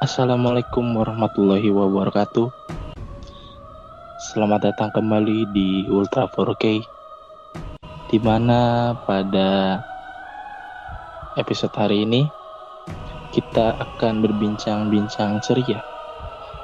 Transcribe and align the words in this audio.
Assalamualaikum 0.00 0.96
warahmatullahi 0.96 1.68
wabarakatuh. 1.68 2.48
Selamat 4.32 4.72
datang 4.72 4.88
kembali 4.96 5.52
di 5.52 5.84
Ultra 5.92 6.24
4K. 6.24 6.80
Di 8.08 8.16
mana 8.16 8.96
pada 9.04 9.76
episode 11.36 11.76
hari 11.76 12.08
ini 12.08 12.24
kita 13.36 13.76
akan 13.76 14.24
berbincang-bincang 14.24 15.36
ceria 15.44 15.84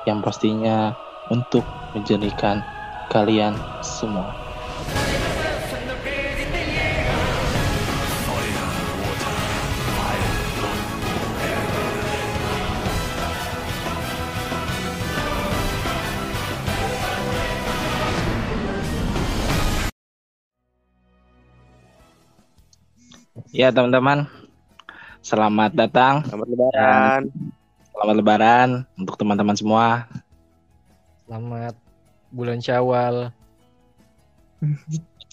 yang 0.09 0.24
pastinya 0.24 0.96
untuk 1.28 1.68
menjadikan 1.92 2.64
kalian 3.12 3.52
semua. 3.84 4.45
Ya 23.56 23.73
teman-teman, 23.73 24.28
selamat 25.24 25.73
datang, 25.73 26.20
Selamat 26.28 26.48
lebaran. 26.52 27.20
selamat 27.88 28.14
lebaran 28.20 28.69
untuk 29.01 29.16
teman-teman 29.16 29.56
semua. 29.56 30.05
Selamat 31.24 31.73
bulan 32.37 32.61
Syawal. 32.61 33.33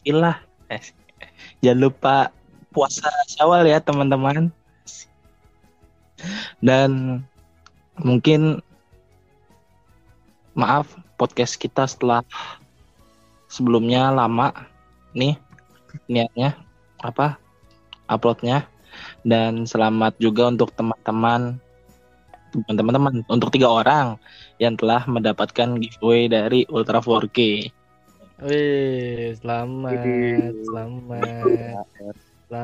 Ilah, 0.08 0.40
Eh, 0.72 0.80
jangan 1.60 1.84
lupa 1.84 2.16
puasa 2.72 3.12
Syawal 3.28 3.68
ya 3.68 3.84
teman-teman. 3.84 4.56
Dan 6.64 7.20
mungkin 8.00 8.64
maaf 10.56 10.96
podcast 11.20 11.60
kita 11.60 11.84
setelah 11.84 12.24
sebelumnya 13.52 14.16
lama 14.16 14.56
nih 15.12 15.36
niatnya 16.08 16.56
apa 17.04 17.43
uploadnya 18.16 18.70
dan 19.26 19.66
selamat 19.66 20.16
juga 20.22 20.50
untuk 20.52 20.70
teman-teman 20.78 21.58
teman-teman 22.54 23.26
untuk 23.34 23.50
tiga 23.50 23.66
orang 23.66 24.22
yang 24.62 24.78
telah 24.78 25.02
mendapatkan 25.10 25.74
giveaway 25.82 26.30
dari 26.30 26.70
Ultra 26.70 27.02
4K. 27.02 27.66
Wih, 28.46 29.34
selamat, 29.42 30.06
selamat, 30.62 31.26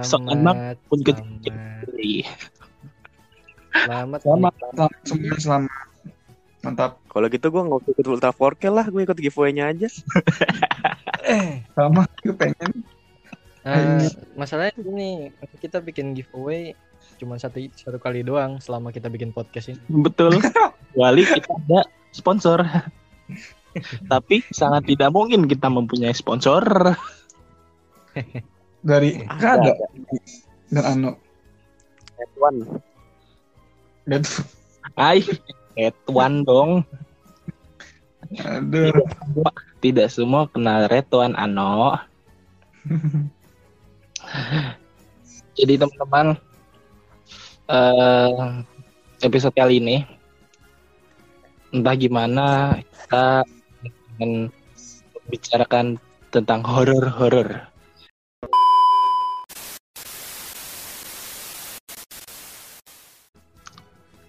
Sokan 0.06 0.46
selamat, 0.46 0.78
pun 0.86 1.00
selamat, 1.02 1.42
selamat, 1.42 2.26
Selamat, 3.70 4.20
selamat 4.22 4.54
semuanya 5.06 5.40
selamat. 5.42 5.74
Mantap. 6.60 6.92
Kalau 7.08 7.28
gitu 7.32 7.48
gue 7.48 7.62
nggak 7.64 7.96
ikut 7.96 8.08
Ultra 8.12 8.32
4K 8.36 8.64
lah, 8.70 8.86
gue 8.92 9.02
ikut 9.08 9.18
giveaway-nya 9.18 9.72
aja. 9.72 9.88
Sama 11.78 12.04
gue 12.20 12.36
pengen. 12.36 12.79
Eh, 13.70 14.10
masalahnya 14.34 14.74
ini 14.82 15.30
kita 15.62 15.78
bikin 15.78 16.18
giveaway 16.18 16.74
cuma 17.20 17.36
satu 17.36 17.60
satu 17.76 18.00
kali 18.00 18.24
doang 18.26 18.58
selama 18.58 18.90
kita 18.90 19.12
bikin 19.12 19.30
podcast 19.30 19.76
ini. 19.76 19.80
Betul. 20.02 20.42
Kecuali 20.90 21.22
kita 21.22 21.54
ada 21.68 21.82
sponsor. 22.10 22.66
Tapi 24.10 24.42
sangat 24.50 24.90
tidak 24.90 25.14
mungkin 25.14 25.46
kita 25.46 25.70
mempunyai 25.70 26.16
sponsor. 26.16 26.66
Dari 28.90 29.22
ada 29.30 29.76
dan 30.74 30.86
Ano. 30.86 31.12
F1. 32.20 32.56
Dan 34.10 34.22
Hai, 34.98 35.22
Redwan 35.78 36.42
dong. 36.44 36.72
ada. 38.42 38.92
Tidak 39.80 40.08
semua 40.10 40.50
kenal 40.50 40.90
Redwan 40.90 41.38
Ano. 41.38 41.96
Jadi 45.60 45.74
teman-teman, 45.76 46.40
eh 47.70 48.64
episode 49.20 49.56
kali 49.56 49.84
ini 49.84 49.98
entah 51.70 51.94
gimana 51.94 52.74
kita 52.82 53.44
akan 54.16 54.32
membicarakan 55.28 55.86
tentang 56.34 56.66
horor-horor. 56.66 57.70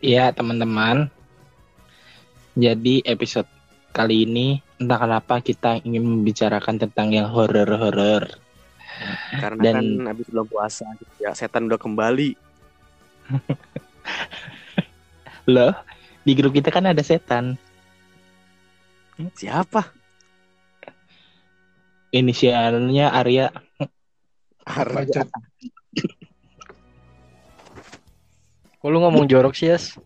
Iya 0.00 0.32
teman-teman. 0.32 1.12
Jadi 2.56 3.04
episode 3.04 3.46
kali 3.92 4.24
ini 4.24 4.58
entah 4.80 4.96
kenapa 4.96 5.44
kita 5.44 5.80
ingin 5.84 6.02
membicarakan 6.02 6.80
tentang 6.80 7.12
yang 7.12 7.28
horor-horor. 7.28 8.49
Karena 9.40 9.62
Dan- 9.62 9.76
kan 9.76 9.86
habis 10.12 10.26
belum 10.28 10.46
puasa 10.48 10.84
gitu 11.00 11.14
ya, 11.24 11.32
setan 11.32 11.70
udah 11.70 11.80
kembali. 11.80 12.36
Loh, 15.54 15.72
di 16.22 16.32
grup 16.36 16.52
kita 16.52 16.68
kan 16.68 16.84
ada 16.84 17.00
setan. 17.00 17.56
Siapa? 19.36 19.84
Inisialnya 22.10 23.12
Arya. 23.12 23.52
Arja. 24.66 25.28
Kok 28.80 28.88
lu 28.88 28.98
ngomong 29.04 29.28
jorok 29.28 29.52
sih, 29.52 29.68
Yas? 29.68 30.00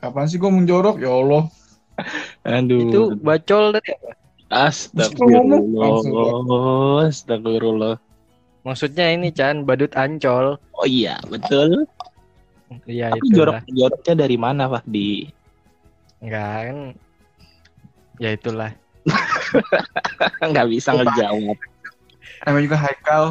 Kapan 0.00 0.24
sih 0.24 0.40
gue 0.40 0.48
menjorok? 0.48 0.96
Ya 0.96 1.12
Allah. 1.12 1.44
Aduh. 2.56 2.88
Itu 2.88 3.00
bacol 3.20 3.76
tadi 3.76 3.92
apa? 3.92 4.10
Astagfirullah. 4.50 5.60
Astagfirullah. 7.06 7.94
Maksudnya 8.60 9.08
ini 9.12 9.32
Chan, 9.32 9.64
badut 9.64 9.92
ancol. 9.96 10.60
Oh 10.76 10.86
iya, 10.86 11.16
betul. 11.28 11.88
Iya 12.86 13.10
Tapi 13.10 13.26
itu 13.26 13.34
jorok 13.40 13.66
joroknya 13.72 14.14
dari 14.14 14.36
mana, 14.38 14.70
Pak? 14.70 14.84
Di 14.86 15.26
Enggak 16.20 16.56
kan. 16.68 16.78
Ya 18.20 18.30
itulah. 18.36 18.70
nggak 20.52 20.68
bisa 20.68 20.92
ngejawab. 20.92 21.56
Namanya 22.44 22.64
juga 22.68 22.78
Haikal. 22.78 23.24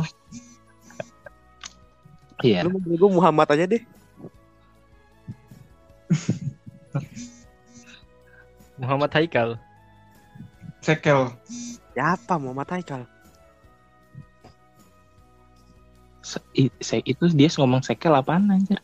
Iya. 2.41 2.65
Lu 2.65 2.81
gue 2.81 3.11
Muhammad 3.13 3.47
aja 3.53 3.69
deh. 3.69 3.83
Muhammad 8.81 9.11
Haikal. 9.13 9.61
Sekel. 10.81 11.29
Siapa 11.93 12.41
Muhammad 12.41 12.69
Haikal? 12.73 13.03
Se- 16.29 17.01
itu 17.03 17.25
dia 17.33 17.49
ngomong 17.49 17.81
sekel 17.81 18.13
apaan 18.13 18.45
anjir? 18.47 18.77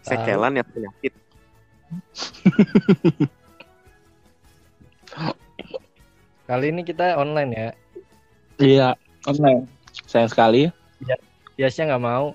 Sekelan 0.00 0.56
ya 0.56 0.64
penyakit. 0.64 1.12
Kali 6.48 6.72
ini 6.72 6.80
kita 6.80 7.20
online 7.20 7.50
ya. 7.52 7.68
Iya, 8.58 8.88
Online. 9.28 9.68
sayang 10.08 10.32
sekali. 10.32 10.72
Yasnya 11.60 11.92
nggak 11.92 12.00
mau. 12.02 12.32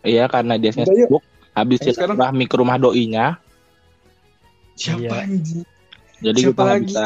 Iya, 0.00 0.24
karena 0.26 0.56
dia 0.56 0.72
sibuk. 0.72 1.20
Habis 1.52 1.84
Ayo 1.84 1.92
sekarang. 1.92 2.16
silaturahmi 2.16 2.44
ke 2.48 2.56
rumah 2.56 2.80
doinya. 2.80 3.36
Siapa 4.72 5.04
Iya. 5.04 5.28
anjing? 5.28 5.62
Jadi 6.22 6.38
Siapa 6.40 6.54
kita 6.56 6.64
lagi? 6.64 6.84
bisa 6.88 7.04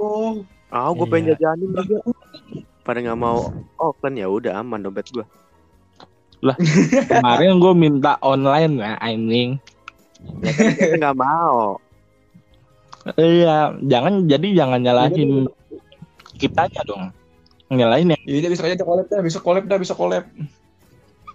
Oh. 0.00 0.40
Ah, 0.72 0.88
gue 0.88 1.04
pengen 1.04 1.28
Iya. 1.28 1.36
jajanin 1.36 1.68
juga. 1.76 1.98
Pada 2.82 2.98
nggak 2.98 3.18
mau 3.18 3.54
open 3.78 4.18
ya 4.18 4.26
udah 4.26 4.58
aman 4.58 4.82
dompet 4.82 5.06
gue. 5.14 5.26
Kemarin 7.10 7.62
gue 7.62 7.72
minta 7.78 8.18
online 8.18 8.82
ya, 8.82 8.98
anjing. 8.98 9.62
nggak 10.98 11.14
mau. 11.14 11.78
Iya, 13.14 13.78
jangan 13.86 14.26
jadi 14.26 14.48
jangan 14.54 14.82
nyalahin 14.82 15.46
kitanya 16.38 16.82
dong. 16.82 17.14
Nyalahin 17.70 18.14
ya. 18.14 18.18
Ya 18.26 18.34
udah 18.42 18.50
besok 18.50 18.66
aja 18.66 18.84
collab 18.84 19.06
dah, 19.06 19.20
besok 19.22 19.42
collab 19.42 19.64
dah, 19.70 19.78
besok 19.78 19.96
collab. 19.98 20.24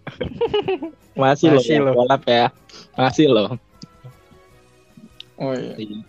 Masih, 1.19 1.49
loh, 1.49 1.63
Masih 1.63 1.75
ya, 1.75 1.81
loh. 1.83 1.93
kolab 1.95 2.21
ya. 2.27 2.45
Masih 2.95 3.25
loh. 3.31 3.49
Oh 5.39 5.53
iya. 5.55 5.73
Iya. 5.79 5.99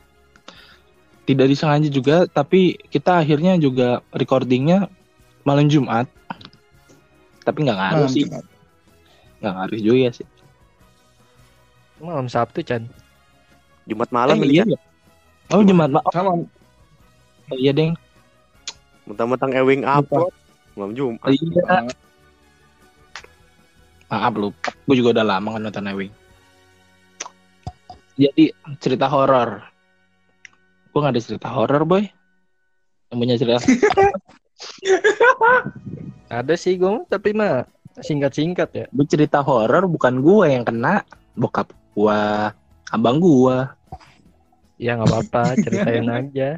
Tidak 1.28 1.46
disengaja 1.46 1.88
juga, 1.92 2.24
tapi 2.26 2.80
kita 2.88 3.20
akhirnya 3.20 3.60
juga 3.60 4.00
recordingnya 4.10 4.88
malam 5.48 5.66
Jumat. 5.66 6.04
Tapi 7.40 7.64
nggak 7.64 7.78
ngaruh 7.80 8.04
Malam 8.04 8.12
sih, 8.12 8.24
nggak 9.40 9.52
ngaruh 9.56 9.80
juga 9.80 10.08
sih. 10.12 10.26
Malam 11.98 12.28
Sabtu 12.28 12.60
Chan. 12.60 12.84
Jumat 13.88 14.12
malam 14.12 14.36
Eh, 14.36 14.44
ini 14.44 14.52
iya, 14.52 14.62
ya. 14.62 14.64
iya. 14.68 14.78
Oh 15.48 15.64
Jumat, 15.64 15.88
ma- 15.88 16.04
Sama. 16.12 16.36
oh, 16.36 16.44
iya 17.56 17.72
deng. 17.72 17.96
Mentang-mentang 19.02 19.56
Ewing 19.56 19.80
upload. 19.82 20.28
Malam 20.76 20.92
Jumat. 20.92 21.24
Iya. 21.24 21.88
Maaf 24.06 24.34
lupa. 24.34 24.68
Gue 24.84 24.96
juga 24.96 25.16
udah 25.16 25.26
lama 25.26 25.48
kan 25.50 25.62
nonton 25.62 25.88
Ewing. 25.88 26.12
jadi 28.18 28.50
cerita 28.76 29.06
horor. 29.06 29.62
Gue 30.90 30.98
gak 30.98 31.14
ada 31.14 31.22
cerita 31.22 31.48
horor 31.48 31.82
boy. 31.82 32.04
Yang 33.08 33.16
punya 33.16 33.34
cerita 33.38 33.58
Ada 36.28 36.54
sih 36.58 36.76
gue 36.76 37.04
tapi 37.08 37.32
mah 37.32 37.64
singkat-singkat 37.98 38.68
ya. 38.74 38.86
Gue 38.90 39.06
cerita 39.08 39.42
horor 39.42 39.88
bukan 39.90 40.22
gue 40.22 40.46
yang 40.50 40.64
kena, 40.66 41.02
bokap 41.34 41.70
gua, 41.98 42.54
abang 42.94 43.18
gua. 43.18 43.74
Ya 44.78 44.94
nggak 44.94 45.10
apa-apa, 45.10 45.42
ceritain 45.58 46.06
aja. 46.22 46.50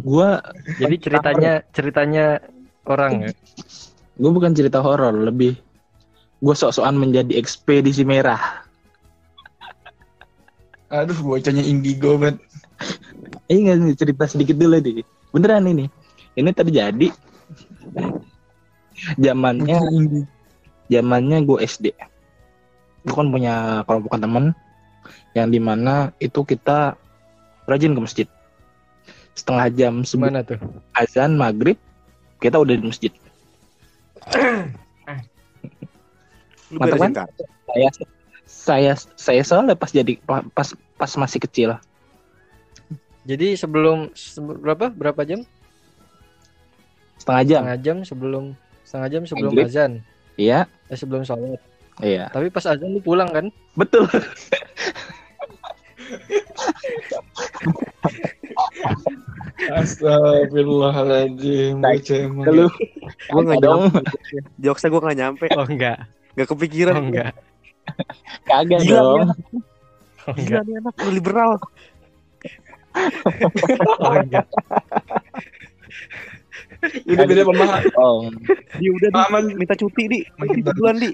Gua 0.00 0.40
Jadi 0.80 0.96
ceritanya 0.96 1.52
ceritanya 1.76 2.26
orang 2.88 3.28
ya. 3.28 3.32
gue 4.20 4.30
bukan 4.32 4.52
cerita 4.52 4.80
horor, 4.84 5.12
lebih 5.16 5.56
gue 6.40 6.54
sok-sokan 6.56 6.96
menjadi 6.96 7.36
ekspedisi 7.36 8.04
merah. 8.04 8.64
Aduh, 10.90 11.16
bocahnya 11.22 11.62
indigo 11.62 12.18
banget. 12.18 12.40
Eh 13.46 13.60
nggak 13.60 13.76
nih 13.78 13.96
cerita 13.96 14.24
sedikit 14.26 14.56
dulu 14.58 14.80
nih. 14.80 15.04
Beneran 15.30 15.68
ini. 15.70 15.86
Ini 16.38 16.50
terjadi 16.54 17.08
zamannya 19.18 19.78
zamannya 20.90 21.38
gue 21.46 21.58
SD. 21.64 21.86
Gue 23.06 23.14
kan 23.16 23.28
punya 23.32 23.82
kelompokan 23.88 24.20
temen 24.20 24.44
yang 25.32 25.48
di 25.48 25.62
mana 25.62 26.12
itu 26.20 26.42
kita 26.44 26.98
rajin 27.64 27.94
ke 27.96 28.00
masjid. 28.02 28.26
Setengah 29.34 29.66
jam 29.72 29.94
sebelum 30.02 30.42
tuh? 30.42 30.58
azan 30.92 31.38
maghrib 31.38 31.78
kita 32.42 32.58
udah 32.58 32.74
di 32.76 32.84
masjid. 32.84 33.12
Lu 36.70 36.78
Mantap 36.78 36.98
kan? 36.98 37.12
Saya 37.70 37.88
saya 38.50 38.92
saya 39.14 39.42
soalnya 39.46 39.78
pas 39.78 39.90
jadi 39.94 40.18
pas 40.26 40.74
pas 40.98 41.10
masih 41.14 41.38
kecil 41.42 41.78
Jadi 43.22 43.54
sebelum 43.54 44.10
se- 44.16 44.42
berapa 44.42 44.90
berapa 44.90 45.22
jam? 45.22 45.46
Setengah 47.20 47.44
jam. 47.44 47.60
Setengah 47.62 47.78
jam 47.78 47.96
sebelum 48.02 48.44
setengah 48.82 49.08
jam 49.08 49.22
sebelum 49.24 49.52
Maghrib. 49.52 49.68
azan. 49.68 49.92
Iya, 50.34 50.58
Eh 50.88 50.96
sebelum 50.96 51.22
sholat. 51.22 51.60
iya. 52.00 52.26
Tapi 52.26 52.48
pas 52.48 52.64
azan 52.64 52.90
lu 52.90 53.00
pulang 53.00 53.28
kan? 53.28 53.46
Betul. 53.76 54.08
Astagfirullahaladzim. 60.50 61.78
Lu 62.46 62.66
Gue 63.28 63.40
nggak 63.44 63.60
dong. 63.60 63.82
nyampe. 63.86 64.00
Jokesnya 64.58 64.88
gue 64.90 65.00
nggak 65.00 65.18
nyampe. 65.18 65.46
Oh 65.54 65.66
enggak. 65.66 65.98
Gak 66.34 66.48
kepikiran. 66.48 66.96
Oh 66.96 67.04
enggak. 67.04 67.32
Kagak 68.46 68.80
Gila, 68.82 68.96
dong. 68.96 69.20
Oh 70.26 70.34
Gila 70.34 70.60
enggak. 70.60 70.62
nih 70.66 70.74
anak 70.80 70.94
lu 70.96 71.10
liberal. 71.12 71.50
Oh 74.00 74.14
enggak. 74.16 74.46
Udah 76.80 77.24
beda 77.28 77.42
pemahaman. 77.44 77.82
Oh, 78.00 78.28
Dia 78.80 78.90
udah 78.96 79.08
di, 79.08 79.14
Pemahaman. 79.14 79.44
minta 79.56 79.74
cuti 79.76 80.02
di. 80.08 80.20
Tiga 80.56 80.72
bulan 80.76 80.96
di. 80.96 81.10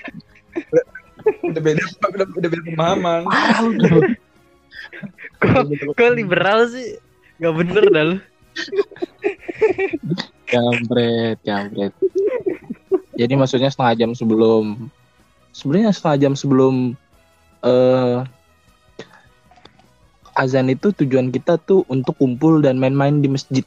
Udah 1.42 1.62
beda, 1.62 1.82
udah, 2.14 2.26
udah 2.38 2.48
beda 2.48 2.62
pemahaman. 2.70 3.20
Kok, 5.42 5.62
kok 5.98 6.10
liberal 6.14 6.70
sih? 6.70 6.96
Gak 7.42 7.52
bener 7.52 7.84
dah 7.92 8.04
lu. 8.14 8.16
kampret, 10.48 11.36
kampret. 11.44 11.92
Jadi 13.18 13.32
maksudnya 13.36 13.68
setengah 13.68 13.94
jam 13.98 14.10
sebelum 14.16 14.88
sebenarnya 15.52 15.92
setengah 15.92 16.18
jam 16.20 16.32
sebelum 16.38 16.94
eh 17.64 18.18
azan 20.36 20.68
itu 20.68 20.92
tujuan 20.92 21.32
kita 21.32 21.56
tuh 21.64 21.82
untuk 21.88 22.16
kumpul 22.20 22.60
dan 22.60 22.76
main-main 22.76 23.20
di 23.20 23.28
masjid. 23.28 23.64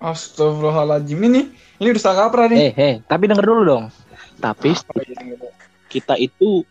Astagfirullahaladzim. 0.00 1.20
Ini 1.20 1.28
nih, 1.28 1.44
ini 1.78 1.88
udah 1.92 2.02
salah 2.02 2.16
kaprah 2.26 2.48
nih. 2.48 2.58
Eh, 2.58 2.72
eh, 2.74 2.94
tapi 3.04 3.28
denger 3.28 3.44
dulu 3.44 3.62
dong. 3.62 3.84
Tapi 4.40 4.72
kita 5.92 6.16
itu 6.16 6.64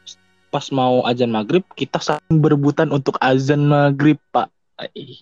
pas 0.49 0.65
mau 0.73 1.05
azan 1.05 1.29
maghrib 1.29 1.61
kita 1.77 2.01
saling 2.01 2.41
berebutan 2.41 2.89
untuk 2.89 3.21
azan 3.21 3.69
maghrib 3.69 4.17
pak. 4.33 4.49
Eh, 4.81 5.21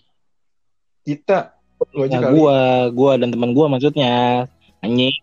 Kita, 1.03 1.55
lu 1.95 2.03
aja 2.03 2.19
Ya, 2.19 2.19
kali. 2.19 2.31
gua, 2.35 2.57
gua 2.91 3.11
dan 3.19 3.31
teman 3.31 3.51
gua 3.51 3.67
maksudnya. 3.67 4.43
Anjing. 4.79 5.15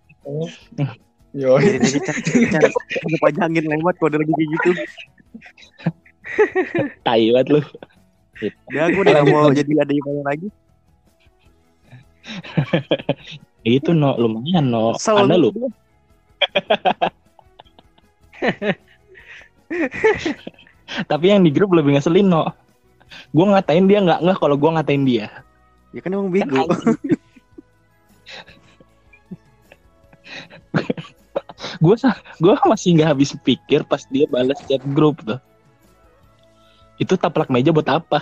Yo, 1.34 1.58
Jadi 1.58 1.98
jadi 1.98 2.46
cara 2.46 2.68
cara 2.70 3.16
pajangin 3.20 3.64
lewat 3.66 3.98
kode 3.98 4.16
lagi 4.16 4.32
kayak 4.32 4.48
gitu. 4.54 4.70
Tai 7.04 7.22
banget 7.32 7.48
lu. 7.50 7.60
Ya 8.70 8.86
gue 8.90 9.02
udah 9.02 9.24
mau 9.26 9.50
jadi 9.50 9.72
ada 9.82 9.92
yang 9.92 10.22
lagi. 10.22 10.48
Itu 13.64 13.92
no 13.96 14.16
lumayan 14.16 14.68
no. 14.68 14.92
Kesel 14.96 15.16
Ada 15.24 15.36
lu. 15.36 15.48
gue. 15.52 15.68
Tapi 21.10 21.24
yang 21.32 21.42
di 21.44 21.50
grup 21.50 21.72
lebih 21.72 21.94
ngeselin 21.96 22.28
no. 22.28 22.44
Gua 23.32 23.46
ngatain 23.56 23.86
dia 23.86 24.00
nggak 24.02 24.20
nggak 24.20 24.38
kalau 24.40 24.56
gua 24.58 24.70
ngatain 24.80 25.04
dia. 25.06 25.30
Ya 25.94 26.00
kan 26.02 26.12
emang 26.12 26.30
bego. 26.32 26.66
Gua 31.78 31.94
sa- 31.96 32.18
gua 32.42 32.58
masih 32.66 32.94
nggak 32.98 33.08
habis 33.14 33.30
pikir 33.44 33.84
pas 33.86 34.02
dia 34.10 34.26
balas 34.26 34.58
chat 34.66 34.82
grup 34.84 35.22
tuh. 35.22 35.38
Itu 36.98 37.16
taplak 37.18 37.50
meja 37.50 37.72
buat 37.74 37.88
apa? 37.88 38.20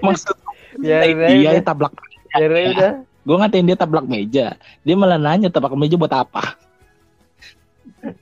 Maksud 0.00 0.34
Ya 0.82 1.04
udah, 1.06 1.28
dia 1.30 1.50
udah. 1.52 1.62
tablak 1.62 1.92
Ya 2.32 2.44
udah, 2.44 2.60
udah. 2.72 2.92
gue 3.24 3.34
ngatain 3.38 3.64
dia 3.64 3.74
tablak 3.74 4.04
meja 4.04 4.46
dia 4.82 4.94
malah 4.94 5.16
nanya 5.16 5.48
tablak 5.48 5.72
meja 5.74 5.94
buat 5.94 6.10
apa 6.10 6.42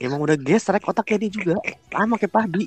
Emang 0.00 0.18
udah 0.18 0.34
gesrek 0.34 0.82
otaknya 0.82 1.16
dia 1.20 1.30
juga. 1.30 1.54
Sama 1.90 2.14
kayak 2.16 2.30
Pahdi. 2.30 2.64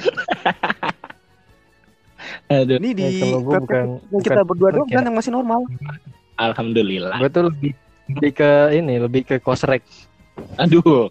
Aduh, 2.48 2.78
Ini 2.78 2.88
di 2.94 3.02
Ya, 3.02 3.10
PP 3.18 3.34
bukan 3.42 3.98
kita 4.16 4.40
bukan 4.40 4.46
berdua 4.46 4.68
doang 4.72 4.88
kan 4.88 5.02
yang 5.02 5.12
masih 5.12 5.28
normal. 5.28 5.66
alhamdulillah 6.34 7.18
Gue 7.18 7.28
tuh 7.28 7.42
lebih 7.50 7.70
lebih 8.08 8.30
ke 8.32 8.50
ini, 8.72 8.94
lebih 8.98 9.22
ke 9.26 9.34
kosrek. 9.38 9.82
aduh 10.56 11.06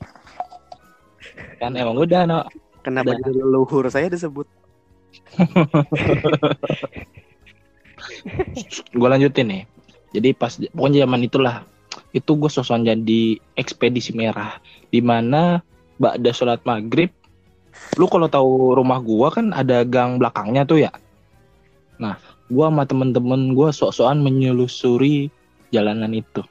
kan 1.55 1.72
emang 1.74 1.93
udah 1.93 2.25
no 2.25 2.41
Kenapa 2.82 3.14
Udah. 3.14 3.22
jadi 3.26 3.42
leluhur 3.46 3.86
saya 3.90 4.10
disebut? 4.10 4.48
gue 8.98 9.08
lanjutin 9.08 9.48
nih. 9.48 9.64
Jadi 10.12 10.36
pas 10.36 10.52
pokoknya 10.58 11.08
zaman 11.08 11.24
itulah 11.24 11.64
itu 12.12 12.36
gue 12.36 12.50
sosokan 12.52 12.84
jadi 12.84 13.40
ekspedisi 13.56 14.12
merah. 14.18 14.60
Di 14.90 15.00
mana 15.00 15.62
ada 16.02 16.34
sholat 16.34 16.66
maghrib 16.66 17.14
lu 18.00 18.08
kalau 18.08 18.28
tahu 18.32 18.78
rumah 18.78 19.00
gua 19.04 19.32
kan 19.32 19.52
ada 19.52 19.84
gang 19.84 20.20
belakangnya 20.20 20.64
tuh 20.64 20.88
ya? 20.88 20.92
Nah 22.00 22.16
gua 22.48 22.72
sama 22.72 22.84
temen-temen 22.88 23.56
gua 23.56 23.72
sok-sokan 23.72 24.24
menyelusuri 24.24 25.32
jalanan 25.72 26.12
itu. 26.16 26.44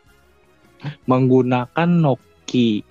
Menggunakan 1.04 1.88
Nokia 1.88 2.84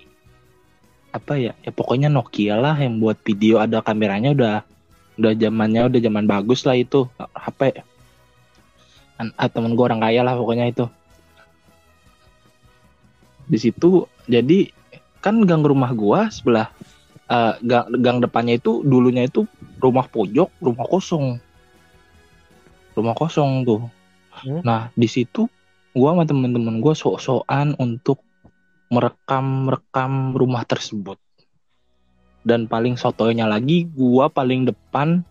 apa 1.10 1.34
ya 1.34 1.52
ya 1.66 1.70
pokoknya 1.74 2.06
Nokia 2.06 2.54
lah 2.54 2.78
yang 2.78 3.02
buat 3.02 3.18
video 3.26 3.58
ada 3.58 3.82
kameranya 3.82 4.30
udah 4.30 4.56
udah 5.18 5.32
zamannya 5.34 5.90
udah 5.90 6.00
zaman 6.00 6.24
bagus 6.24 6.62
lah 6.62 6.78
itu 6.78 7.10
HP 7.34 7.82
ah, 9.20 9.48
temen 9.52 9.76
gue 9.76 9.84
orang 9.84 10.00
kaya 10.00 10.24
lah 10.24 10.32
pokoknya 10.32 10.72
itu. 10.72 10.86
Di 13.50 13.58
situ 13.60 14.06
jadi 14.30 14.70
kan 15.20 15.44
gang 15.44 15.60
rumah 15.60 15.92
gua 15.92 16.32
sebelah 16.32 16.72
eh, 17.28 17.54
gang, 17.60 17.92
gang 18.00 18.18
depannya 18.24 18.56
itu 18.56 18.80
dulunya 18.86 19.28
itu 19.28 19.44
rumah 19.82 20.08
pojok 20.08 20.48
rumah 20.64 20.86
kosong. 20.88 21.36
Rumah 22.96 23.14
kosong 23.18 23.66
tuh. 23.68 23.82
Hmm. 24.30 24.62
nah 24.64 24.88
di 24.94 25.10
situ 25.10 25.50
gua 25.92 26.14
sama 26.14 26.24
temen-temen 26.24 26.80
gua 26.80 26.94
sok-sokan 26.94 27.76
untuk 27.76 28.22
merekam 28.90 29.70
rekam 29.70 30.34
rumah 30.34 30.66
tersebut. 30.66 31.16
Dan 32.42 32.66
paling 32.66 32.98
sotoynya 32.98 33.46
lagi 33.46 33.86
gua 33.86 34.26
paling 34.26 34.66
depan 34.66 35.22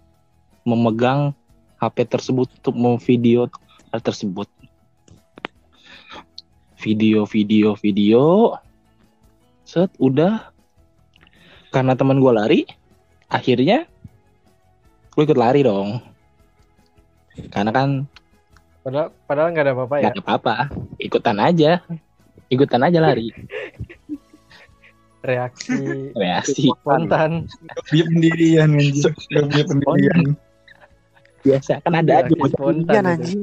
memegang 0.63 1.35
HP 1.79 2.07
tersebut 2.07 2.47
untuk 2.59 2.75
memvideo 2.75 3.51
hal 3.91 3.99
tersebut. 3.99 4.47
Video 6.79 7.27
video 7.27 7.75
video. 7.75 8.55
Set 9.67 9.91
udah. 9.99 10.55
Karena 11.69 11.93
teman 11.93 12.17
gue 12.17 12.33
lari 12.33 12.61
akhirnya 13.29 13.85
gue 15.13 15.23
ikut 15.23 15.37
lari 15.37 15.61
dong. 15.61 16.01
Karena 17.51 17.69
kan 17.75 17.89
Padahal 18.79 19.11
padahal 19.27 19.51
nggak 19.53 19.65
ada 19.67 19.73
apa-apa 19.75 19.95
ya. 19.99 20.01
nggak 20.01 20.15
ada 20.17 20.23
apa-apa. 20.23 20.55
Ikutan 20.97 21.37
aja 21.37 21.83
ikutan 22.49 22.81
aja 22.85 22.99
lari 23.01 23.29
reaksi 25.23 25.75
reaksi 26.15 26.71
spontan 26.71 27.47
Dia 27.91 28.03
pendirian 28.07 28.69
anjing. 28.71 29.13
Punya 29.27 29.63
pendirian. 29.67 30.21
biasa 31.39 31.79
kan 31.83 31.93
ada 31.95 32.23
aja 32.23 32.33
spontan 32.35 33.03
anjing. 33.03 33.41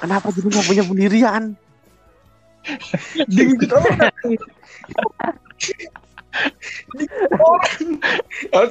Kenapa 0.00 0.28
jadi 0.34 0.48
nggak 0.48 0.66
punya 0.68 0.84
pendirian? 0.84 1.42
Dia 3.32 3.44
orang. 7.40 7.98
Orang. 8.52 8.70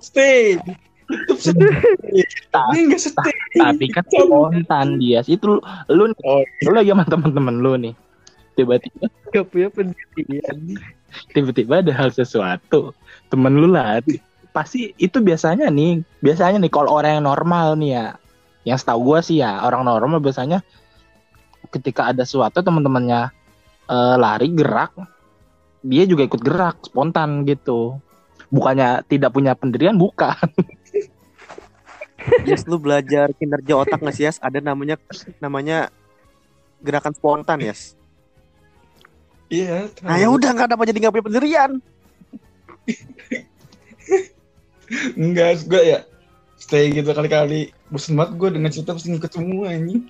Stay. 0.00 0.56
Tutup 1.06 1.38
stay. 1.38 1.70
Tapi 3.58 3.86
kan 3.94 4.04
spontan 4.10 4.98
dia 4.98 5.22
itu 5.26 5.44
lu, 5.46 5.58
lu 5.90 6.10
Oh, 6.26 6.42
lu 6.66 6.70
lagi 6.74 6.90
sama 6.90 7.06
temen-temen 7.06 7.62
lu 7.62 7.74
nih 7.78 7.94
tiba-tiba. 8.56 9.06
Gak 9.30 9.46
punya 9.52 9.68
pendirian. 9.68 10.58
tiba-tiba 11.36 11.84
ada 11.84 11.92
hal 11.92 12.10
sesuatu. 12.10 12.96
Temen 13.28 13.52
lu 13.54 13.68
lah. 13.68 14.00
Pasti 14.50 14.96
itu 14.96 15.20
biasanya 15.20 15.68
nih. 15.68 16.00
Biasanya 16.24 16.58
nih 16.58 16.72
kalau 16.72 16.96
orang 16.96 17.20
yang 17.20 17.26
normal 17.28 17.76
nih 17.76 17.90
ya. 17.92 18.06
Yang 18.66 18.78
setahu 18.82 19.00
gua 19.12 19.20
sih 19.22 19.38
ya 19.38 19.62
orang 19.62 19.86
normal 19.86 20.18
biasanya 20.18 20.64
ketika 21.70 22.10
ada 22.10 22.26
sesuatu 22.26 22.62
teman-temannya 22.66 23.30
eh, 23.86 24.16
lari 24.18 24.50
gerak 24.50 24.90
dia 25.86 26.02
juga 26.02 26.26
ikut 26.26 26.42
gerak 26.42 26.90
spontan 26.90 27.46
gitu. 27.46 28.02
Bukannya 28.50 29.06
tidak 29.06 29.30
punya 29.30 29.54
pendirian 29.54 29.94
bukan. 29.94 30.34
Yes, 32.42 32.66
lu 32.66 32.82
belajar 32.82 33.30
kinerja 33.38 33.78
otak 33.78 34.02
nggak 34.02 34.14
sih, 34.14 34.26
Yes? 34.26 34.42
Ada 34.42 34.58
namanya 34.58 34.98
namanya 35.38 35.94
gerakan 36.82 37.14
spontan, 37.14 37.62
Yes. 37.62 37.94
Iya. 39.46 39.86
Nah, 40.02 40.16
ya 40.16 40.28
udah 40.28 40.50
nggak 40.50 40.68
dapat 40.72 40.84
jadi 40.90 40.98
nggak 41.00 41.12
punya 41.12 41.26
pendirian. 41.26 41.70
Enggak, 45.14 45.66
gue 45.66 45.82
ya 45.82 45.98
stay 46.56 46.90
gitu 46.90 47.10
kali-kali. 47.10 47.74
Bosen 47.86 48.14
banget 48.14 48.32
gue 48.34 48.48
dengan 48.52 48.70
cerita 48.70 48.94
pasti 48.94 49.10
ngikut 49.10 49.32
semua 49.32 49.70
ini. 49.70 50.02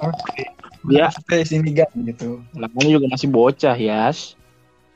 Oke. 0.00 0.44
Dia- 0.84 1.08
stay 1.08 1.40
sini 1.42 1.72
gan 1.72 1.88
gitu. 1.96 2.44
namanya 2.52 2.90
juga 2.92 3.08
masih 3.08 3.32
bocah 3.32 3.72
Yas 3.72 4.36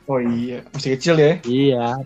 Oh 0.04 0.20
iya, 0.20 0.60
masih 0.68 0.96
kecil 0.96 1.16
ya. 1.16 1.40
iya 1.48 1.96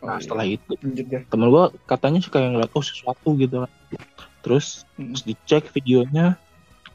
Oh, 0.00 0.10
nah 0.10 0.18
iya. 0.18 0.22
setelah 0.26 0.42
itu 0.42 0.72
Lanjut 0.82 1.06
ya. 1.06 1.20
temen 1.22 1.46
gua 1.50 1.70
katanya 1.86 2.18
suka 2.18 2.42
yang 2.42 2.58
ngeliat 2.58 2.74
oh 2.74 2.82
sesuatu 2.82 3.38
gitu 3.38 3.62
terus 4.42 4.82
Hmm. 4.98 5.14
terus 5.14 5.22
dicek 5.22 5.70
videonya 5.70 6.34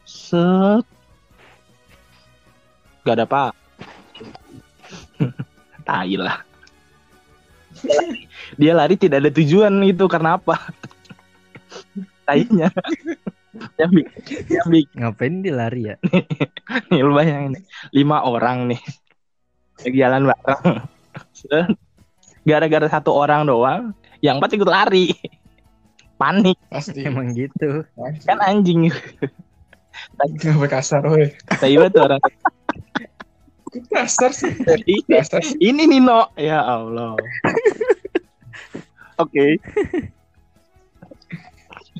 set 0.03 0.83
gak 3.05 3.21
ada 3.21 3.25
apa. 3.29 3.53
Tai 5.87 6.13
lah. 6.17 6.41
Dia 8.57 8.73
lari 8.73 8.97
tidak 8.97 9.21
ada 9.21 9.31
tujuan 9.31 9.73
itu 9.85 10.05
karena 10.09 10.41
apa? 10.41 10.57
Tainya. 12.27 12.73
Yang 13.79 13.91
bikin, 13.95 14.39
yang 14.51 14.67
bikin 14.67 14.97
Ngapain 14.99 15.35
dia 15.39 15.53
lari 15.55 15.87
ya? 15.87 15.95
nih 16.91 16.99
lu 17.07 17.15
bayangin 17.15 17.55
lima 17.95 18.19
orang 18.19 18.67
nih. 18.67 18.81
Lagi 19.79 19.95
jalan 19.95 20.27
bareng. 20.27 20.83
Gara-gara 22.43 22.87
satu 22.91 23.15
orang 23.15 23.47
doang 23.47 23.95
yang 24.19 24.43
empat 24.43 24.59
ikut 24.59 24.67
lari. 24.67 25.15
Panik. 26.19 26.59
Pasti. 26.67 27.07
Emang 27.07 27.31
gitu. 27.31 27.87
kan 28.27 28.43
anjing. 28.43 28.91
Kenapa 30.43 30.67
kasar, 30.67 31.07
woi? 31.07 31.31
tiba 31.63 31.87
tuh 31.87 32.11
orang 32.11 32.19
Kasar 33.85 34.31
sih. 34.31 34.51
ini, 34.87 35.03
Kasar 35.05 35.41
sih. 35.41 35.57
ini 35.59 35.83
Nino 35.85 36.31
ya 36.35 36.59
Allah 36.59 37.15
oke 39.21 39.45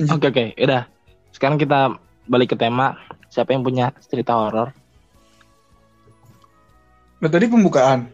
oke 0.08 0.26
oke 0.26 0.46
udah 0.58 0.84
sekarang 1.32 1.56
kita 1.56 1.96
balik 2.26 2.52
ke 2.52 2.58
tema 2.58 2.96
siapa 3.28 3.52
yang 3.52 3.62
punya 3.62 3.92
cerita 4.02 4.34
horor 4.34 4.72
Nah, 7.16 7.32
tadi 7.32 7.48
pembukaan. 7.48 8.12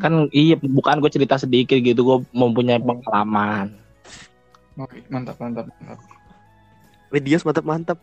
kan 0.00 0.26
iya 0.32 0.56
bukan 0.56 0.98
gue 0.98 1.12
cerita 1.12 1.36
sedikit 1.36 1.76
gitu 1.76 2.00
gue 2.00 2.18
mempunyai 2.32 2.80
pengalaman 2.80 3.76
Oke, 4.74 5.04
mantap, 5.06 5.36
mantap, 5.36 5.68
mantap. 5.76 6.00
Lidias 7.12 7.44
mantap 7.44 7.68
mantap. 7.68 7.98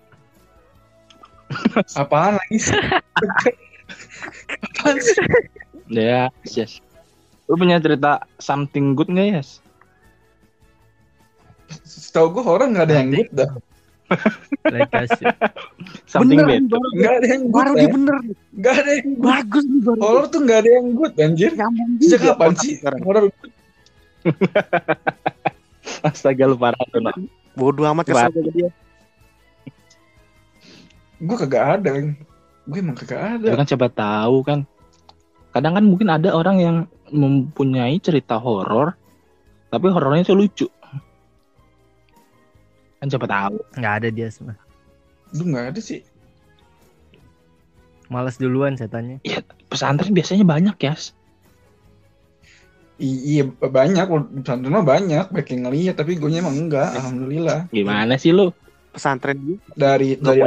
Apaan 1.97 2.37
lagi? 2.37 2.57
ya 5.91 6.27
yes 6.47 6.79
lu 7.47 7.55
punya 7.55 7.79
cerita 7.79 8.23
something 8.37 8.93
good 8.95 9.07
nggak 9.07 9.39
yes 9.39 9.59
Setahu 11.83 12.39
gue 12.39 12.43
horor 12.43 12.67
nggak 12.71 12.85
ada 12.87 12.95
yang 13.03 13.09
good 13.11 13.31
dah. 13.35 13.51
Like 14.71 14.87
kasih. 14.87 15.27
something 16.11 16.39
Bener, 16.39 16.63
bad 16.63 16.65
baru, 16.71 16.87
Nggak 16.95 17.13
ada 17.13 17.27
yang 17.27 17.43
good. 17.43 17.55
baru 17.55 17.71
ya. 17.71 17.79
dia 17.79 17.89
bener. 17.91 18.15
Nggak 18.55 18.73
ada 18.79 18.91
yang 18.95 19.07
good. 19.11 19.27
Bagus 19.27 19.63
nih 19.67 19.81
baru. 19.83 19.99
Horor 19.99 20.25
tuh 20.31 20.39
nggak 20.47 20.59
ada 20.63 20.69
yang 20.71 20.87
good, 20.95 21.13
anjir. 21.19 21.51
Sejak 21.99 22.21
kapan 22.23 22.51
sih 22.55 22.71
sekarang. 22.79 23.01
horor? 23.03 23.23
astaga 26.07 26.43
lu 26.47 26.55
parah 26.55 26.83
tuh 26.91 26.99
no. 27.03 27.11
Bodoh 27.55 27.83
amat 27.91 28.05
kesel 28.07 28.31
dia. 28.55 28.69
Gue 31.19 31.35
kagak 31.35 31.83
ada. 31.83 31.89
Gue 32.63 32.79
emang 32.79 32.95
kagak 32.95 33.21
ada. 33.39 33.45
Ya 33.51 33.55
kan 33.59 33.67
siapa 33.67 33.91
tahu 33.91 34.39
kan 34.47 34.63
kadang 35.57 35.73
kan 35.75 35.85
mungkin 35.85 36.07
ada 36.13 36.29
orang 36.31 36.57
yang 36.61 36.77
mempunyai 37.09 37.97
cerita 37.97 38.37
horor 38.37 38.93
tapi 39.67 39.89
horornya 39.89 40.23
itu 40.23 40.37
lucu 40.37 40.67
kan 42.97 43.07
siapa 43.09 43.27
tahu 43.29 43.57
Nggak 43.77 43.93
ada 44.01 44.09
dia 44.09 44.27
semua. 44.33 44.57
Lu 45.37 45.45
nggak 45.45 45.75
ada 45.75 45.81
sih. 45.81 46.01
Males 48.07 48.39
duluan 48.39 48.79
setannya. 48.79 49.19
ya 49.21 49.43
pesantren 49.67 50.15
biasanya 50.15 50.47
banyak 50.47 50.77
ya 50.79 50.95
I- 52.97 53.37
iya 53.37 53.43
banyak, 53.45 54.09
pesantren 54.41 54.73
mah 54.73 54.81
banyak, 54.81 55.29
baik 55.29 55.53
yang 55.53 55.69
ngeliat, 55.69 55.95
tapi 56.01 56.17
gue 56.17 56.33
emang 56.33 56.57
enggak, 56.57 56.97
alhamdulillah. 56.97 57.69
gimana 57.69 58.17
sih 58.17 58.33
lu 58.33 58.49
Pesantren 58.89 59.37
dia. 59.45 59.57
Dari 59.77 60.17
dari 60.17 60.41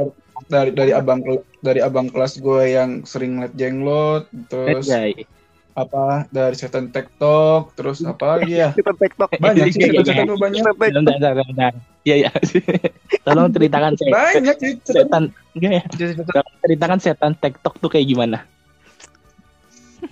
dari 0.47 0.71
dari 0.71 0.91
abang 0.91 1.21
dari 1.59 1.81
abang 1.81 2.07
kelas 2.07 2.39
gue 2.39 2.63
yang 2.67 2.91
sering 3.03 3.37
ngeliat 3.37 3.53
jenglot, 3.53 4.25
terus 4.47 4.87
Anjay. 4.87 5.27
apa 5.73 6.25
dari 6.29 6.55
setan 6.55 6.89
TikTok, 6.89 7.75
terus 7.75 8.01
apa 8.01 8.37
lagi 8.37 8.57
ya? 8.57 8.71
Kita 8.71 8.93
TikTok. 8.93 9.29
Banyak 9.35 9.67
sih 9.69 9.81
Iya, 9.81 9.87
iya, 9.87 10.01
setan-setan 10.01 10.27
tuh 10.27 10.37
banyak. 10.37 10.59
Kita 10.59 10.73
TikTok. 10.73 11.03
Bentar, 11.03 11.15
bentar, 11.15 11.33
bentar. 11.47 11.73
Iya, 12.01 12.15
iya. 12.17 12.31
Tolong 13.25 13.49
ceritakan 13.51 13.93
saya. 13.95 14.13
Banyak 14.13 14.57
sih 14.57 14.73
setan. 14.81 14.95
Setan, 14.97 15.25
enggak 15.53 15.73
ya? 15.73 15.83
Tolong 16.17 16.49
ceritakan 16.61 16.99
setan 16.99 17.33
TikTok 17.35 17.75
tuh 17.77 17.89
kayak 17.89 18.07
gimana? 18.07 18.39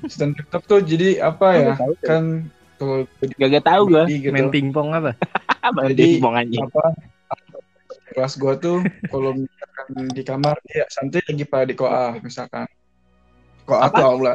Setan 0.05 0.33
TikTok 0.33 0.63
tuh 0.65 0.79
jadi 0.81 1.25
apa 1.25 1.47
ya? 1.55 1.73
Kan 2.03 2.25
kalau 2.77 3.09
Gak, 3.35 3.49
gak 3.51 3.65
tahu 3.67 3.83
gua. 3.89 4.05
gitu, 4.07 4.31
Main 4.31 4.49
pingpong 4.49 4.93
apa? 4.93 5.13
Apa 5.59 5.91
Jadi- 5.91 6.17
jadi 6.17 6.31
anjing. 6.39 6.63
apa 6.65 6.85
kelas 8.09 8.35
gue 8.35 8.55
tuh 8.57 8.79
kalau 9.11 9.35
di 9.89 10.23
kamar 10.23 10.57
ya 10.69 10.85
santai 10.89 11.25
lagi 11.25 11.45
pada 11.45 11.65
di 11.65 11.75
koa 11.75 12.17
misalkan 12.21 12.69
koa 13.65 13.89
Apa? 13.89 13.97
tuh 13.97 14.07
aula 14.07 14.35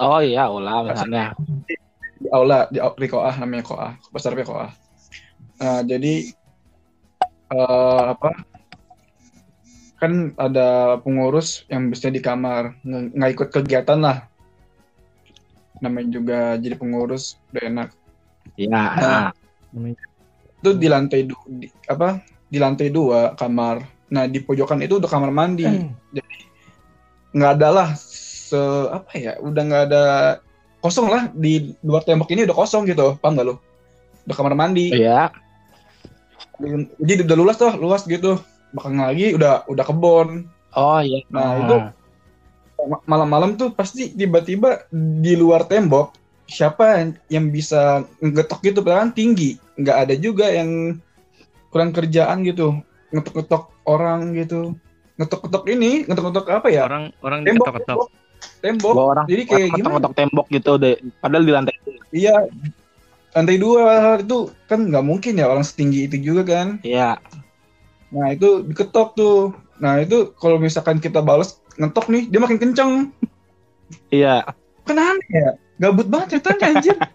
Oh 0.00 0.16
iya, 0.24 0.48
olah 0.48 0.80
misalnya. 0.88 1.36
di 1.68 1.76
aula 2.32 2.64
di, 2.72 2.80
di 2.80 3.08
koa 3.08 3.32
namanya 3.36 3.64
koa 3.64 3.88
besarnya 4.08 4.44
koa 4.44 4.68
nah 5.60 5.84
jadi 5.84 6.32
eh, 7.52 8.02
apa 8.08 8.32
kan 10.00 10.32
ada 10.40 10.96
pengurus 11.04 11.68
yang 11.68 11.92
biasanya 11.92 12.16
di 12.16 12.22
kamar 12.24 12.62
nggak 12.84 13.30
ikut 13.36 13.48
kegiatan 13.52 14.00
lah 14.00 14.24
namanya 15.80 16.08
juga 16.08 16.40
jadi 16.56 16.76
pengurus 16.76 17.36
udah 17.52 17.64
enak 17.68 17.88
Iya. 18.56 18.68
Nah. 18.72 19.30
itu 20.60 20.70
di 20.76 20.88
lantai 20.88 21.24
du- 21.28 21.48
di, 21.48 21.68
apa 21.88 22.20
di 22.48 22.56
lantai 22.60 22.88
dua 22.88 23.32
kamar 23.36 23.80
nah 24.10 24.26
di 24.26 24.42
pojokan 24.42 24.82
itu 24.82 24.98
udah 24.98 25.06
kamar 25.06 25.30
mandi. 25.30 25.64
Jadi 26.10 26.36
nggak 27.30 27.50
ada 27.56 27.68
lah 27.70 27.88
se 27.94 28.58
apa 28.90 29.10
ya 29.14 29.38
udah 29.38 29.62
nggak 29.62 29.82
ada 29.86 30.02
kosong 30.78 31.06
lah. 31.06 31.30
Di 31.30 31.72
luar 31.80 32.02
tembok 32.02 32.28
ini 32.30 32.42
udah 32.42 32.56
kosong 32.56 32.84
gitu. 32.84 33.14
Paham 33.22 33.38
nggak 33.38 33.46
lo 33.46 33.54
udah 34.26 34.36
kamar 34.36 34.54
mandi. 34.54 34.90
Iya. 34.92 35.30
jadi 37.00 37.24
udah 37.24 37.36
luas 37.38 37.56
tuh 37.56 37.72
luas 37.78 38.02
gitu. 38.04 38.36
Belakang 38.74 39.00
lagi 39.00 39.32
udah 39.32 39.64
udah 39.66 39.84
kebon. 39.86 40.28
Oh 40.76 41.00
iya. 41.00 41.22
Nah, 41.30 41.56
itu- 41.56 41.82
Ma- 42.80 43.04
malam-malam 43.04 43.60
tuh 43.60 43.76
pasti 43.76 44.08
tiba-tiba 44.08 44.88
di 45.20 45.36
luar 45.36 45.68
tembok 45.68 46.16
siapa 46.48 47.12
yang, 47.28 47.52
bisa 47.52 48.02
ngetok 48.20 48.60
gitu? 48.64 48.80
Kan 48.80 49.12
tinggi. 49.12 49.60
Nggak 49.76 49.96
ada 49.96 50.14
juga 50.16 50.46
yang 50.48 50.96
kurang 51.68 51.92
kerjaan 51.92 52.40
gitu. 52.40 52.72
Ngetok-ngetok 53.12 53.68
orang 53.90 54.32
gitu 54.32 54.78
ngetok-ngetok 55.18 55.64
ini 55.68 55.90
ngetok-ngetok 56.06 56.46
apa 56.48 56.68
ya 56.70 56.86
Orang 56.86 57.12
orang 57.20 57.40
tembok 57.42 57.66
diketok-ketok. 57.66 57.86
tembok. 57.86 58.08
tembok. 58.64 58.92
Orang 58.96 59.26
Jadi 59.28 59.42
kayak 59.44 59.60
orang 59.60 59.76
gimana? 59.76 59.92
ngetok 59.98 60.14
tembok 60.16 60.46
gitu 60.48 60.70
deh. 60.76 60.96
Padahal 61.18 61.44
di 61.44 61.52
lantai 61.52 61.74
itu. 61.76 61.90
Iya. 62.10 62.36
Lantai 63.30 63.56
dua 63.56 63.84
itu 64.16 64.38
kan 64.64 64.80
nggak 64.88 65.04
mungkin 65.04 65.32
ya 65.36 65.46
orang 65.46 65.62
setinggi 65.62 66.08
itu 66.08 66.16
juga 66.18 66.42
kan. 66.42 66.68
Iya. 66.80 67.20
Nah 68.10 68.26
itu 68.32 68.64
diketok 68.64 69.08
tuh. 69.12 69.38
Nah 69.76 70.00
itu 70.00 70.32
kalau 70.34 70.56
misalkan 70.56 70.98
kita 70.98 71.20
balas 71.20 71.60
ngetok 71.76 72.08
nih, 72.08 72.22
dia 72.26 72.40
makin 72.40 72.58
kenceng. 72.58 72.92
Iya. 74.08 74.48
Kan 74.88 74.96
aneh 74.96 75.28
ya. 75.30 75.50
Gabut 75.78 76.08
banget 76.08 76.40
ceritanya 76.40 76.64
anjir. 76.76 76.96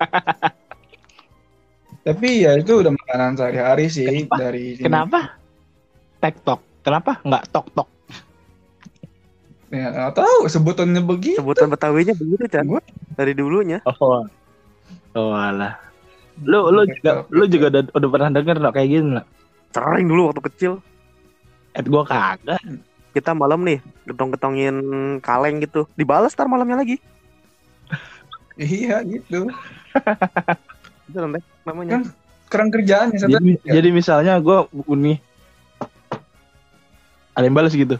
Tapi 2.05 2.45
ya 2.45 2.53
itu 2.53 2.85
udah 2.85 2.93
makanan 2.93 3.33
sehari-hari 3.33 3.85
sih 3.89 4.05
Kenapa? 4.05 4.37
dari 4.37 4.65
sini. 4.77 4.85
Kenapa? 4.85 5.19
Tektok. 6.25 6.59
Kenapa 6.81 7.21
nggak 7.21 7.53
tok 7.53 7.69
tok? 7.69 7.85
Ya, 9.69 9.93
nggak 9.93 10.17
tahu 10.17 10.49
sebutannya 10.49 11.05
begitu. 11.05 11.37
Sebutan 11.37 11.69
Betawinya 11.69 12.17
begitu, 12.17 12.49
Chan. 12.49 12.65
Gua- 12.65 12.81
Dari 13.13 13.37
dulunya. 13.37 13.77
Oh. 13.85 14.25
Oh 15.13 15.31
alah. 15.31 15.77
Lu 16.41 16.67
lu 16.67 16.83
juga 16.89 17.23
lu 17.29 17.45
juga 17.45 17.65
udah, 17.69 17.81
udah 17.93 18.09
pernah 18.09 18.29
denger 18.33 18.57
no, 18.57 18.69
kayak 18.73 18.89
gitu 18.89 19.07
no? 19.07 19.23
Sering 19.69 20.05
dulu 20.09 20.33
waktu 20.33 20.41
kecil. 20.49 20.73
Eh 21.71 21.85
gua 21.85 22.03
kagak. 22.03 22.57
Kita 23.13 23.31
malam 23.31 23.61
nih 23.63 23.79
getong-getongin 24.03 24.75
kaleng 25.21 25.61
gitu. 25.61 25.85
Dibalas 25.93 26.33
tar 26.33 26.49
malamnya 26.49 26.81
lagi. 26.81 26.97
Iya 28.55 29.03
gitu. 29.03 29.51
Itu 31.05 31.17
namanya. 31.19 32.01
Kan 32.01 32.03
Kerang 32.45 32.69
kerjaannya 32.69 33.19
Jadi, 33.19 33.33
sebenarnya. 33.35 33.71
jadi 33.73 33.89
misalnya 33.91 34.33
gua 34.39 34.69
nih 34.87 35.17
ada 37.35 37.43
yang 37.43 37.53
balas 37.53 37.75
gitu. 37.75 37.99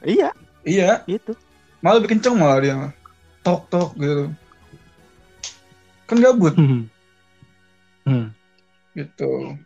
Iya, 0.00 0.32
Iya, 0.64 1.04
gitu. 1.04 1.36
malah 1.78 2.00
lebih 2.00 2.16
kenceng 2.16 2.36
malah 2.36 2.58
dia. 2.58 2.76
Tok 3.40 3.68
tok 3.68 3.90
gitu. 3.96 4.32
Kan 6.04 6.20
gabut 6.20 6.52
Hmm. 6.54 6.88
Hmm. 8.04 8.26
gitu. 8.92 9.56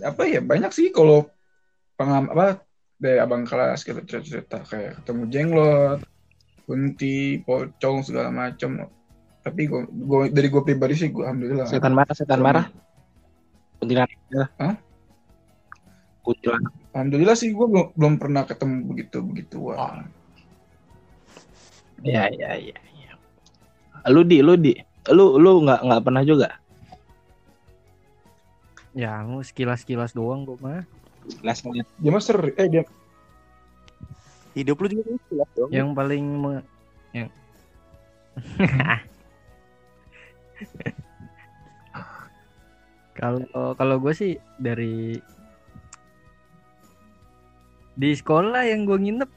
Apa 0.00 0.26
ya 0.26 0.38
banyak 0.38 0.70
sih 0.70 0.90
kalau 0.90 1.30
pengam 1.94 2.26
apa 2.28 2.62
dari 2.96 3.18
abang 3.18 3.42
kelas 3.42 3.82
gitu 3.82 3.98
cerita-cerita 4.00 4.62
kayak 4.64 5.02
ketemu 5.02 5.22
jenglot, 5.28 6.00
kunti, 6.64 7.38
pocong 7.42 8.02
segala 8.02 8.30
macam. 8.30 8.90
Tapi 9.42 9.70
gua, 9.70 9.86
gua- 9.86 10.32
dari 10.32 10.50
gue 10.50 10.58
pribadi 10.58 10.94
sih 10.96 11.08
gue 11.08 11.22
alhamdulillah. 11.22 11.70
Setan 11.70 11.94
marah, 11.94 12.14
setan 12.14 12.42
marah. 12.42 12.66
Kuntilanak. 13.78 14.18
Hah? 14.58 14.74
Kuntilanak. 16.22 16.72
Alhamdulillah 16.96 17.36
sih 17.36 17.52
gue 17.52 17.66
belum, 17.68 17.92
belum 17.92 18.16
pernah 18.16 18.48
ketemu 18.48 18.88
begitu 18.88 19.20
begituan. 19.20 20.08
Iya, 22.00 22.32
iya, 22.32 22.56
iya, 22.56 22.78
iya. 22.96 23.12
Lu 24.08 24.24
di, 24.24 24.40
lu 24.40 24.56
di, 24.56 24.72
lu 25.12 25.36
lu 25.36 25.60
nggak 25.60 25.84
nggak 25.84 26.00
pernah 26.08 26.24
juga. 26.24 26.56
Ya, 28.96 29.20
mau 29.28 29.44
sekilas-kilas 29.44 30.16
doang 30.16 30.48
gue 30.48 30.56
mah. 30.56 30.88
Ngeliat. 31.44 31.84
Dia 32.00 32.10
mah 32.16 32.24
seri, 32.24 32.56
eh 32.56 32.64
dia 32.64 32.88
Hidup 34.56 34.80
lu 34.80 34.88
juga 34.88 35.20
ya, 35.36 35.44
dong. 35.52 35.68
Yang 35.68 35.88
paling 35.92 36.24
me- 36.24 36.64
yang 37.12 37.28
Kalau 43.20 43.44
kalau 43.76 43.96
gue 44.00 44.16
sih 44.16 44.40
dari 44.56 45.20
di 47.96 48.12
sekolah 48.12 48.62
yang 48.62 48.84
gue 48.84 48.94
nginep 48.94 49.30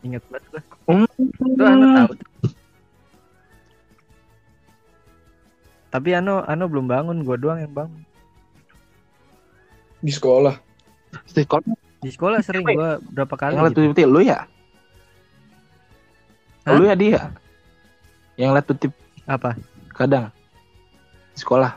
inget 0.00 0.22
banget 0.30 0.46
gue. 0.48 0.62
Itu 1.18 1.60
Ano 1.60 1.84
tahu. 1.92 2.12
Tapi 5.88 6.08
Ano 6.12 6.42
Ano 6.42 6.64
belum 6.66 6.86
bangun, 6.86 7.18
gue 7.20 7.36
doang 7.36 7.58
yang 7.58 7.72
bangun. 7.72 8.02
di 9.96 10.12
sekolah. 10.12 10.54
Di 11.26 11.42
sekolah 11.42 11.66
Di 11.98 12.10
sekolah 12.12 12.38
sering 12.40 12.62
gue 12.62 12.90
berapa 13.10 13.34
kali 13.34 13.56
yang 13.56 13.66
liat 13.66 13.74
gitu. 13.74 14.06
lu 14.06 14.20
ya? 14.20 14.46
Hah? 16.62 16.76
Lu 16.76 16.84
ya 16.84 16.94
dia? 16.94 17.32
Yang 18.36 18.50
liat 18.52 18.66
tutip 18.66 18.92
Apa? 19.24 19.56
kadang 19.90 20.30
di 21.32 21.38
sekolah. 21.40 21.72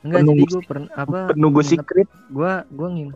Enggak 0.00 0.20
Penunggu 0.22 0.40
jadi 0.40 0.52
gue 0.54 0.62
pernah 0.64 0.90
apa? 0.94 1.18
Penunggu 1.28 1.60
nginep- 1.60 1.72
secret. 1.82 2.08
Gua 2.30 2.52
gua 2.70 2.88
ngin 2.88 3.10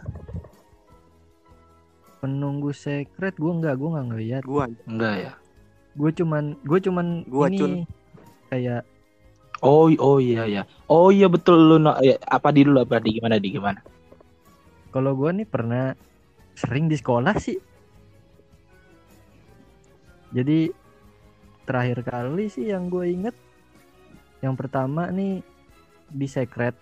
penunggu 2.19 2.75
secret 2.75 3.35
gue 3.39 3.53
enggak 3.53 3.79
gue 3.79 3.89
nggak 3.89 4.07
ngeliat 4.11 4.43
Gua 4.43 4.67
Enggak 4.87 5.15
ya. 5.19 5.33
gue 5.99 6.11
cuman 6.15 6.55
gue 6.63 6.79
cuman 6.83 7.07
Gua, 7.27 7.47
ini 7.51 7.59
Cun. 7.59 7.73
kayak 8.51 8.83
Oh, 9.59 9.91
oh 9.99 10.23
iya 10.23 10.47
ya. 10.47 10.63
Oh 10.87 11.11
iya 11.11 11.27
betul 11.27 11.59
lu 11.59 11.83
no, 11.83 11.99
ya, 11.99 12.15
apa 12.31 12.55
di 12.55 12.63
dulu 12.63 12.79
apa 12.87 13.03
di 13.03 13.19
gimana 13.19 13.43
di 13.43 13.51
gimana? 13.51 13.83
kalau 14.95 15.13
gue 15.15 15.31
nih 15.43 15.49
pernah 15.49 15.93
sering 16.57 16.89
di 16.89 16.97
sekolah 16.97 17.35
sih 17.39 17.59
jadi 20.33 20.73
terakhir 21.69 22.05
kali 22.05 22.49
sih 22.49 22.73
yang 22.73 22.89
gue 22.89 23.05
inget 23.07 23.37
yang 24.41 24.57
pertama 24.57 25.13
nih 25.13 25.45
di 26.09 26.27
secret 26.27 26.75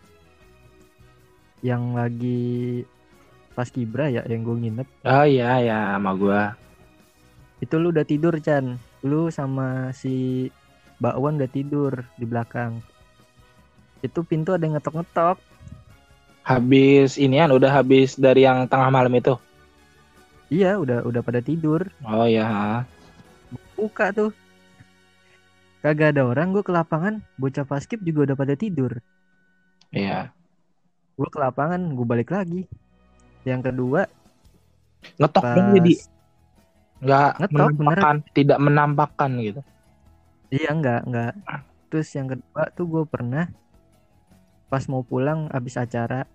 yang 1.66 1.98
lagi 1.98 2.84
pas 3.56 3.72
kibra 3.72 4.12
ya 4.12 4.20
yang 4.28 4.44
gue 4.44 4.52
nginep. 4.68 4.88
Oh 5.08 5.24
iya 5.24 5.56
ya 5.64 5.78
sama 5.96 6.12
gua. 6.12 6.52
itu 7.56 7.80
lu 7.80 7.88
udah 7.88 8.04
tidur 8.04 8.36
Chan. 8.36 8.76
Lu 9.00 9.32
sama 9.32 9.88
si 9.96 10.46
Mbak 11.00 11.16
Wan 11.16 11.40
udah 11.40 11.48
tidur 11.48 12.04
di 12.20 12.28
belakang. 12.28 12.84
Itu 14.04 14.28
pintu 14.28 14.52
ada 14.52 14.68
yang 14.68 14.76
ngetok-ngetok. 14.76 15.40
Habis 16.44 17.16
inian 17.16 17.48
udah 17.48 17.72
habis 17.72 18.20
dari 18.20 18.44
yang 18.44 18.68
tengah 18.68 18.92
malam 18.92 19.10
itu. 19.16 19.40
iya 20.52 20.76
udah 20.76 21.02
udah 21.08 21.24
pada 21.24 21.40
tidur. 21.40 21.88
Oh 22.04 22.28
ya. 22.28 22.84
buka 23.72 24.12
tuh. 24.12 24.36
Kagak 25.80 26.12
ada 26.12 26.28
orang 26.28 26.52
gue 26.52 26.60
ke 26.60 26.76
lapangan. 26.76 27.24
Bocah 27.40 27.64
paskip 27.64 28.04
juga 28.04 28.28
udah 28.30 28.36
pada 28.36 28.52
tidur. 28.52 29.00
Iya. 29.96 30.28
gue 31.16 31.28
ke 31.32 31.40
lapangan 31.40 31.96
gue 31.96 32.04
balik 32.04 32.28
lagi 32.28 32.68
yang 33.46 33.62
kedua 33.62 34.10
Ngetok 35.16 35.40
pas 35.40 35.54
dong 35.54 35.68
jadi 35.72 35.92
nggak 36.96 37.30
Ngetok, 37.38 37.68
menampakkan, 37.76 38.16
tidak 38.32 38.58
menampakkan 38.58 39.30
gitu. 39.38 39.60
iya 40.48 40.70
enggak 40.70 41.00
enggak 41.04 41.32
terus 41.86 42.08
yang 42.12 42.26
kedua 42.26 42.62
tuh 42.72 42.84
gue 42.84 43.04
pernah 43.06 43.46
pas 44.66 44.82
mau 44.86 45.00
pulang 45.00 45.46
habis 45.48 45.76
acara 45.76 46.26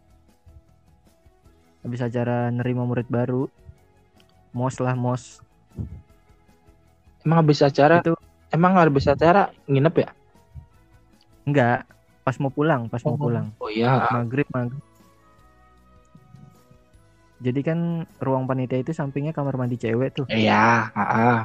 habis 1.82 2.00
acara 2.00 2.48
nerima 2.48 2.86
murid 2.86 3.08
baru 3.08 3.52
mos 4.52 4.78
lah 4.78 4.96
mos 4.96 5.44
Emang 7.22 7.46
habis 7.46 7.62
acara 7.62 8.02
Itu- 8.02 8.18
emang 8.50 8.74
habis 8.76 9.06
acara 9.06 9.54
nginep 9.66 9.96
ya? 9.96 10.10
enggak 11.44 11.86
pas 12.22 12.38
mau 12.38 12.50
pulang 12.50 12.86
pas 12.86 13.02
mau 13.02 13.14
Oh. 13.14 13.20
pulang 13.20 13.50
Oh 13.58 13.68
iya. 13.68 14.10
maghrib 14.12 14.46
maghrib 14.48 14.82
jadi 17.42 17.60
kan 17.66 17.80
ruang 18.22 18.46
panitia 18.46 18.80
itu 18.80 18.94
sampingnya 18.94 19.34
kamar 19.34 19.58
mandi 19.58 19.76
cewek 19.76 20.14
tuh 20.14 20.30
Iya, 20.30 20.94
heeh. 20.94 21.38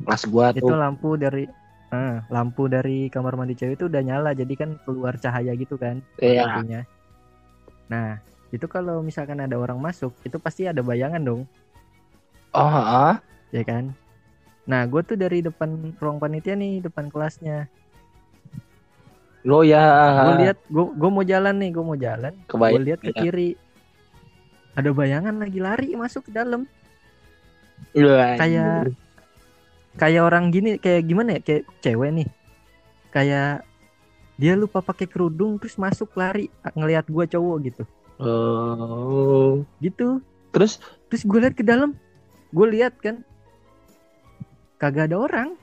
Kelas 0.00 0.24
gua 0.26 0.48
itu 0.56 0.64
tuh. 0.64 0.72
lampu 0.80 1.20
dari 1.20 1.44
ah, 1.92 2.24
lampu 2.32 2.66
dari 2.66 3.12
kamar 3.12 3.36
mandi 3.36 3.52
cewek 3.52 3.76
itu 3.76 3.86
udah 3.92 4.00
nyala 4.00 4.32
jadi 4.32 4.54
kan 4.56 4.80
keluar 4.88 5.20
cahaya 5.20 5.52
gitu 5.54 5.76
kan 5.76 6.00
Iya. 6.16 6.48
lampunya 6.48 6.80
nah 7.90 8.16
itu 8.50 8.64
kalau 8.66 9.02
misalkan 9.04 9.38
ada 9.44 9.54
orang 9.60 9.76
masuk 9.78 10.14
itu 10.24 10.40
pasti 10.40 10.64
ada 10.66 10.80
bayangan 10.80 11.20
dong 11.20 11.42
Oh, 12.50 12.66
heeh. 12.66 13.14
ya 13.52 13.62
kan 13.62 13.92
nah 14.66 14.86
gue 14.86 15.02
tuh 15.02 15.18
dari 15.18 15.42
depan 15.42 15.94
ruang 15.98 16.16
panitia 16.22 16.54
nih 16.54 16.80
depan 16.80 17.10
kelasnya 17.10 17.66
Lo 19.40 19.64
ya. 19.64 19.82
gue 20.28 20.34
lihat 20.46 20.58
gue 20.70 21.10
mau 21.10 21.24
jalan 21.24 21.54
nih 21.56 21.70
gue 21.72 21.84
mau 21.84 21.96
jalan 21.98 22.32
gue 22.46 22.80
lihat 22.86 23.00
ke 23.00 23.12
ya. 23.12 23.20
kiri 23.24 23.48
ada 24.74 24.90
bayangan 24.94 25.34
lagi 25.36 25.58
lari 25.58 25.94
masuk 25.98 26.28
ke 26.28 26.32
dalam. 26.34 26.66
Kayak 28.38 28.94
kayak 29.98 30.22
orang 30.22 30.54
gini 30.54 30.78
kayak 30.78 31.02
gimana 31.06 31.38
ya? 31.38 31.40
Kayak 31.42 31.62
cewek 31.82 32.10
nih. 32.14 32.28
Kayak 33.10 33.66
dia 34.40 34.56
lupa 34.56 34.80
pakai 34.80 35.04
kerudung 35.04 35.60
terus 35.60 35.76
masuk 35.76 36.14
lari 36.16 36.48
ngelihat 36.72 37.04
gua 37.10 37.26
cowok 37.26 37.56
gitu. 37.66 37.82
Oh. 38.20 39.64
gitu. 39.80 40.20
Terus? 40.52 40.78
Terus 41.08 41.22
gue 41.24 41.38
lihat 41.40 41.56
ke 41.56 41.64
dalam. 41.64 41.96
Gue 42.52 42.66
lihat 42.76 43.00
kan 43.00 43.24
kagak 44.76 45.08
ada 45.10 45.16
orang. 45.16 45.56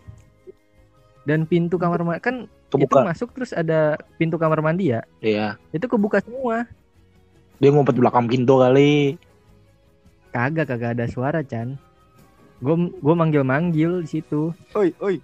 Dan 1.27 1.45
pintu 1.45 1.75
kamar 1.77 2.01
mandi 2.01 2.23
kan 2.23 2.35
itu 2.67 2.95
masuk 2.99 3.31
terus 3.35 3.51
ada 3.55 3.95
pintu 4.19 4.35
kamar 4.39 4.59
mandi 4.59 4.91
ya? 4.91 5.03
Iya. 5.23 5.55
itu 5.71 5.87
kebuka 5.87 6.19
semua 6.23 6.67
Dia 7.57 7.69
ngumpet 7.73 7.97
belakang 7.97 8.29
pintu 8.29 8.61
kali. 8.61 9.17
kagak 10.31 10.69
kagak 10.69 10.93
ada 10.93 11.05
suara 11.09 11.41
Chan 11.41 11.81
gue 12.61 12.75
gue 12.89 13.15
manggil 13.17 13.41
manggil 13.41 14.05
di 14.05 14.09
situ 14.17 14.53
Oi, 14.77 14.93
oi. 15.01 15.17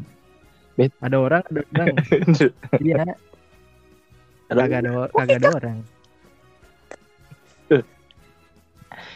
ada 1.01 1.17
orang 1.21 1.43
ada 1.45 1.61
orang 1.69 1.93
iya 2.85 3.05
kagak 4.49 4.79
ada 4.85 4.89
kagak 5.13 5.37
ada 5.37 5.49
orang 5.53 5.77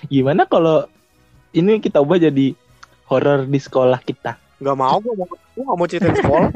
Gimana 0.07 0.45
kalau 0.45 0.85
ini 1.57 1.81
kita 1.81 1.97
ubah 2.01 2.21
jadi 2.21 2.53
horor 3.09 3.49
di 3.49 3.57
sekolah 3.57 3.97
kita? 4.05 4.37
Gak 4.61 4.77
mau 4.77 5.01
gue 5.01 5.13
mau 5.17 5.25
gue 5.25 5.63
gak 5.65 5.77
mau 5.77 5.87
ceritain 5.89 6.17
sekolah. 6.17 6.51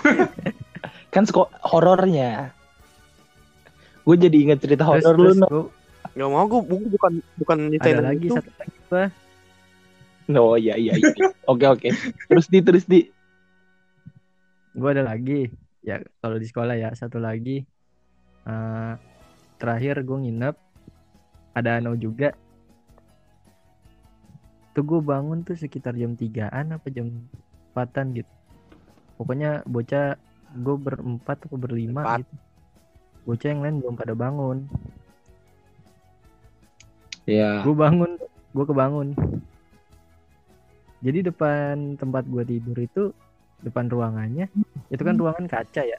Kan 1.12 1.24
sekolah 1.28 1.50
horornya. 1.60 2.55
Gue 4.06 4.16
jadi 4.16 4.36
inget 4.38 4.62
cerita 4.62 4.86
horor 4.86 5.14
lu. 5.18 5.34
terus 5.34 5.36
no. 5.42 5.46
gua, 5.50 5.64
Gak 6.16 6.28
mau 6.30 6.46
gue 6.46 6.62
bukan 6.96 7.12
bukan 7.36 7.56
nyeritain 7.68 7.98
ada 7.98 8.14
lagi 8.14 8.26
itu. 8.30 8.36
satu 8.38 8.50
lagi 8.56 8.76
gua. 8.88 9.04
Oh 10.38 10.54
iya 10.54 10.74
iya 10.78 10.94
iya. 10.94 11.10
Oke 11.50 11.66
oke. 11.66 11.88
Terus 12.30 12.46
di 12.46 12.58
terus 12.62 12.86
di. 12.86 13.10
gue 14.76 14.90
ada 14.92 15.08
lagi 15.08 15.48
ya 15.80 16.04
kalau 16.20 16.36
di 16.36 16.44
sekolah 16.44 16.76
ya 16.76 16.92
satu 16.92 17.16
lagi 17.16 17.64
Eh, 18.46 18.94
terakhir 19.58 20.06
gue 20.06 20.18
nginep 20.22 20.54
ada 21.50 21.82
Ano 21.82 21.98
juga 21.98 22.30
tuh 24.70 24.86
gue 24.86 25.00
bangun 25.02 25.42
tuh 25.42 25.58
sekitar 25.58 25.98
jam 25.98 26.14
3an 26.14 26.78
apa 26.78 26.86
jam 26.94 27.10
4an 27.74 28.14
gitu 28.14 28.30
pokoknya 29.18 29.66
bocah 29.66 30.14
gue 30.62 30.76
berempat 30.78 31.48
atau 31.48 31.58
berlima 31.58 32.06
Empat. 32.06 32.18
gitu 32.22 32.34
bocah 33.26 33.48
yang 33.50 33.60
lain 33.60 33.76
belum 33.82 33.94
pada 33.98 34.14
bangun. 34.14 34.64
Ya 37.26 37.34
yeah. 37.34 37.56
gue 37.66 37.74
bangun 37.74 38.16
gue 38.54 38.64
kebangun. 38.64 39.08
Jadi 41.02 41.18
depan 41.28 41.98
tempat 41.98 42.24
gue 42.30 42.42
tidur 42.46 42.78
itu 42.78 43.02
depan 43.60 43.90
ruangannya 43.90 44.46
itu 44.94 45.02
kan 45.02 45.18
hmm. 45.18 45.22
ruangan 45.26 45.46
kaca 45.50 45.82
ya. 45.82 45.98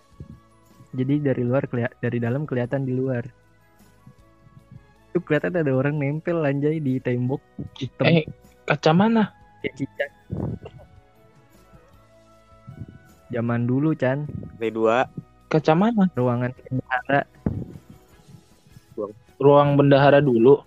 Jadi 0.95 1.19
dari 1.19 1.43
luar 1.43 1.67
dari 1.99 2.17
dalam 2.17 2.47
kelihatan 2.47 2.87
di 2.87 2.95
luar. 2.95 3.27
Itu 5.11 5.19
kelihatan 5.19 5.59
ada 5.59 5.71
orang 5.75 5.99
nempel 5.99 6.41
lanjai 6.41 6.79
di 6.79 6.97
tembok 7.03 7.43
hitam. 7.75 8.07
Eh 8.07 8.23
kaca 8.63 8.91
mana? 8.95 9.35
Ya, 9.61 9.73
cicak 9.75 10.09
zaman 13.31 13.67
dulu 13.67 13.93
Chan. 13.95 14.27
P2 14.59 14.79
kacamata 15.47 16.11
ruangan 16.15 16.51
bendahara. 16.51 17.21
Ruang, 18.95 19.13
ruang 19.39 19.69
bendahara 19.79 20.19
dulu. 20.19 20.59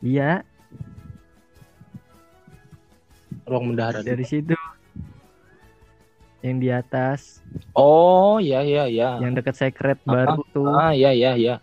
Iya. 0.00 0.44
Ruang 3.44 3.72
bendahara 3.72 4.00
dari 4.00 4.24
dulu. 4.24 4.32
situ. 4.32 4.54
Yang 6.40 6.56
di 6.60 6.68
atas. 6.72 7.20
Oh 7.76 8.38
ya 8.38 8.62
ya 8.62 8.86
ya 8.86 9.18
yang 9.18 9.34
dekat 9.34 9.58
secret 9.58 9.98
bar 10.06 10.38
baru 10.38 10.42
ah, 10.42 10.48
tuh. 10.54 10.66
ah 10.70 10.92
ya 10.94 11.10
ya 11.10 11.34
ya 11.34 11.58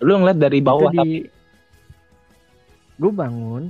lu 0.00 0.20
ngeliat 0.20 0.36
dari 0.36 0.60
bawah 0.60 0.92
di... 0.92 0.96
tapi 0.96 1.10
gue 2.96 3.12
bangun. 3.12 3.64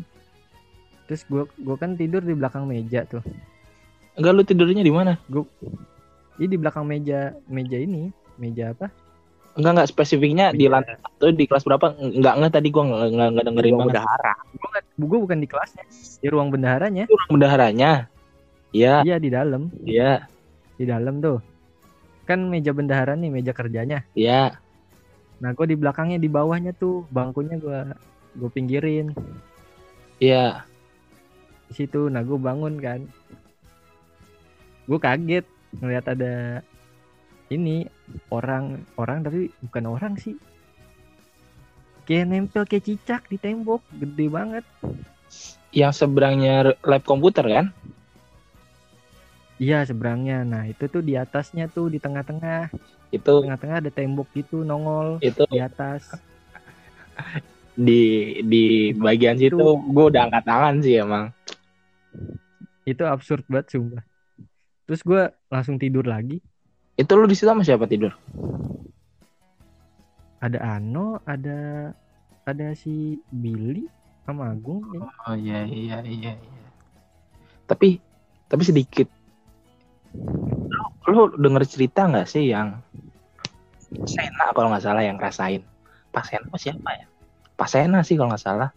Terus 1.06 1.22
gue 1.26 1.44
gue 1.46 1.76
kan 1.78 1.98
tidur 1.98 2.22
di 2.22 2.34
belakang 2.34 2.66
meja 2.66 3.02
tuh. 3.06 3.22
Enggak 4.16 4.32
lu 4.32 4.42
tidurnya 4.46 4.82
di 4.86 4.94
mana? 4.94 5.18
Gue 5.26 5.44
ini 6.36 6.46
di 6.46 6.56
belakang 6.56 6.84
meja 6.84 7.32
meja 7.48 7.76
ini 7.76 8.12
meja 8.36 8.76
apa? 8.76 8.92
Enggak 9.56 9.72
enggak 9.72 9.88
spesifiknya 9.88 10.52
di 10.52 10.68
Meja- 10.68 10.72
lantai 10.76 10.94
satu 11.00 11.26
di 11.32 11.44
kelas 11.48 11.64
berapa? 11.64 11.86
Enggak 11.96 12.34
enggak 12.36 12.52
tadi 12.52 12.68
gua 12.68 12.82
enggak 12.84 13.00
enggak, 13.08 13.28
enggak 13.32 13.44
dengerin 13.48 13.72
Ruang 13.72 13.88
bendahara. 13.88 14.34
gue 14.96 15.18
bukan 15.24 15.38
di 15.40 15.48
kelasnya. 15.48 15.84
Di 16.20 16.28
ruang 16.28 16.48
bendaharanya. 16.52 17.04
Itu 17.08 17.16
ruang 17.16 17.32
bendaharanya. 17.40 17.90
Iya, 18.76 19.00
iya 19.00 19.16
di 19.16 19.32
dalam. 19.32 19.72
Iya, 19.80 20.28
di 20.76 20.84
dalam 20.84 21.24
tuh. 21.24 21.40
Kan 22.28 22.52
meja 22.52 22.76
bendahara 22.76 23.16
nih 23.16 23.32
meja 23.32 23.52
kerjanya. 23.56 24.04
Iya. 24.12 24.60
nah 25.36 25.52
gue 25.52 25.68
di 25.68 25.76
belakangnya 25.76 26.16
di 26.16 26.32
bawahnya 26.32 26.72
tuh 26.72 27.04
bangkunya 27.12 27.56
gue 27.60 27.80
gue 28.36 28.50
pinggirin. 28.52 29.12
Iya. 30.20 30.64
di 31.68 31.72
situ. 31.76 32.12
Nah 32.12 32.20
gue 32.20 32.36
bangun 32.36 32.76
kan. 32.76 33.00
Gue 34.84 35.00
kaget 35.00 35.44
ngeliat 35.80 36.04
ada 36.14 36.34
ini 37.50 37.86
orang 38.30 38.64
orang 38.98 39.22
tapi 39.22 39.40
bukan 39.62 39.84
orang 39.86 40.14
sih 40.18 40.34
kayak 42.06 42.26
nempel 42.30 42.62
kayak 42.66 42.86
cicak 42.86 43.22
di 43.30 43.36
tembok 43.38 43.82
gede 43.92 44.26
banget 44.30 44.64
Yang 45.74 45.92
seberangnya 46.06 46.54
lab 46.86 47.02
komputer 47.04 47.44
kan? 47.46 47.66
iya 49.58 49.82
seberangnya 49.88 50.44
nah 50.44 50.62
itu 50.68 50.84
tuh 50.88 51.02
di 51.04 51.14
atasnya 51.16 51.64
tuh 51.70 51.86
di 51.92 51.98
tengah-tengah 52.04 52.70
Itu 53.14 53.40
tengah-tengah 53.42 53.76
ada 53.84 53.90
tembok 53.92 54.28
gitu 54.36 54.62
nongol 54.66 55.22
itu 55.22 55.42
di 55.52 55.58
atas 55.62 56.02
di 57.86 58.00
di 58.50 58.64
bagian 58.96 59.36
situ 59.36 59.56
Itu. 59.56 59.66
gue 59.92 60.04
udah 60.12 60.22
angkat 60.28 60.44
tangan 60.48 60.74
sih 60.84 60.94
emang. 61.04 61.24
itu 62.86 63.02
absurd 63.04 63.44
banget 63.50 63.66
sumpah 63.76 64.04
terus 64.86 65.02
gue 65.02 65.28
langsung 65.50 65.76
tidur 65.76 66.06
lagi 66.06 66.38
Itu 66.96 67.12
lu 67.12 67.28
di 67.28 67.36
situ 67.36 67.52
sama 67.52 67.60
siapa 67.60 67.84
tidur? 67.84 68.16
ada 70.40 70.58
Ano 70.78 71.20
ada 71.26 71.90
ada 72.46 72.66
si 72.78 73.18
Billy 73.34 73.90
sama 74.22 74.54
Agung 74.54 74.82
kayaknya. 74.86 75.10
Oh 75.26 75.36
iya 75.36 75.60
iya 75.66 75.98
iya 76.06 76.30
iya. 76.38 76.58
Tapi 77.66 77.98
tapi 78.46 78.62
sedikit. 78.62 79.08
Lu, 81.06 81.30
lu 81.30 81.38
denger 81.38 81.66
cerita 81.66 82.06
nggak 82.06 82.26
sih 82.30 82.50
yang 82.50 82.78
Sena 84.06 84.50
kalau 84.50 84.70
nggak 84.70 84.82
salah 84.82 85.02
yang 85.02 85.18
rasain. 85.18 85.62
Pak 86.10 86.26
Sena 86.26 86.54
siapa 86.58 86.90
ya? 86.94 87.06
Pak 87.54 87.68
Sena 87.70 88.02
sih 88.02 88.18
kalau 88.18 88.34
nggak 88.34 88.44
salah. 88.44 88.70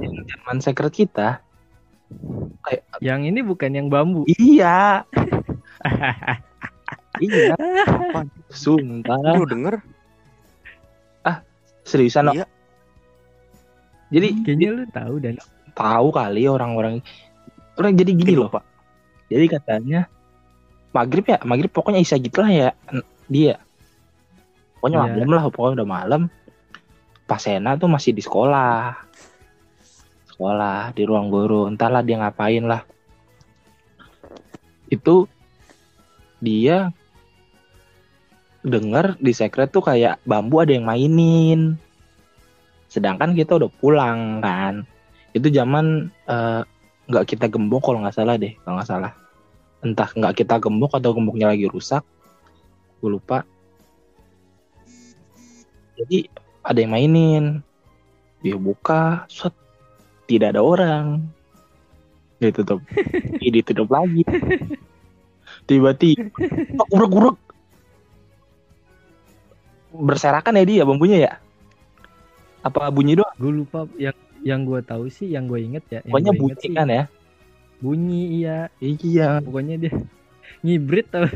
Zaman 0.00 0.60
secret 0.60 0.92
kita. 0.92 1.40
Kayak 2.62 2.82
yang 3.02 3.26
ini 3.26 3.40
bukan 3.42 3.70
yang 3.74 3.86
bambu 3.90 4.22
iya. 4.26 5.02
iya. 7.22 7.54
Sumpah. 8.50 9.38
Lu 9.38 9.46
denger? 9.46 9.82
Seriusan. 11.82 12.30
no? 12.30 12.32
Iya. 12.32 12.46
Jadi 14.12 14.28
kayaknya 14.44 14.68
lu 14.70 14.84
tahu 14.92 15.14
dan 15.18 15.34
tahu 15.72 16.08
kali 16.12 16.44
orang-orang 16.44 17.00
orang 17.80 17.92
jadi 17.96 18.12
gini 18.12 18.36
loh 18.36 18.52
pak 18.52 18.64
jadi 19.32 19.46
katanya 19.48 20.00
maghrib 20.92 21.24
ya 21.24 21.40
maghrib 21.48 21.72
pokoknya 21.72 22.04
isa 22.04 22.20
gitu 22.20 22.44
lah 22.44 22.52
ya 22.52 22.70
dia 23.28 23.56
pokoknya 24.78 24.98
Iya. 25.00 25.08
malam 25.16 25.28
lah 25.32 25.42
pokoknya 25.48 25.74
udah 25.82 25.88
malam 25.88 26.22
Pak 27.24 27.40
Sena 27.40 27.80
tuh 27.80 27.88
masih 27.88 28.12
di 28.12 28.20
sekolah 28.20 28.92
sekolah 30.42 30.90
di 30.98 31.06
ruang 31.06 31.30
guru 31.30 31.70
entahlah 31.70 32.02
dia 32.02 32.18
ngapain 32.18 32.66
lah. 32.66 32.82
Itu 34.90 35.30
dia 36.42 36.90
dengar 38.66 39.14
di 39.22 39.30
secret 39.30 39.70
tuh 39.70 39.86
kayak 39.86 40.18
bambu 40.26 40.66
ada 40.66 40.74
yang 40.74 40.82
mainin. 40.82 41.78
Sedangkan 42.90 43.38
kita 43.38 43.54
udah 43.54 43.70
pulang 43.70 44.42
kan. 44.42 44.82
Itu 45.30 45.46
zaman 45.46 46.10
eh, 46.26 46.66
nggak 47.06 47.38
kita 47.38 47.46
gembok 47.46 47.86
kalau 47.86 48.02
nggak 48.02 48.18
salah 48.18 48.34
deh 48.34 48.58
kalau 48.66 48.82
nggak 48.82 48.90
salah. 48.90 49.14
Entah 49.86 50.10
nggak 50.10 50.42
kita 50.42 50.58
gembok 50.58 50.98
atau 50.98 51.14
gemboknya 51.14 51.54
lagi 51.54 51.70
rusak 51.70 52.02
gue 52.98 53.14
lupa. 53.14 53.46
Jadi 56.02 56.26
ada 56.66 56.78
yang 56.82 56.90
mainin. 56.90 57.62
Dia 58.42 58.58
buka 58.58 59.22
set 59.30 59.54
tidak 60.26 60.56
ada 60.56 60.62
orang. 60.62 61.26
Ditutup 62.38 62.82
ditutup 63.42 63.88
lagi. 63.90 64.22
Tiba-tiba 65.66 66.82
urek-urek 66.90 67.38
berserakan 69.92 70.58
ya 70.58 70.64
dia 70.64 70.82
bambunya 70.88 71.18
ya? 71.20 71.32
Apa 72.64 72.88
bunyi 72.90 73.18
doang? 73.18 73.34
Gue 73.38 73.52
lupa 73.62 73.86
yang 74.00 74.16
yang 74.42 74.66
gue 74.66 74.80
tahu 74.82 75.06
sih 75.06 75.30
yang 75.30 75.46
gue 75.46 75.62
inget 75.62 75.84
ya 75.86 76.00
pokoknya 76.02 76.32
bunyi 76.34 76.58
sih. 76.58 76.74
kan 76.74 76.88
ya? 76.90 77.04
Bunyi 77.78 78.42
iya. 78.42 78.58
Iya. 78.80 79.38
Pokoknya 79.42 79.76
dia 79.78 79.92
ngibrit 80.64 81.06
tau. 81.10 81.28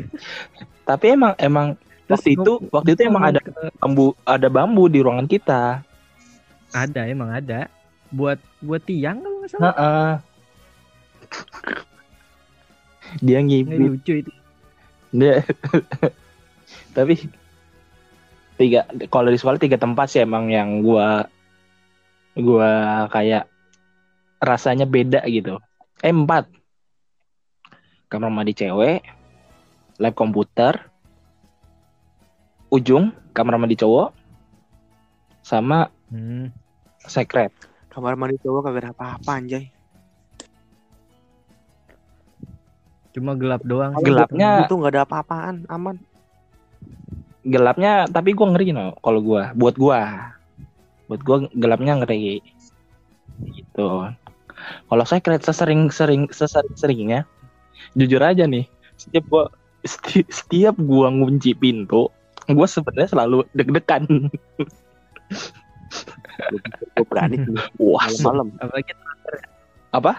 Tapi 0.87 1.05
emang 1.15 1.35
emang 1.39 1.69
Terus 2.07 2.23
waktu 2.23 2.31
itu 2.39 2.53
waktu 2.71 2.91
itu 2.95 3.03
emang 3.11 3.25
ada 3.35 3.41
ke- 3.43 3.75
bambu 3.83 4.15
ada 4.23 4.47
bambu 4.47 4.87
di 4.87 5.03
ruangan 5.03 5.27
kita. 5.27 5.83
Ada 6.71 7.11
emang 7.11 7.35
ada 7.35 7.67
buat 8.13 8.39
buat 8.63 8.83
tiang 8.85 9.23
kalau 9.23 9.37
nggak 9.43 9.51
salah 9.51 9.75
Heeh. 9.75 10.11
dia 13.23 13.39
ini 13.41 13.63
ngibit 13.63 13.79
lucu 13.93 14.13
itu 14.23 14.33
dia 15.15 15.43
tapi 16.97 17.15
tiga 18.57 18.89
kalau 19.13 19.29
di 19.31 19.39
sekolah 19.39 19.61
tiga 19.61 19.77
tempat 19.77 20.11
sih 20.11 20.25
emang 20.25 20.51
yang 20.51 20.81
gua 20.83 21.29
gua 22.37 23.05
kayak 23.13 23.49
rasanya 24.41 24.85
beda 24.85 25.25
gitu. 25.29 25.61
Eh 26.05 26.13
empat. 26.13 26.49
Kamar 28.07 28.31
mandi 28.31 28.55
cewek, 28.55 29.03
lab 29.99 30.15
komputer, 30.15 30.79
ujung 32.71 33.11
kamar 33.35 33.59
mandi 33.59 33.75
cowok, 33.75 34.15
sama 35.43 35.91
Hmm. 36.07 36.55
secret. 37.03 37.51
Kamar 37.97 38.13
mandi 38.13 38.37
cowok 38.45 38.69
kagak 38.69 38.83
ada 38.85 38.91
apa-apa 38.93 39.31
anjay. 39.41 39.73
Cuma 43.17 43.33
gelap 43.33 43.65
doang. 43.65 43.97
sih. 43.97 44.05
Gelapnya- 44.05 44.69
itu 44.69 44.77
nggak 44.77 44.93
ada 44.93 45.03
apa-apaan, 45.09 45.65
aman. 45.73 45.97
Gelapnya 47.41 48.05
tapi 48.05 48.37
gua 48.37 48.53
ngeri 48.53 48.77
no 48.77 48.93
kalau 49.01 49.25
gua, 49.25 49.57
buat 49.57 49.81
gua. 49.81 50.29
Buat 51.09 51.25
gua 51.25 51.37
gelapnya 51.57 51.97
ngeri. 52.05 52.45
Gitu. 53.57 53.89
Kalau 54.93 55.05
secret 55.09 55.41
sesering-sering 55.41 56.29
sesering-seringnya 56.29 57.25
jujur 57.97 58.21
aja 58.21 58.45
nih, 58.45 58.69
setiap 59.01 59.25
gua 59.33 59.49
seti- 59.89 60.29
setiap 60.29 60.77
gua 60.77 61.09
ngunci 61.09 61.57
pintu, 61.57 62.13
gua 62.45 62.69
sebenarnya 62.69 63.09
selalu 63.09 63.49
deg-degan. 63.57 64.05
Gue 66.97 67.07
berani 67.09 67.37
tuh 67.43 67.55
Wah, 67.81 68.07
malam-malam. 68.21 68.49
Apalagi 68.61 68.93
apa? 69.93 70.13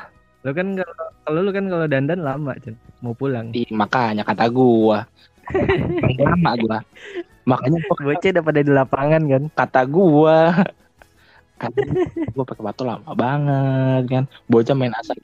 lu 0.46 0.56
kan 0.56 0.80
kalau 0.80 0.96
kalau 1.28 1.40
lu 1.44 1.52
kan 1.52 1.66
kalau 1.68 1.86
dandan 1.92 2.24
lama 2.24 2.56
Cen. 2.64 2.80
mau 3.04 3.12
pulang. 3.12 3.52
Ih, 3.52 3.68
makanya 3.74 4.24
kata 4.24 4.48
gua. 4.48 5.04
lama 6.16 6.52
gua. 6.56 6.78
Makanya 7.44 7.80
gua 7.84 7.96
Bocah 8.16 8.30
udah 8.32 8.44
pada 8.44 8.60
di 8.64 8.72
lapangan 8.72 9.22
kan. 9.28 9.44
kata 9.52 9.82
gua 9.92 10.56
kan 11.58 11.74
gua 12.38 12.46
pakai 12.46 12.64
batu 12.64 12.86
lama 12.86 13.12
banget 13.18 14.04
kan 14.08 14.24
bocah 14.46 14.78
main 14.78 14.94
asal 14.94 15.18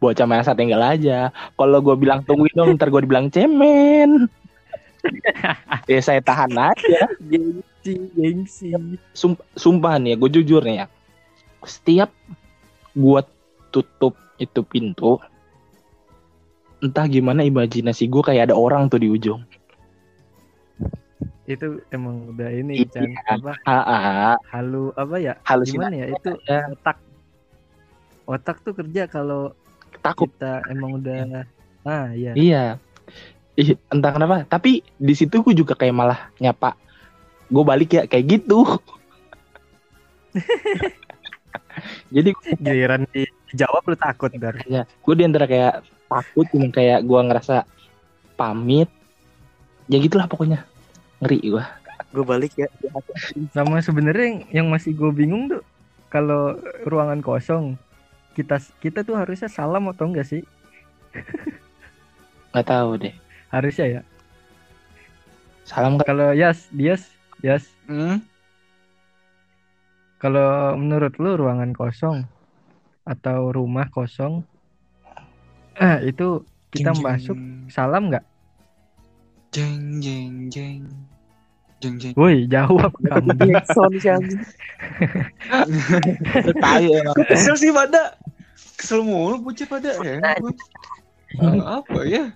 bocah 0.00 0.24
main 0.24 0.40
asal 0.40 0.56
tinggal 0.56 0.80
aja 0.80 1.28
kalau 1.54 1.84
gua 1.84 1.94
bilang 2.00 2.24
tungguin 2.24 2.56
dong 2.56 2.80
ntar 2.80 2.88
gua 2.88 3.04
dibilang 3.04 3.28
cemen 3.28 4.24
ya 5.84 6.00
saya 6.00 6.24
tahan 6.24 6.52
aja 6.56 7.00
Gengsi, 7.80 8.12
gengsi. 8.12 8.66
Sum- 9.16 9.40
sumpah 9.56 9.96
nih 9.96 10.12
ya 10.12 10.16
gue 10.20 10.30
jujur 10.40 10.60
nih 10.60 10.84
ya 10.84 10.86
setiap 11.64 12.08
gua 12.96 13.20
tutup 13.68 14.16
itu 14.36 14.60
pintu 14.64 15.20
entah 16.80 17.04
gimana 17.04 17.44
imajinasi 17.44 18.08
gue 18.08 18.22
kayak 18.24 18.48
ada 18.48 18.56
orang 18.56 18.88
tuh 18.88 19.00
di 19.00 19.08
ujung 19.12 19.44
Itu 21.44 21.82
emang 21.90 22.30
udah 22.32 22.48
ini 22.54 22.86
Iya. 22.86 22.88
Chan. 22.88 23.36
apa 23.42 23.52
ah, 23.66 23.82
ah, 23.84 24.36
halu 24.54 24.94
apa 24.96 25.16
ya? 25.20 25.34
halusinasi 25.44 25.76
Gimana 25.76 25.94
ya 25.98 26.06
itu 26.14 26.30
ya, 26.48 26.60
otak 26.72 26.96
otak 28.24 28.56
tuh 28.64 28.72
kerja 28.72 29.02
kalau 29.10 29.52
takut 30.00 30.30
kita 30.30 30.62
emang 30.70 31.02
udah 31.02 31.44
ah 31.84 32.12
iya 32.16 32.32
Iya. 32.38 32.64
Entah 33.92 34.14
kenapa. 34.14 34.46
Tapi 34.48 34.80
di 34.96 35.12
situ 35.12 35.42
gue 35.44 35.52
juga 35.52 35.76
kayak 35.76 35.92
malah 35.92 36.20
nyapa. 36.40 36.72
Gue 37.50 37.64
balik 37.66 37.90
ya 37.92 38.02
kayak 38.06 38.38
gitu. 38.38 38.64
Jadi 42.14 42.30
giliran 42.58 43.06
dijawab 43.10 43.82
lu 43.86 43.96
takut 43.98 44.30
dar 44.36 44.54
ya, 44.66 44.82
gue 44.86 45.14
di 45.14 45.24
antara 45.26 45.46
kayak 45.46 45.82
takut 46.06 46.46
cuma 46.50 46.68
kayak 46.70 47.02
gue 47.02 47.20
ngerasa 47.20 47.66
pamit. 48.34 48.90
Ya 49.86 49.98
gitulah 49.98 50.30
pokoknya. 50.30 50.62
Ngeri 51.18 51.38
gue. 51.42 51.64
Gue 52.10 52.24
balik 52.26 52.54
ya. 52.58 52.66
sama 53.54 53.78
sebenarnya 53.78 54.26
yang, 54.26 54.38
yang 54.50 54.66
masih 54.70 54.94
gue 54.94 55.10
bingung 55.10 55.46
tuh 55.46 55.62
kalau 56.10 56.58
ruangan 56.82 57.22
kosong 57.22 57.78
kita 58.34 58.58
kita 58.82 59.06
tuh 59.06 59.14
harusnya 59.14 59.46
salam 59.46 59.86
atau 59.86 60.10
enggak 60.10 60.26
sih 60.26 60.42
Gak 62.50 62.66
tahu 62.66 62.98
deh. 62.98 63.14
harusnya 63.50 63.86
ya 63.86 64.02
Salam 65.62 66.02
kan. 66.02 66.06
kalau 66.10 66.34
Yas 66.34 66.66
Dias 66.74 67.06
Yas 67.40 67.64
Hmm? 67.88 68.20
kalau 70.20 70.76
menurut 70.76 71.16
lu 71.16 71.40
ruangan 71.40 71.72
kosong 71.72 72.28
atau 73.08 73.50
rumah 73.50 73.88
kosong 73.88 74.44
eh 75.74 75.96
itu 76.04 76.44
kita 76.70 76.92
Jeng, 76.92 77.00
jeng. 77.00 77.04
masuk 77.04 77.38
salam 77.72 78.12
nggak 78.12 78.24
Jeng 79.50 79.98
jeng 79.98 80.46
jeng. 80.46 80.86
Jeng 81.80 81.96
jeng. 81.98 82.14
woi 82.14 82.44
jawab 82.46 82.92
kamu 83.02 83.34
Jackson 83.48 83.90
anjing. 83.96 84.44
Tai 86.60 86.84
emang. 86.86 87.16
Kesel 87.26 87.56
sih 87.56 87.72
pada. 87.74 88.14
Kesel 88.78 89.00
mulu 89.02 89.40
bocah 89.40 89.66
pada 89.66 89.90
ya. 90.04 90.20
Eh, 91.40 91.58
apa 91.64 91.98
ya? 92.04 92.30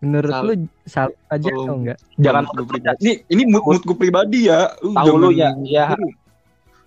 Menurut 0.00 0.32
Salam. 0.32 0.44
lu 0.44 0.52
salam 0.84 1.12
aja 1.28 1.48
atau 1.50 1.74
enggak 1.76 1.98
Jangan 2.16 2.42
Mood 2.42 2.56
gua 2.56 2.66
pribadi. 2.66 2.98
Ini 3.00 3.12
ini 3.28 3.42
mood, 3.46 3.62
mood 3.62 3.82
gue 3.84 3.96
pribadi 3.96 4.38
ya. 4.48 4.60
Lu 4.80 4.90
Tahu 4.92 5.14
lu 5.14 5.28
ya, 5.30 5.52
jangan- 5.52 5.64
ya. 5.66 5.86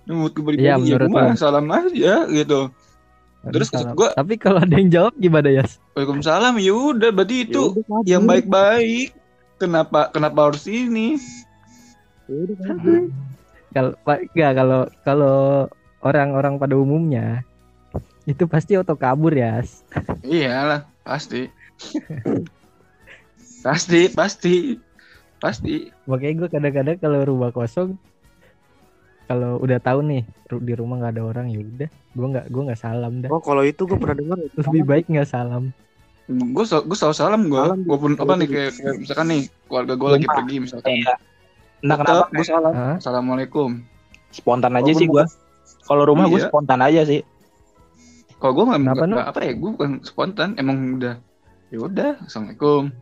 Ini 0.04 0.12
mood 0.12 0.32
gue 0.32 0.43
pribadi 0.43 0.63
Iya, 0.63 0.73
ya. 0.73 0.78
menurut 0.80 1.08
Gua 1.08 1.15
mah 1.15 1.26
lu. 1.26 1.38
salam 1.38 1.65
aja 1.69 2.13
gitu. 2.28 2.60
Terus 3.43 3.67
gua- 3.93 4.13
tapi 4.13 4.34
kalau 4.36 4.60
ada 4.60 4.73
yang 4.73 4.89
jawab 4.89 5.13
gimana 5.15 5.47
Yas 5.47 5.78
Waalaikumsalam. 5.93 6.58
Ya 6.58 6.73
udah 6.73 7.10
berarti 7.10 7.36
itu 7.43 7.63
Ya 7.63 7.69
udah, 7.71 7.86
maju. 7.88 8.06
yang 8.08 8.23
baik-baik. 8.23 9.10
Kenapa 9.56 9.99
kenapa 10.10 10.39
harus 10.49 10.65
ini? 10.65 11.15
Ya 12.26 12.39
kalau 13.71 13.93
enggak 14.04 14.52
kalau 14.54 14.82
kalau 15.04 15.38
orang-orang 15.99 16.56
pada 16.56 16.73
umumnya 16.73 17.41
itu 18.23 18.45
pasti 18.45 18.73
auto 18.73 18.95
kabur 18.95 19.32
ya 19.32 19.60
Iyalah, 20.21 20.88
pasti. 21.02 21.52
pasti, 23.63 24.02
pasti. 24.10 24.56
Pasti. 25.39 25.91
makanya 26.04 26.34
gue 26.39 26.49
kadang-kadang 26.49 26.97
kalau 26.97 27.19
rumah 27.23 27.52
kosong 27.52 27.99
kalau 29.26 29.60
udah 29.60 29.76
tahu 29.78 29.99
nih 30.02 30.23
di 30.54 30.73
rumah 30.73 30.95
nggak 30.97 31.13
ada 31.15 31.23
orang 31.26 31.47
ya 31.47 31.60
udah 31.60 31.89
gue 31.89 32.28
nggak 32.30 32.45
gue 32.47 32.62
nggak 32.63 32.80
salam 32.80 33.13
dah 33.19 33.28
Oh 33.28 33.39
kalau 33.39 33.60
itu 33.62 33.84
gue 33.84 33.97
pernah 33.97 34.15
dengar. 34.15 34.39
lebih 34.39 34.84
baik 34.84 35.06
nggak 35.08 35.28
salam 35.28 35.71
Gue 36.23 36.63
gue 36.63 36.95
selalu 36.95 37.12
salam 37.13 37.41
gue. 37.43 37.60
Salam. 37.60 37.84
Walaupun 37.84 38.15
apa 38.15 38.39
nih 38.39 38.47
kayak, 38.47 38.71
kayak 38.80 38.95
misalkan 38.95 39.28
nih 39.28 39.41
keluarga 39.67 39.93
gue 39.99 40.10
lagi 40.10 40.28
pergi 40.32 40.56
misalkan. 40.63 40.91
Entah 41.84 41.97
kenapa 41.99 42.26
gue 42.32 42.45
salam. 42.47 42.71
Hah? 42.71 42.95
Assalamualaikum. 42.95 43.69
spontan 44.32 44.71
aja 44.73 44.91
sih 44.95 45.04
gue. 45.04 45.23
Kalau 45.84 46.04
rumah 46.08 46.32
gue 46.32 46.39
Iya. 46.39 46.47
spontan 46.47 46.80
aja 46.80 47.04
sih. 47.04 47.28
Kalau 48.39 48.56
gue 48.56 48.63
nggak 48.65 48.80
nggak- 49.04 49.28
apa 49.28 49.39
ya, 49.43 49.52
gue 49.52 49.69
bukan 49.76 49.91
spontan, 49.99 50.56
emang 50.56 50.95
udah. 50.95 51.19
Ya 51.67 51.78
udah, 51.84 52.12
assalamualaikum. 52.23 52.95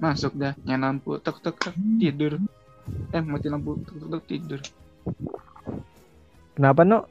Masuk 0.00 0.32
dah, 0.32 0.56
nyalain 0.64 0.96
lampu, 0.96 1.20
tek 1.20 1.36
tek 1.44 1.56
tek, 1.60 1.76
tidur. 2.00 2.40
Eh 3.12 3.20
mati 3.20 3.52
lampu, 3.52 3.76
tek 3.84 3.94
tek 4.00 4.08
tek, 4.08 4.22
tidur. 4.24 4.60
kenapa 6.56 6.84
no 6.84 7.08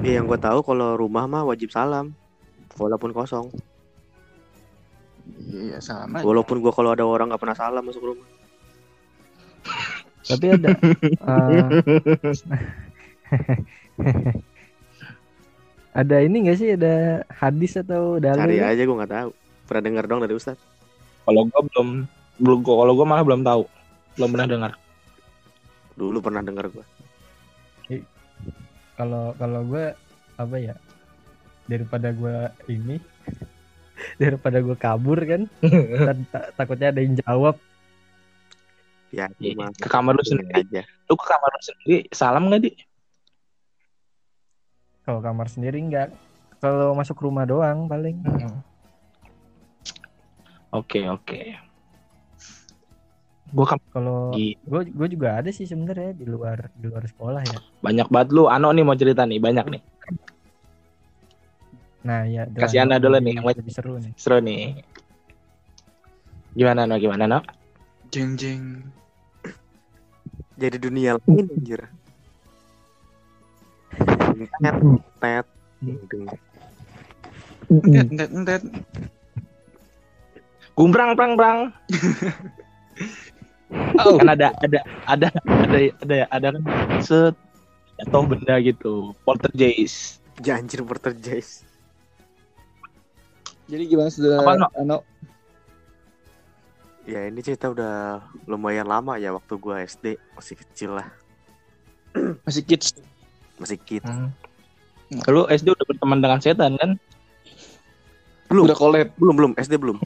Ya 0.00 0.20
yang 0.20 0.28
gue 0.28 0.36
tahu 0.40 0.60
kalau 0.64 0.96
rumah 0.96 1.24
mah 1.24 1.44
wajib 1.44 1.72
salam. 1.72 2.12
Walaupun 2.76 3.12
kosong. 3.12 3.52
Iya, 5.48 5.80
salam 5.80 6.16
aja. 6.16 6.24
Walaupun 6.24 6.60
gue 6.60 6.72
kalau 6.72 6.92
ada 6.92 7.04
orang 7.04 7.32
nggak 7.32 7.40
pernah 7.40 7.56
salam 7.56 7.84
masuk 7.84 8.16
rumah. 8.16 8.28
tapi 10.20 10.52
ada 10.52 10.68
eh, 11.32 11.64
ada 16.00 16.16
ini 16.22 16.36
nggak 16.46 16.58
sih 16.60 16.76
ada 16.76 17.24
hadis 17.26 17.74
atau 17.80 18.20
dalil 18.20 18.38
Cari 18.38 18.60
aja 18.62 18.82
gue 18.84 18.96
nggak 19.00 19.12
tahu. 19.16 19.30
Pernah 19.66 19.82
dengar 19.82 20.04
dong 20.06 20.20
dari 20.22 20.36
Ustad. 20.36 20.60
Kalau 21.24 21.48
gue 21.48 21.60
belum 21.72 21.88
belum 22.40 22.64
kalau 22.64 22.92
gue 22.92 23.06
malah 23.06 23.22
belum 23.22 23.44
tahu. 23.44 23.62
Belum 24.16 24.30
pernah 24.32 24.48
dengar. 24.48 24.72
Dulu 25.94 26.18
pernah 26.18 26.40
dengar 26.40 26.66
gue. 26.68 26.84
kalau 28.94 29.32
kalau 29.40 29.64
gue 29.64 29.96
apa 30.36 30.56
ya 30.60 30.76
daripada 31.64 32.12
gue 32.12 32.36
ini 32.68 33.00
daripada 34.20 34.60
gue 34.60 34.76
kabur 34.76 35.16
kan 35.24 35.48
ta- 36.06 36.28
ta- 36.28 36.50
takutnya 36.52 36.92
ada 36.92 37.00
yang 37.00 37.16
jawab 37.16 37.56
Ya, 39.10 39.26
Iya, 39.42 39.56
cuma 39.58 39.74
ke 39.74 39.88
kamar 39.90 40.14
lu 40.14 40.22
sendiri. 40.22 40.54
aja. 40.54 40.82
Lu 41.10 41.18
ke 41.18 41.26
kamar 41.26 41.50
lu 41.50 41.60
sendiri 41.64 41.96
salam 42.14 42.46
nggak 42.46 42.62
di? 42.62 42.72
kalau 45.02 45.18
kamar 45.18 45.50
sendiri 45.50 45.82
enggak 45.82 46.14
kalau 46.62 46.94
masuk 46.94 47.18
rumah 47.18 47.42
doang 47.42 47.88
paling 47.88 48.20
Oke 50.70 51.08
oke. 51.08 51.40
Gue 53.50 53.66
kalau 53.90 54.30
gue 54.34 54.80
gue 54.86 55.08
juga 55.10 55.42
ada 55.42 55.50
sih 55.50 55.66
sebenarnya 55.66 56.14
di 56.14 56.22
luar 56.22 56.70
di 56.78 56.86
luar 56.86 57.02
sekolah 57.02 57.42
ya 57.42 57.58
banyak 57.82 58.06
banget 58.06 58.28
lu. 58.30 58.46
Ano 58.46 58.70
nih 58.70 58.84
mau 58.86 58.94
cerita 58.94 59.26
nih 59.26 59.42
banyak 59.42 59.66
nih. 59.66 59.82
nah 62.00 62.24
ya 62.24 62.48
Kasih 62.48 62.80
Anda 62.80 62.96
dulu 62.96 63.20
nih, 63.20 63.36
yang 63.36 63.44
lebih 63.44 63.74
seru 63.74 64.00
nih 64.00 64.12
Seru 64.16 64.38
nih. 64.40 64.80
Gimana 66.54 66.86
no 66.86 66.96
gimana 66.96 67.24
no? 67.26 67.38
Jeng 68.10 68.38
jeng. 68.38 68.86
Jadi 70.60 70.76
dunia 70.76 71.16
lain 71.16 71.46
anjir. 71.50 71.80
Tet, 74.60 74.76
tet. 75.20 75.46
Entet, 77.70 78.06
entet, 78.10 78.30
entet. 78.34 78.62
Gumbrang 80.74 81.16
prang 81.16 81.32
prang. 81.36 81.58
Oh. 83.70 84.18
Kan 84.18 84.34
ada 84.34 84.50
ada 84.62 84.80
ada 85.06 85.28
ada 85.46 85.78
ada 86.02 86.16
ada 86.32 86.46
kan 86.58 86.64
set 87.02 87.36
atau 88.08 88.26
benda 88.26 88.58
gitu. 88.58 89.14
Poltergeist. 89.22 90.18
Janjir 90.40 90.82
berterjais. 90.82 91.62
Jadi 93.70 93.86
gimana 93.86 94.10
sudah 94.10 94.42
Apa, 94.42 94.58
No? 94.58 94.66
Ano? 94.74 94.96
Ya 97.06 97.26
ini 97.30 97.38
cerita 97.40 97.70
udah 97.70 98.22
lumayan 98.50 98.86
lama 98.86 99.14
ya 99.16 99.30
waktu 99.30 99.54
gua 99.56 99.82
SD 99.82 100.18
masih 100.34 100.54
kecil 100.58 100.98
lah 100.98 101.08
Masih 102.46 102.66
kids. 102.66 102.98
masih 103.60 103.76
kid. 103.76 104.02
Hmm. 104.02 104.32
Lu 105.28 105.44
SD 105.46 105.70
udah 105.70 105.84
berteman 105.86 106.18
dengan 106.24 106.40
setan 106.40 106.80
kan? 106.80 106.96
Belum. 108.48 108.66
Udah 108.66 108.78
collab. 108.78 109.08
Belum 109.20 109.34
belum 109.36 109.52
SD 109.60 109.76
belum. 109.78 110.00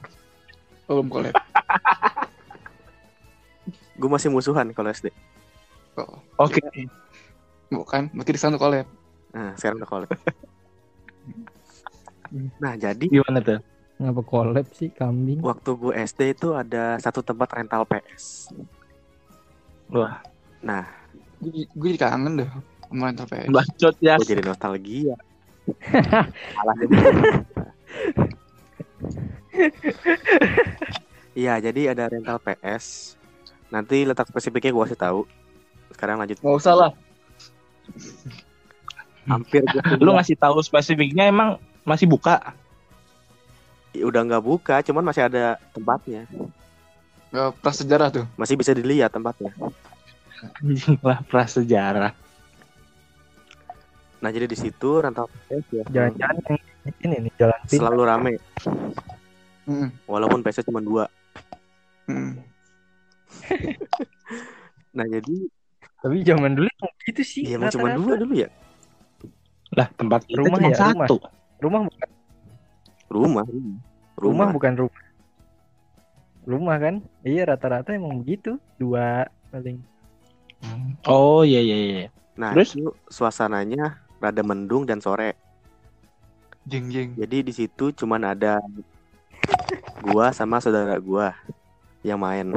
Belum 0.91 1.07
collab. 1.09 1.33
Gue 3.95 4.11
masih 4.11 4.29
musuhan 4.31 4.71
kalau 4.75 4.91
SD. 4.91 5.11
Oh. 5.95 6.19
Oke. 6.43 6.59
Bukan, 7.71 8.11
berarti 8.11 8.33
di 8.35 8.41
sana 8.41 8.59
collab. 8.59 8.87
Nah 9.35 9.55
sekarang 9.59 9.79
udah 9.83 9.91
collab. 9.91 10.11
nah 12.63 12.75
jadi 12.75 13.07
Gimana 13.07 13.39
tuh? 13.39 13.61
Ngapa 14.03 14.23
collab 14.27 14.67
sih 14.75 14.91
kambing? 14.91 15.39
waktu 15.39 15.71
gue 15.79 15.93
SD 15.95 16.35
itu 16.35 16.51
ada 16.55 16.99
satu 16.99 17.23
tempat 17.23 17.47
rental 17.55 17.87
PS. 17.87 18.51
Wah, 19.95 20.19
Nah 20.65 20.83
Gue 21.39 21.69
gue 21.77 21.89
jadi 21.95 22.01
kangen 22.11 22.41
deh 22.43 22.49
sama 22.91 23.11
rental 23.11 23.27
PS. 23.31 23.49
bacot 23.51 23.95
ya. 24.03 24.15
gue 24.19 24.27
jadi 24.27 24.43
nostalgia. 24.43 25.15
Salah 26.59 26.75
jadi. 26.83 26.95
Iya, 31.35 31.59
jadi 31.59 31.91
ada 31.91 32.07
rental 32.07 32.39
PS. 32.39 33.19
Nanti 33.75 34.07
letak 34.07 34.31
spesifiknya 34.31 34.71
gue 34.71 34.83
kasih 34.87 35.01
tahu. 35.03 35.21
Sekarang 35.91 36.23
lanjut. 36.23 36.39
Nggak 36.39 36.57
usah 36.63 36.75
lah. 36.79 36.91
Hampir 39.27 39.67
gue 39.67 39.83
Lu 40.07 40.15
ngasih 40.15 40.39
tahu 40.39 40.63
spesifiknya 40.63 41.27
emang 41.27 41.59
masih 41.83 42.07
buka? 42.07 42.55
udah 43.95 44.27
nggak 44.27 44.43
buka, 44.43 44.83
cuman 44.83 45.07
masih 45.07 45.23
ada 45.31 45.55
tempatnya. 45.71 46.27
Nggak 47.31 47.63
prasejarah 47.63 48.11
tuh. 48.11 48.27
Masih 48.35 48.59
bisa 48.59 48.75
dilihat 48.75 49.15
tempatnya. 49.15 49.55
lah 51.07 51.23
prasejarah. 51.31 52.11
Nah, 54.19 54.31
jadi 54.35 54.51
di 54.51 54.57
situ 54.57 54.99
rental 54.99 55.29
PS 55.29 55.67
ya 55.69 55.85
Jangan-jangan 55.87 56.43
yang 56.49 56.59
ini 57.07 57.17
nih 57.29 57.33
jalan 57.39 57.59
pintas. 57.63 57.79
selalu 57.79 58.03
rame, 58.03 58.33
Mm, 59.65 59.89
walaupun 60.05 60.45
PS 60.45 60.67
cuma 60.69 60.83
dua. 60.83 61.09
Nah, 64.95 65.07
jadi 65.11 65.37
Tapi 65.99 66.21
zaman 66.21 66.53
dulu 66.53 66.69
gitu 67.03 67.23
sih. 67.25 67.43
ya 67.49 67.57
emang 67.57 67.73
cuma 67.73 67.97
dua 67.97 68.15
dulu 68.21 68.35
ya. 68.37 68.49
Lah 69.73 69.89
tempat 69.97 70.23
kita 70.29 70.39
Rumah 70.45 70.59
cuma 70.61 70.69
ya, 70.69 70.77
rumah. 70.77 71.07
satu. 71.09 71.17
Rumah 71.59 71.81
bukan 71.89 72.09
Rumah. 73.09 73.45
rumah 73.45 73.45
Rumah. 74.15 74.47
bukan 74.53 74.73
rumah. 74.79 75.03
Rumah 76.45 76.77
kan? 76.77 76.95
Iya 77.25 77.43
rata-rata 77.49 77.97
emang 77.97 78.21
begitu. 78.21 78.61
Dua 78.77 79.25
paling. 79.49 79.81
Oh 81.09 81.41
iya 81.43 81.59
iya 81.59 81.77
iya. 81.77 82.09
Nah, 82.37 82.53
Terus? 82.53 82.77
itu 82.77 82.93
suasananya 83.09 83.99
rada 84.21 84.43
mendung 84.45 84.85
dan 84.85 85.01
sore. 85.01 85.33
Jeng 86.65 86.93
jeng. 86.93 87.17
Jadi 87.17 87.45
di 87.45 87.53
situ 87.53 87.93
cuman 87.93 88.29
ada 88.29 88.61
gua 90.05 90.33
sama 90.33 90.61
saudara 90.61 90.97
gua 91.01 91.33
yang 92.05 92.21
main. 92.21 92.53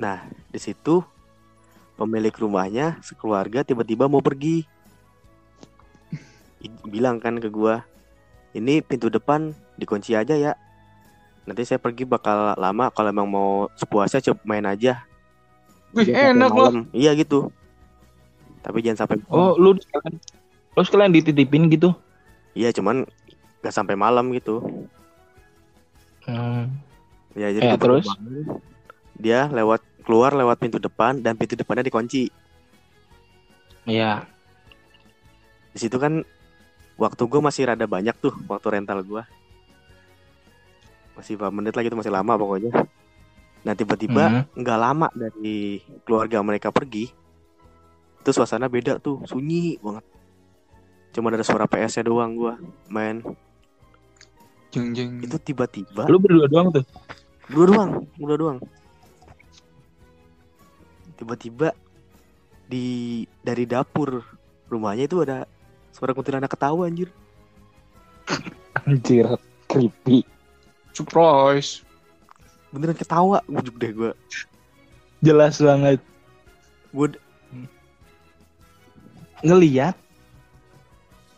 Nah, 0.00 0.24
di 0.48 0.56
situ 0.56 1.04
pemilik 2.00 2.32
rumahnya 2.32 2.96
sekeluarga 3.04 3.60
tiba-tiba 3.60 4.08
mau 4.08 4.24
pergi. 4.24 4.64
Bilang 6.88 7.20
kan 7.20 7.36
ke 7.36 7.52
gua, 7.52 7.84
"Ini 8.56 8.80
pintu 8.80 9.12
depan 9.12 9.52
dikunci 9.76 10.16
aja 10.16 10.32
ya. 10.32 10.56
Nanti 11.44 11.68
saya 11.68 11.76
pergi 11.76 12.08
bakal 12.08 12.56
lama 12.56 12.88
kalau 12.88 13.12
emang 13.12 13.28
mau 13.28 13.68
sepuasnya 13.76 14.24
coba 14.32 14.40
main 14.48 14.64
aja." 14.64 15.04
Wih, 15.92 16.08
Jangan 16.08 16.32
enak 16.32 16.50
loh. 16.56 16.72
malam." 16.72 16.78
Iya 16.96 17.12
gitu. 17.20 17.52
Tapi 18.64 18.80
jangan 18.80 19.04
sampai 19.04 19.16
Oh 19.28 19.56
lu 19.60 19.76
sekalian, 19.76 20.16
lu 20.76 20.82
sekalian 20.84 21.12
dititipin 21.12 21.68
gitu? 21.68 21.92
Iya, 22.56 22.72
cuman 22.72 23.04
gak 23.60 23.76
sampai 23.76 23.96
malam 23.96 24.32
gitu. 24.32 24.64
Hmm. 26.24 26.72
Ya 27.36 27.52
jadi 27.52 27.76
baru 27.76 28.00
terus? 28.00 28.06
bangun, 28.08 28.60
dia 29.16 29.48
lewat 29.52 29.80
keluar 30.02 30.32
lewat 30.34 30.56
pintu 30.58 30.76
depan 30.80 31.20
dan 31.20 31.36
pintu 31.36 31.54
depannya 31.54 31.86
dikunci. 31.86 32.28
Iya. 33.88 34.24
Di 35.70 35.78
situ 35.78 35.96
kan 35.96 36.24
waktu 37.00 37.22
gue 37.24 37.40
masih 37.40 37.64
rada 37.70 37.86
banyak 37.88 38.12
tuh 38.20 38.34
waktu 38.44 38.66
rental 38.76 39.00
gua. 39.06 39.24
Masih 41.16 41.36
berapa 41.36 41.52
menit 41.52 41.76
lagi 41.76 41.88
tuh 41.88 41.98
masih 42.00 42.12
lama 42.12 42.36
pokoknya. 42.36 42.72
Nah 43.60 43.72
tiba-tiba 43.76 44.24
Hmm. 44.24 44.42
nggak 44.56 44.78
lama 44.80 45.08
dari 45.12 45.84
keluarga 46.08 46.40
mereka 46.40 46.72
pergi, 46.72 47.12
itu 48.20 48.30
suasana 48.32 48.72
beda 48.72 48.96
tuh, 48.96 49.20
sunyi 49.28 49.76
banget. 49.84 50.04
Cuma 51.12 51.28
ada 51.28 51.44
suara 51.44 51.68
PS-nya 51.68 52.08
doang 52.08 52.32
gua 52.36 52.54
main. 52.88 53.20
Jeng 54.70 54.94
jeng. 54.94 55.18
Itu 55.18 55.36
tiba-tiba 55.42 56.06
Lu 56.06 56.22
berdua 56.22 56.46
doang 56.46 56.70
tuh. 56.70 56.84
Dua 57.50 57.64
doang, 57.66 57.90
dua 58.16 58.36
doang. 58.38 58.58
Tiba-tiba 61.20 61.76
di 62.64 63.28
dari 63.44 63.68
dapur 63.68 64.24
rumahnya 64.72 65.04
itu 65.04 65.20
ada 65.20 65.44
suara 65.92 66.16
kuntilanak 66.16 66.48
ketawa 66.48 66.88
anjir. 66.88 67.12
Anjir, 68.88 69.36
creepy. 69.68 70.24
Surprise. 70.96 71.84
Beneran 72.72 72.96
ketawa, 72.96 73.44
bujuk 73.44 73.76
deh 73.76 73.92
gue. 73.92 74.12
Jelas 75.20 75.60
banget. 75.60 76.00
Gue 76.96 77.12
Ngeliat 79.40 79.96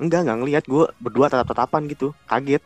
enggak 0.02 0.26
enggak 0.26 0.38
ngelihat 0.42 0.64
gue 0.66 0.84
berdua 0.98 1.30
tatap-tatapan 1.30 1.86
gitu, 1.86 2.10
kaget. 2.26 2.62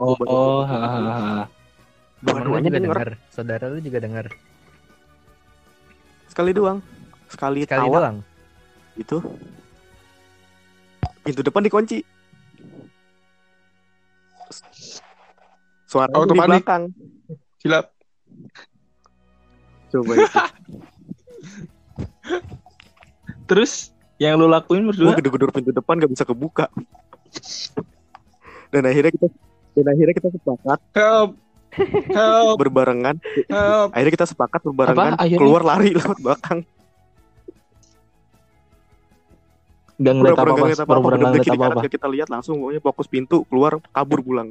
Oh, 0.00 0.16
oh 0.24 0.64
hahaha. 0.64 1.44
Temen 1.44 1.44
lu 1.44 1.61
Dua-duanya 2.22 2.70
juga 2.70 2.80
denger. 2.80 3.08
Saudara 3.28 3.64
lu 3.66 3.78
juga 3.78 3.98
dengar. 3.98 4.26
sekali 6.24 6.56
doang. 6.56 6.80
Sekali, 7.28 7.60
Sekali 7.62 7.84
tawa 7.84 7.98
doang. 8.00 8.16
itu. 8.96 9.20
Pintu 11.22 11.40
depan 11.42 11.60
dikunci. 11.60 12.00
Suara 15.84 16.08
Auto 16.10 16.32
di 16.32 16.40
panik. 16.40 16.64
belakang. 16.64 16.82
Silap. 17.58 17.92
Coba 19.90 20.12
itu. 20.16 20.24
Terus 23.44 23.92
yang 24.16 24.40
lu 24.40 24.48
lakuin 24.48 24.88
gue 24.88 24.96
berdua? 24.96 25.12
gedor-gedor 25.18 25.50
pintu 25.52 25.70
depan 25.70 26.00
gak 26.00 26.08
bisa 26.08 26.24
kebuka 26.24 26.70
dan 28.70 28.86
akhirnya 28.86 29.10
kita 29.10 29.26
dan 29.74 29.86
akhirnya 29.90 30.14
kita 30.14 30.28
sepakat 30.30 30.78
Help. 30.94 31.30
Help. 31.72 32.60
berbarengan 32.60 33.16
Help. 33.48 33.88
akhirnya 33.96 34.12
kita 34.12 34.26
sepakat 34.28 34.60
berbarengan 34.62 35.16
Apa? 35.16 35.24
Akhirnya? 35.24 35.40
keluar 35.40 35.62
lari 35.64 35.90
lewat 35.96 36.18
belakang 36.20 36.60
Gak 40.02 40.14
ngeliat 40.18 40.34
apa-apa, 40.34 40.50
gak 40.50 40.58
ngeliat 40.58 40.80
apa-apa 41.54 41.80
gak 41.86 41.92
kita 41.94 42.06
lihat 42.10 42.28
langsung 42.28 42.58
pokoknya 42.58 42.82
fokus 42.82 43.06
pintu 43.06 43.46
keluar 43.46 43.78
kabur 43.94 44.18
pulang 44.20 44.50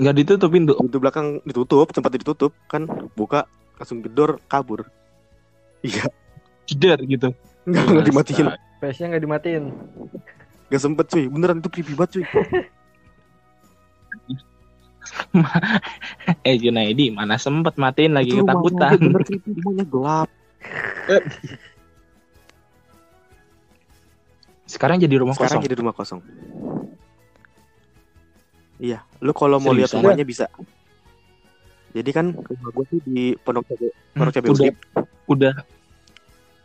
Gak 0.00 0.16
ditutupin 0.16 0.64
tuh. 0.64 0.76
pintu 0.80 0.96
belakang 0.96 1.44
ditutup 1.44 1.92
sempat 1.92 2.10
ditutup 2.16 2.52
kan 2.66 2.88
buka 3.14 3.44
langsung 3.76 4.00
gedor 4.00 4.36
kabur 4.44 4.84
iya 5.80 6.04
Jeder 6.68 7.00
gitu. 7.04 7.32
nggak 7.64 7.84
nggak 7.84 8.06
dimatiin 8.06 8.46
PS-nya 8.80 9.06
nggak 9.12 9.24
dimatiin. 9.24 9.64
nggak 10.72 10.80
sempet 10.80 11.04
cuy 11.08 11.24
beneran 11.28 11.60
itu 11.60 11.68
creepy 11.68 11.92
banget 11.92 12.10
cuy 12.20 12.24
Eh 16.42 16.54
Junaidi, 16.56 17.08
mana 17.08 17.34
sempet 17.34 17.74
matiin 17.74 18.12
lagi 18.12 18.30
Itu 18.30 18.42
ketakutan. 18.42 18.88
bener 18.94 19.20
rumahnya 19.24 19.84
gelap 19.84 20.28
Sekarang 24.64 24.96
jadi 24.96 25.12
rumah 25.16 25.32
sekarang 25.34 25.56
kosong. 25.56 25.64
jadi 25.64 25.74
rumah 25.76 25.92
kosong 25.92 26.20
iya 28.76 29.00
lu 29.18 29.32
kalau 29.32 29.56
mau 29.56 29.70
lihat 29.70 29.88
rumahnya 29.92 30.22
bisa 30.22 30.46
jadi 31.90 32.10
kan 32.10 32.32
rumah 32.32 32.70
gue 32.70 32.84
sih 32.88 32.98
di 33.02 33.22
Pondok 33.36 33.66
Cabe 33.66 33.86
Pondok 34.14 34.32
Cabe 34.32 34.46
Hmm, 34.46 34.54
udah, 34.56 34.70
udah 35.28 35.52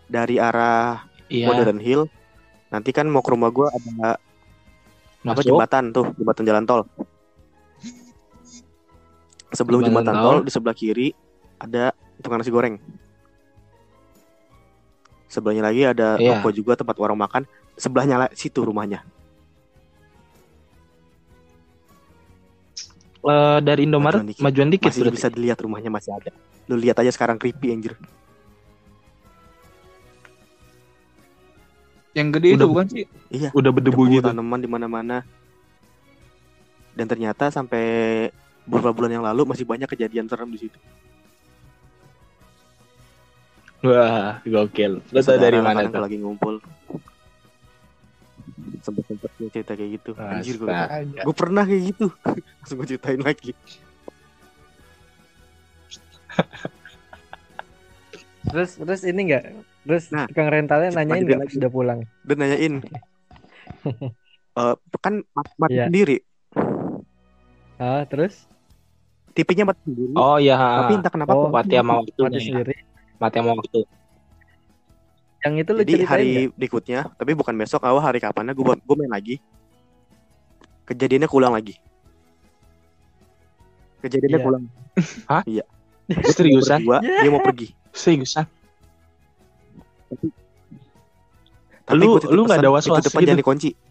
dari 0.08 0.36
arah 0.38 1.02
Iya. 1.26 1.50
Modern 1.50 1.76
Hill. 1.76 2.06
Nanti 2.70 2.94
kan 2.94 3.04
mau 3.10 3.20
ke 3.20 3.34
rumah 3.34 3.50
gua 3.50 3.66
ada 3.68 4.14
apa 4.14 4.22
Masuk. 5.34 5.44
jembatan 5.50 5.90
tuh, 5.90 6.06
jembatan 6.14 6.46
jalan 6.46 6.64
tol. 6.64 6.82
Sebelum 9.56 9.80
Jembatan 9.82 10.12
jembatan, 10.12 10.36
tol. 10.36 10.44
di 10.44 10.52
sebelah 10.52 10.76
kiri 10.76 11.08
ada 11.58 11.96
tukang 12.20 12.38
nasi 12.38 12.52
goreng. 12.52 12.76
Sebelahnya 15.26 15.64
lagi 15.64 15.82
ada 15.84 16.16
Iya. 16.16 16.40
toko 16.40 16.52
juga 16.52 16.76
tempat 16.76 16.96
warung 16.96 17.18
makan. 17.18 17.48
Sebelahnya 17.76 18.16
lah 18.18 18.30
situ 18.32 18.60
rumahnya. 18.62 19.04
Eh, 23.26 23.60
dari 23.60 23.90
Indomaret 23.90 24.22
Majuan 24.22 24.30
dikit. 24.30 24.44
majuan 24.46 24.70
dikit 24.70 24.92
Masih 24.94 25.02
berarti. 25.02 25.16
bisa 25.18 25.28
dilihat 25.34 25.58
rumahnya 25.58 25.90
masih 25.90 26.14
ada. 26.14 26.30
Lu 26.70 26.78
lihat 26.78 27.02
aja 27.02 27.10
sekarang 27.10 27.42
creepy 27.42 27.74
anjir. 27.74 27.98
Yang 32.14 32.28
gede 32.38 32.48
itu 32.48 32.56
Udah- 32.56 32.70
bukan 32.70 32.86
sih? 32.88 33.04
Iya. 33.28 33.50
Udah 33.52 33.72
berdebu 33.74 34.04
Debu, 34.06 34.14
gitu. 34.14 34.28
tanaman 34.30 34.60
di 34.62 34.70
mana-mana. 34.70 35.18
Dan 36.96 37.10
ternyata 37.10 37.50
sampai 37.50 38.30
beberapa 38.66 38.94
bulan 38.94 39.12
yang 39.14 39.26
lalu 39.26 39.46
masih 39.46 39.64
banyak 39.64 39.86
kejadian 39.88 40.26
serem 40.26 40.50
di 40.50 40.60
situ. 40.60 40.80
Wah, 43.82 44.42
gokil. 44.42 44.98
Lu 45.06 45.20
tau 45.22 45.38
dari 45.38 45.62
mana 45.62 45.86
tuh? 45.86 46.02
lagi 46.02 46.18
ngumpul. 46.18 46.58
Sempet-sempet 48.82 49.30
gue 49.38 49.50
cerita 49.52 49.74
kayak 49.74 49.92
gitu. 49.98 50.12
Anjir 50.18 50.58
gue. 50.58 50.70
Gue 51.22 51.36
pernah 51.36 51.62
kayak 51.62 51.94
gitu. 51.94 52.10
Langsung 52.62 52.78
gue 52.82 52.88
ceritain 52.88 53.22
lagi. 53.22 53.54
Terus 58.46 58.78
terus 58.78 59.02
ini 59.04 59.22
enggak? 59.26 59.58
Terus 59.84 60.14
Nah, 60.14 60.30
tukang 60.30 60.48
rentalnya 60.48 60.94
nanyain 60.94 61.26
enggak 61.26 61.42
lagi. 61.44 61.54
sudah 61.58 61.68
pulang? 61.68 62.00
Dan 62.22 62.38
nanyain. 62.40 62.74
eh 64.56 64.74
kan 65.02 65.14
mat- 65.34 65.58
mati 65.58 65.76
Iya. 65.76 65.90
sendiri. 65.90 66.18
Ah, 67.76 68.06
terus 68.06 68.46
TV-nya 69.36 69.68
mati 69.68 69.82
sendiri. 69.84 70.16
Oh 70.16 70.40
iya, 70.40 70.56
Tapi 70.56 70.92
entah 70.96 71.12
kenapa 71.12 71.36
Oh, 71.36 71.52
mati 71.52 71.76
sama 71.76 72.00
waktu. 72.00 72.20
mati 72.24 72.40
sendiri. 72.40 72.74
Mati 73.20 73.36
sama 73.36 73.52
waktu. 73.54 73.80
Yang 75.44 75.54
itu 75.62 75.70
lu 75.70 75.80
Jadi 75.84 75.94
hari 76.02 76.26
nggak? 76.26 76.56
berikutnya, 76.56 77.00
tapi 77.14 77.32
bukan 77.36 77.54
besok, 77.54 77.84
awal 77.84 78.00
hari 78.00 78.18
kapannya 78.18 78.56
gue 78.56 78.64
gue 78.64 78.96
main 78.96 79.12
lagi. 79.12 79.36
Kejadiannya 80.86 81.28
keulang 81.28 81.52
lagi. 81.52 81.76
Kejadiannya 84.02 84.40
Iya. 84.40 84.46
keulang. 84.46 84.64
Gua 86.06 86.32
Seriusan? 86.32 86.80
berdua, 86.80 87.02
dia 87.02 87.30
mau 87.30 87.42
pergi. 87.42 87.68
Seriusan? 87.92 88.46
Tapi 91.84 91.98
Lu- 91.98 92.18
gua 92.18 92.30
lu 92.30 92.42
nggak 92.46 92.62
ada 92.62 92.70
was-was 92.70 93.02
depan 93.02 93.20
gitu? 93.22 93.28
jangan 93.30 93.42
dikunci. 93.42 93.70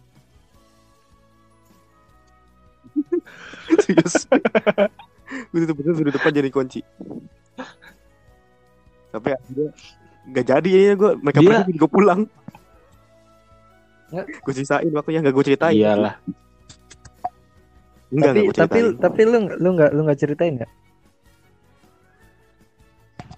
Serius. 3.83 4.15
Gue 5.25 5.59
tutup 5.65 5.75
pesan 5.81 5.93
sudah 5.97 6.13
depan 6.13 6.29
jangan 6.31 6.47
dikunci. 6.49 6.79
Tapi 9.09 9.27
akhirnya 9.31 9.69
nggak 10.25 10.45
jadi 10.45 10.69
ya 10.69 10.93
gue 10.97 11.11
mereka 11.21 11.39
Dia- 11.41 11.63
pergi 11.65 11.77
gue 11.79 11.89
pulang. 11.89 12.21
Nggak. 14.13 14.25
Gue 14.45 14.53
sisain 14.53 14.91
waktunya 14.93 15.19
nggak 15.25 15.33
gue 15.33 15.45
ceritain. 15.45 15.73
Iyalah. 15.75 16.15
Enggak 18.13 18.31
tapi 18.31 18.41
tapi 18.53 18.79
tapi 19.01 19.21
lu 19.25 19.37
lu 19.57 19.69
nggak 19.75 19.91
lu 19.97 20.01
nggak 20.05 20.19
ceritain 20.19 20.53
nggak? 20.61 20.71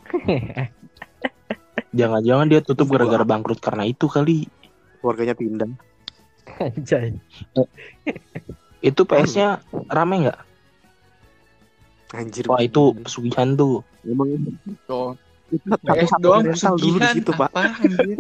Jangan-jangan 1.97 2.45
dia 2.51 2.61
tutup 2.61 2.91
gara-gara 2.91 3.23
bangkrut 3.23 3.63
karena 3.63 3.88
itu 3.88 4.05
kali. 4.11 4.45
Keluarganya 4.99 5.33
pindah. 5.33 5.71
Anjay. 6.63 7.15
Itu 8.83 9.03
PS-nya 9.07 9.63
rame 9.89 10.27
nggak? 10.27 10.39
Anjir. 12.09 12.47
Wah 12.47 12.59
itu 12.59 12.95
pesugihan 12.97 13.51
tuh. 13.53 13.83
emang 14.03 14.31
Tuh. 14.87 15.17
itu 15.47 15.63
PS 15.63 16.11
doang 16.19 16.43
rental 16.45 16.75
dulu 16.75 16.95
di 16.95 17.03
pesugihan. 17.03 17.15
situ 17.15 17.31
pak. 17.33 17.49
Anjir? 17.51 18.17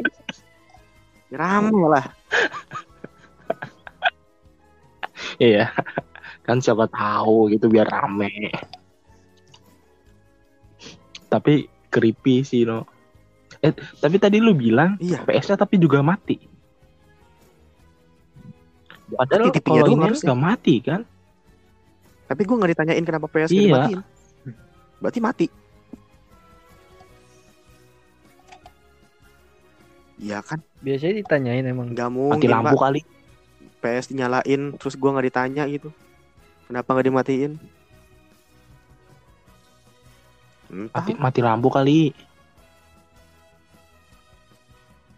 Rame 1.39 1.81
lah. 1.85 2.05
Iya. 5.37 5.69
Kan 6.41 6.59
siapa 6.59 6.87
tahu 6.87 7.51
gitu 7.51 7.67
biar 7.67 7.85
rame. 7.85 8.49
Tapi 11.27 11.53
creepy 11.87 12.41
sih 12.41 12.63
no. 12.63 12.87
Eh, 13.59 13.69
tapi 13.99 14.17
tadi 14.17 14.37
lu 14.37 14.53
bilang 14.53 14.97
Iya. 14.97 15.21
PS-nya 15.21 15.57
tapi 15.57 15.77
juga 15.77 16.01
mati. 16.01 16.37
Padahal 19.07 19.49
Tapi 19.49 19.61
kalau 19.61 19.87
ini 19.87 20.03
harusnya. 20.03 20.25
nggak 20.27 20.41
mati 20.41 20.75
kan? 20.79 21.01
Tapi 22.27 22.41
gue 22.43 22.55
nggak 22.55 22.71
ditanyain 22.75 23.03
kenapa 23.03 23.27
PS 23.27 23.49
Iya. 23.49 23.61
dimatiin. 23.63 24.01
Berarti 24.99 25.19
mati. 25.19 25.47
Iya 30.17 30.41
kan? 30.41 30.59
Biasanya 30.81 31.13
ditanyain 31.21 31.65
emang. 31.65 31.93
Mati 31.93 32.01
mungkin 32.01 32.49
lampu 32.49 32.75
Pak. 32.75 32.83
kali. 32.83 33.01
PS 33.77 34.09
dinyalain 34.09 34.61
terus 34.75 34.97
gua 34.97 35.13
nggak 35.13 35.27
ditanya 35.29 35.63
gitu. 35.69 35.93
Kenapa 36.65 36.89
nggak 36.91 37.07
dimatiin? 37.07 37.51
Entah. 40.67 40.99
Mati, 40.99 41.11
mati 41.15 41.39
lampu 41.39 41.69
kali. 41.69 42.11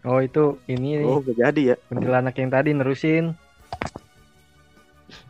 Oh 0.00 0.16
itu 0.16 0.56
ini 0.64 0.96
nih, 0.96 1.04
Oh, 1.04 1.20
jadi 1.20 1.60
ya. 1.60 1.76
kuntilanak 1.88 2.32
yang 2.32 2.48
tadi 2.48 2.72
nerusin. 2.72 3.36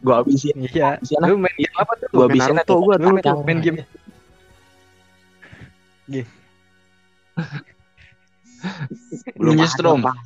Gua 0.04 0.14
habisin. 0.22 0.56
Iya. 0.56 0.96
Habisin 0.98 1.20
Lu 1.24 1.36
main 1.36 1.56
game 1.56 1.76
apa 1.76 1.92
tuh? 1.98 2.08
Gua 2.12 2.26
Main 2.26 2.38
habisin 2.38 2.54
Naruto 2.56 2.74
gua 2.80 2.96
Lu 3.00 3.16
tamat. 3.20 3.44
main 3.46 3.60
game 3.60 3.78
Belum 9.40 9.56
Ninja 9.56 9.66
ada, 9.66 9.72
Storm. 9.72 10.04
Pak. 10.04 10.16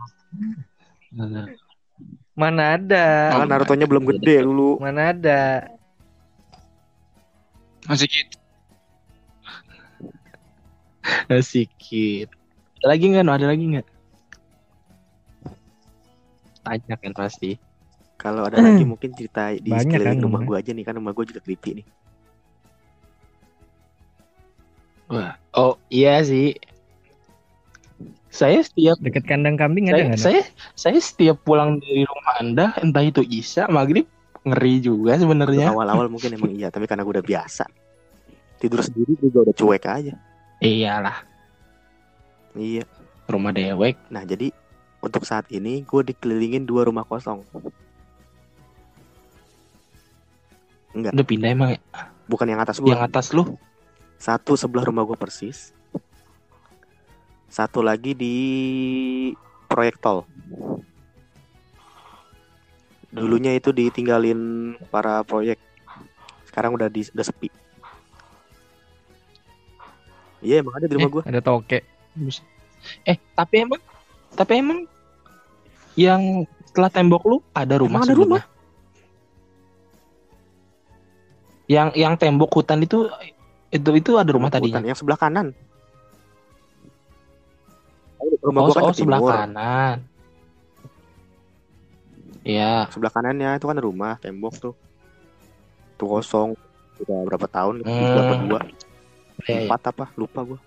mana 2.35 2.75
ada? 2.75 3.05
Kan 3.39 3.47
Naruto-nya 3.47 3.87
belum 3.87 4.05
gede 4.11 4.43
dulu. 4.43 4.83
Mana 4.83 5.15
ada? 5.15 5.71
Masih 7.87 8.09
gitu. 8.11 8.37
Sedikit. 11.45 12.33
Ada 12.81 12.87
lagi 12.97 13.05
nggak? 13.13 13.25
No? 13.25 13.33
Ada 13.37 13.47
lagi 13.47 13.65
nggak? 13.77 13.87
Tanya 16.65 16.95
kan 16.97 17.13
pasti. 17.13 17.61
Kalau 18.25 18.49
ada 18.49 18.57
lagi 18.57 18.89
mungkin 18.89 19.13
cerita 19.13 19.53
di 19.53 19.69
Banyak 19.69 19.85
sekeliling 19.85 20.17
kan, 20.17 20.25
rumah 20.25 20.41
gua 20.49 20.57
aja 20.65 20.73
nih 20.73 20.81
kan 20.81 20.97
rumah 20.97 21.13
gua 21.13 21.29
juga 21.29 21.45
creepy 21.45 21.85
nih. 21.85 21.87
Wah. 25.13 25.37
Oh 25.53 25.77
iya 25.93 26.25
sih. 26.25 26.57
Saya 28.33 28.65
setiap 28.65 28.97
Deket 28.99 29.29
kandang 29.29 29.61
kambing 29.61 29.93
ada 29.93 30.01
saya, 30.01 30.05
nggak? 30.09 30.17
Nak? 30.17 30.25
saya 30.25 30.41
saya 30.73 30.99
setiap 30.99 31.37
pulang 31.45 31.79
dari 31.79 32.09
rumah 32.09 32.35
anda 32.41 32.67
entah 32.81 33.05
itu 33.05 33.21
isya 33.21 33.69
maghrib 33.69 34.09
ngeri 34.43 34.81
juga 34.81 35.21
sebenarnya. 35.21 35.71
Awal-awal 35.71 36.09
mungkin 36.09 36.33
emang 36.33 36.57
iya, 36.57 36.73
tapi 36.73 36.89
karena 36.89 37.05
gua 37.05 37.21
udah 37.21 37.27
biasa. 37.29 37.69
Tidur 38.57 38.81
sendiri 38.81 39.21
juga 39.21 39.45
udah 39.45 39.55
cuek 39.55 39.85
aja. 39.85 40.17
Iyalah 40.65 41.19
Iya. 42.57 42.89
rumah 43.29 43.53
dewek. 43.53 44.01
Nah, 44.09 44.25
jadi 44.25 44.53
untuk 45.01 45.25
saat 45.29 45.49
ini 45.53 45.85
gue 45.85 46.01
dikelilingin 46.13 46.65
dua 46.65 46.89
rumah 46.89 47.05
kosong. 47.05 47.45
Udah 50.95 51.27
pindah 51.27 51.51
emang 51.51 51.69
ya? 51.73 51.81
Bukan 52.25 52.47
yang 52.47 52.59
atas 52.59 52.79
gue. 52.79 52.89
yang 52.89 53.03
atas 53.03 53.31
lu? 53.31 53.59
Satu 54.17 54.55
sebelah 54.55 54.87
rumah 54.87 55.03
gue 55.03 55.15
persis. 55.15 55.75
Satu 57.47 57.81
lagi 57.81 58.15
di 58.15 58.35
proyek 59.67 59.99
tol. 59.99 60.23
Dulunya 63.09 63.55
itu 63.55 63.71
ditinggalin 63.71 64.39
para 64.89 65.23
proyek. 65.23 65.59
Sekarang 66.45 66.75
udah 66.75 66.87
di, 66.87 67.07
udah 67.09 67.23
sepi. 67.23 67.47
Iya 70.41 70.61
emang 70.61 70.75
ada 70.77 70.87
di 70.87 70.95
rumah 70.95 71.09
Eh, 71.09 71.13
gue. 71.13 71.23
ada 71.25 71.41
toke. 71.41 71.79
Eh 73.03 73.17
tapi 73.33 73.55
emang 73.61 73.81
tapi 74.31 74.53
emang 74.59 74.79
yang 75.95 76.43
setelah 76.67 76.91
tembok 76.91 77.23
lu 77.25 77.37
ada 77.51 77.79
rumah 77.79 78.03
Emang 78.03 78.05
ada 78.05 78.13
sebelumnya? 78.13 78.43
Yang 81.65 81.89
yang 81.97 82.15
tembok 82.21 82.51
hutan 82.61 82.85
itu 82.85 83.09
itu 83.73 83.89
itu 83.97 84.11
ada 84.21 84.31
rumah 84.31 84.53
tadinya. 84.53 84.85
Yang 84.85 85.01
sebelah 85.05 85.19
kanan. 85.19 85.57
Rumah 88.45 88.61
Oh, 88.61 88.67
gua 88.69 88.75
kan 88.77 88.83
oh 88.85 88.95
sebelah 88.97 89.21
timur. 89.21 89.33
kanan. 89.33 89.97
Iya. 92.45 92.89
Sebelah 92.93 93.13
kanannya 93.13 93.51
itu 93.57 93.67
kan 93.69 93.79
rumah 93.81 94.21
tembok 94.21 94.55
tuh. 94.61 94.75
Tuh 95.97 96.09
kosong. 96.09 96.53
Udah 97.01 97.19
berapa 97.27 97.47
tahun? 97.49 97.81
Hmm. 97.83 97.89
Tiga 97.89 98.21
apa 98.21 98.35
dua? 98.45 98.61
Iya, 99.45 99.49
iya. 99.49 99.59
Empat 99.67 99.81
apa? 99.91 100.05
Lupa 100.21 100.41
gua. 100.45 100.61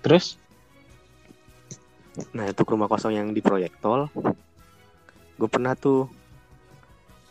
Terus? 0.00 0.36
Nah 2.36 2.44
itu 2.48 2.60
rumah 2.64 2.88
kosong 2.88 3.12
yang 3.16 3.28
di 3.32 3.40
proyek 3.40 3.76
tol. 3.80 4.08
Gue 5.34 5.48
pernah 5.50 5.74
tuh 5.74 6.06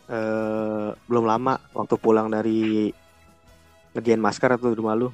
eh 0.04 0.88
belum 1.08 1.24
lama 1.24 1.56
waktu 1.72 1.94
pulang 1.96 2.28
dari 2.28 2.92
ngerjain 3.94 4.20
masker 4.20 4.58
atau 4.58 4.74
di 4.74 4.76
rumah 4.76 4.98
lu. 4.98 5.08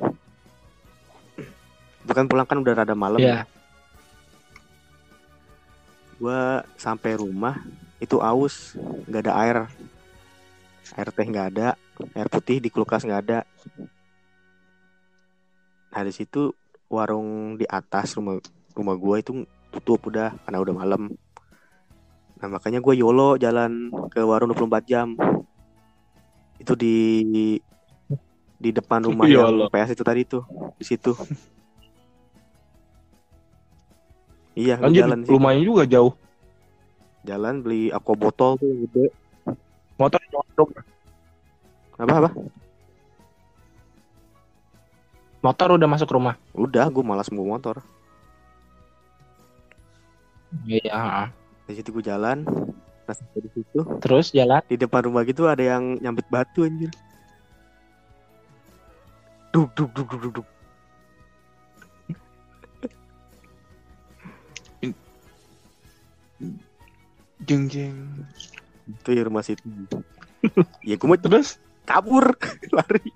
Itu 2.01 2.13
kan 2.17 2.27
pulang 2.27 2.49
kan 2.49 2.59
udah 2.59 2.75
rada 2.75 2.97
malam. 2.97 3.21
Iya. 3.21 3.45
Gue 6.21 6.41
sampai 6.81 7.17
rumah 7.17 7.61
itu 8.01 8.17
aus, 8.19 8.75
nggak 9.07 9.23
ada 9.29 9.35
air. 9.45 9.59
Air 10.99 11.09
teh 11.15 11.27
nggak 11.29 11.49
ada, 11.55 11.69
air 12.17 12.29
putih 12.33 12.59
di 12.59 12.73
kulkas 12.73 13.07
nggak 13.07 13.23
ada. 13.31 13.39
Nah 15.91 16.03
di 16.03 16.13
situ 16.13 16.51
warung 16.91 17.55
di 17.55 17.69
atas 17.69 18.19
rumah 18.19 18.43
rumah 18.75 18.97
gue 18.99 19.17
itu 19.23 19.33
tutup 19.71 20.11
udah 20.11 20.35
karena 20.43 20.59
udah 20.59 20.75
malam. 20.75 21.03
Nah 22.41 22.49
makanya 22.49 22.81
gue 22.81 22.95
YOLO 22.97 23.37
jalan 23.37 23.93
ke 24.09 24.25
warung 24.25 24.57
24 24.57 24.81
jam. 24.89 25.13
Itu 26.57 26.73
di 26.73 27.61
di 28.61 28.71
depan 28.73 29.05
rumah 29.05 29.29
YOLO. 29.29 29.69
yang 29.69 29.73
PS 29.73 29.93
itu 29.97 30.05
tadi 30.05 30.25
tuh 30.25 30.45
di 30.77 30.85
situ. 30.85 31.13
iya, 34.57 34.77
Anjir, 34.81 35.05
jalan 35.05 35.25
sih. 35.25 35.33
lumayan 35.33 35.65
juga 35.65 35.85
jauh. 35.85 36.13
Jalan 37.25 37.61
beli 37.61 37.93
aqua 37.93 38.17
botol 38.17 38.57
tuh 38.57 38.69
yang 38.69 38.81
gede. 38.89 39.13
Motor 40.01 40.21
nyodok. 40.33 40.69
Apa 42.01 42.15
apa? 42.25 42.31
Motor 45.41 45.69
udah 45.77 45.89
masuk 45.89 46.09
rumah. 46.13 46.37
Udah, 46.53 46.89
gue 46.89 47.05
malas 47.05 47.29
mau 47.33 47.45
motor. 47.45 47.81
Iya. 50.65 51.33
Di 51.71 51.79
situ 51.79 51.95
gue 51.95 52.03
jalan. 52.03 52.43
Sampai 53.07 53.43
di 53.43 53.51
situ 53.55 53.79
Terus 54.03 54.31
jalan. 54.31 54.63
di 54.67 54.75
depan 54.75 55.07
rumah 55.07 55.23
gitu 55.23 55.47
ada 55.47 55.63
yang 55.63 55.99
nyambit 55.99 56.27
batu 56.27 56.63
anjir. 56.63 56.91
Duk 59.51 59.71
duk 59.75 59.91
duk 59.95 60.07
duk 60.11 60.21
duk. 60.21 60.33
duk. 60.43 60.49
Jeng 67.45 67.67
jeng. 67.69 67.97
Itu 68.87 69.11
ya 69.13 69.23
rumah 69.25 69.43
situ. 69.43 69.65
ya 70.83 70.95
gue 70.97 71.07
mau 71.07 71.19
Terus? 71.19 71.61
kabur 71.85 72.23
lari. 72.77 73.11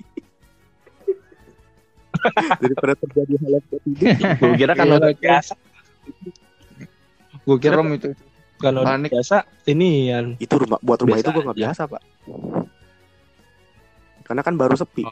Daripada 2.58 2.94
terjadi 2.98 3.34
hal 3.38 3.50
yang 3.52 3.64
tidak. 3.68 4.16
Gue 4.40 4.52
kira 4.56 4.72
kan 4.78 4.86
Iya, 4.88 4.96
oke. 4.98 5.14
biasa. 5.20 5.54
Gue 7.44 7.56
kira 7.60 7.74
Serem 7.76 7.88
itu. 7.94 8.08
Kalau 8.60 8.82
Panik. 8.86 9.10
biasa 9.12 9.44
ini 9.66 10.08
ya. 10.10 10.18
Itu 10.38 10.54
rumah 10.62 10.78
buat 10.80 10.98
rumah 11.02 11.18
Biasa 11.18 11.26
itu 11.26 11.30
gue 11.34 11.42
nggak 11.44 11.58
aja. 11.58 11.64
biasa 11.68 11.82
pak. 11.90 12.02
Karena 14.24 14.42
kan 14.42 14.54
baru 14.56 14.74
sepi. 14.78 15.04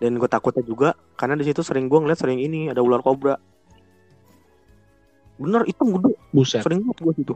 Dan 0.00 0.16
gue 0.16 0.28
takutnya 0.32 0.64
juga 0.64 0.96
karena 1.12 1.36
di 1.36 1.44
situ 1.44 1.60
sering 1.60 1.84
gue 1.84 1.98
ngeliat 2.00 2.16
sering 2.16 2.40
ini 2.40 2.72
ada 2.72 2.80
ular 2.80 3.04
kobra. 3.04 3.36
Bener 5.40 5.64
itu 5.68 5.80
gede, 5.80 6.12
Buset. 6.32 6.60
sering 6.64 6.84
banget 6.84 6.98
gue 7.04 7.12
situ. 7.20 7.34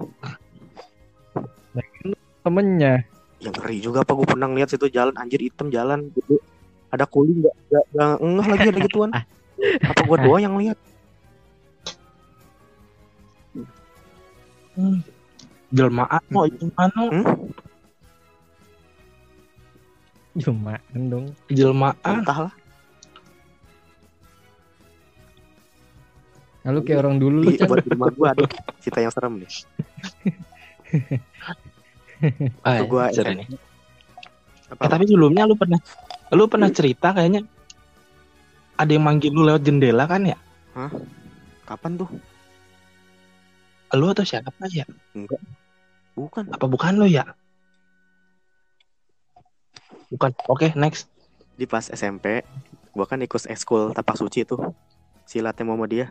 Temennya. 2.45 3.05
Yang 3.41 3.55
ngeri 3.61 3.77
juga 3.81 3.99
apa 4.05 4.13
gue 4.17 4.25
pernah 4.29 4.49
ngeliat 4.49 4.73
situ 4.73 4.89
jalan 4.89 5.13
anjir 5.21 5.41
hitam 5.41 5.69
jalan 5.69 6.09
gede. 6.17 6.41
Ada 6.89 7.05
kuli 7.05 7.37
nggak 7.43 7.55
nggak 7.69 7.85
nggak 7.93 8.13
ngeh 8.23 8.49
lagi 8.49 8.67
ada 8.71 8.81
gituan. 8.87 9.11
Apa 9.91 10.03
gue 10.05 10.19
doang 10.29 10.43
yang 10.45 10.55
lihat? 10.61 10.77
Jelmaan 15.75 16.23
oh 16.35 16.47
gimana? 16.47 17.03
Hmm? 17.11 17.25
Cuma 20.39 20.75
dong. 20.95 21.31
Jelmaan. 21.51 21.95
Entahlah. 22.23 22.55
Lalu 26.65 26.81
kayak 26.81 26.99
orang 27.05 27.17
dulu 27.21 27.37
lu 27.45 27.51
Chan. 27.55 27.69
buat 27.69 27.85
di 27.85 27.91
rumah 27.93 28.09
gue 28.09 28.27
ada 28.27 28.45
cerita 28.81 28.99
yang 29.05 29.13
serem 29.13 29.35
nih. 29.37 29.51
Ah, 32.65 32.75
Itu 32.81 32.85
gua 32.89 33.13
ingat. 33.13 33.37
nih. 33.37 33.49
Apa? 34.73 34.81
Eh, 34.81 34.89
tapi 34.89 35.05
sebelumnya 35.05 35.45
lu 35.45 35.61
pernah 35.61 35.77
lu 36.33 36.49
pernah 36.49 36.73
cerita 36.73 37.13
kayaknya 37.13 37.45
ada 38.81 38.91
yang 38.91 39.05
manggil 39.05 39.31
lu 39.31 39.45
lewat 39.45 39.61
jendela 39.61 40.09
kan 40.09 40.25
ya? 40.25 40.39
Kapan 41.69 42.01
tuh? 42.01 42.09
Lu 43.95 44.11
atau 44.11 44.27
siapa 44.27 44.51
ya? 44.71 44.85
Enggak. 45.15 45.41
Bukan. 46.15 46.51
Apa 46.51 46.67
bukan 46.67 46.99
lu 46.99 47.07
ya? 47.07 47.25
Bukan. 50.11 50.31
Oke, 50.47 50.71
next. 50.79 51.11
Di 51.55 51.67
pas 51.67 51.87
SMP, 51.87 52.43
gua 52.95 53.07
kan 53.07 53.23
ikut 53.23 53.47
ekskul 53.51 53.95
tapak 53.95 54.19
suci 54.19 54.47
tuh. 54.47 54.75
Silatnya 55.25 55.65
Muhammadiyah. 55.67 56.11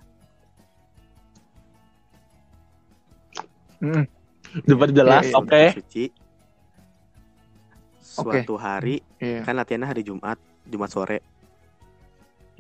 Mm. 3.84 4.06
Dapat 4.64 4.90
jelas. 4.96 5.26
Oke. 5.36 5.52
Tapak 5.52 5.78
suci. 5.84 6.04
Suatu 8.00 8.56
hari 8.62 9.02
Iya. 9.18 9.42
kan 9.42 9.58
latihannya 9.58 9.90
hari 9.90 10.06
Jumat, 10.06 10.38
Jumat 10.70 10.92
sore. 10.94 11.20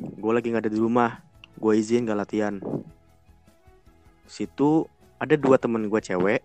Gue 0.02 0.34
lagi 0.34 0.50
nggak 0.50 0.66
ada 0.66 0.74
di 0.74 0.82
rumah, 0.82 1.22
gue 1.62 1.74
izin 1.78 2.10
gak 2.10 2.18
latihan. 2.18 2.58
Situ 4.26 4.90
ada 5.24 5.40
dua 5.40 5.56
temen 5.56 5.88
gue 5.88 6.02
cewek 6.04 6.44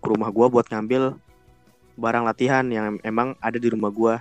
ke 0.00 0.06
rumah 0.08 0.32
gue 0.32 0.46
buat 0.48 0.64
ngambil 0.72 1.20
barang 2.00 2.24
latihan 2.24 2.64
yang 2.72 2.96
em- 2.96 3.02
emang 3.04 3.28
ada 3.44 3.60
di 3.60 3.68
rumah 3.68 3.92
gue. 3.92 4.16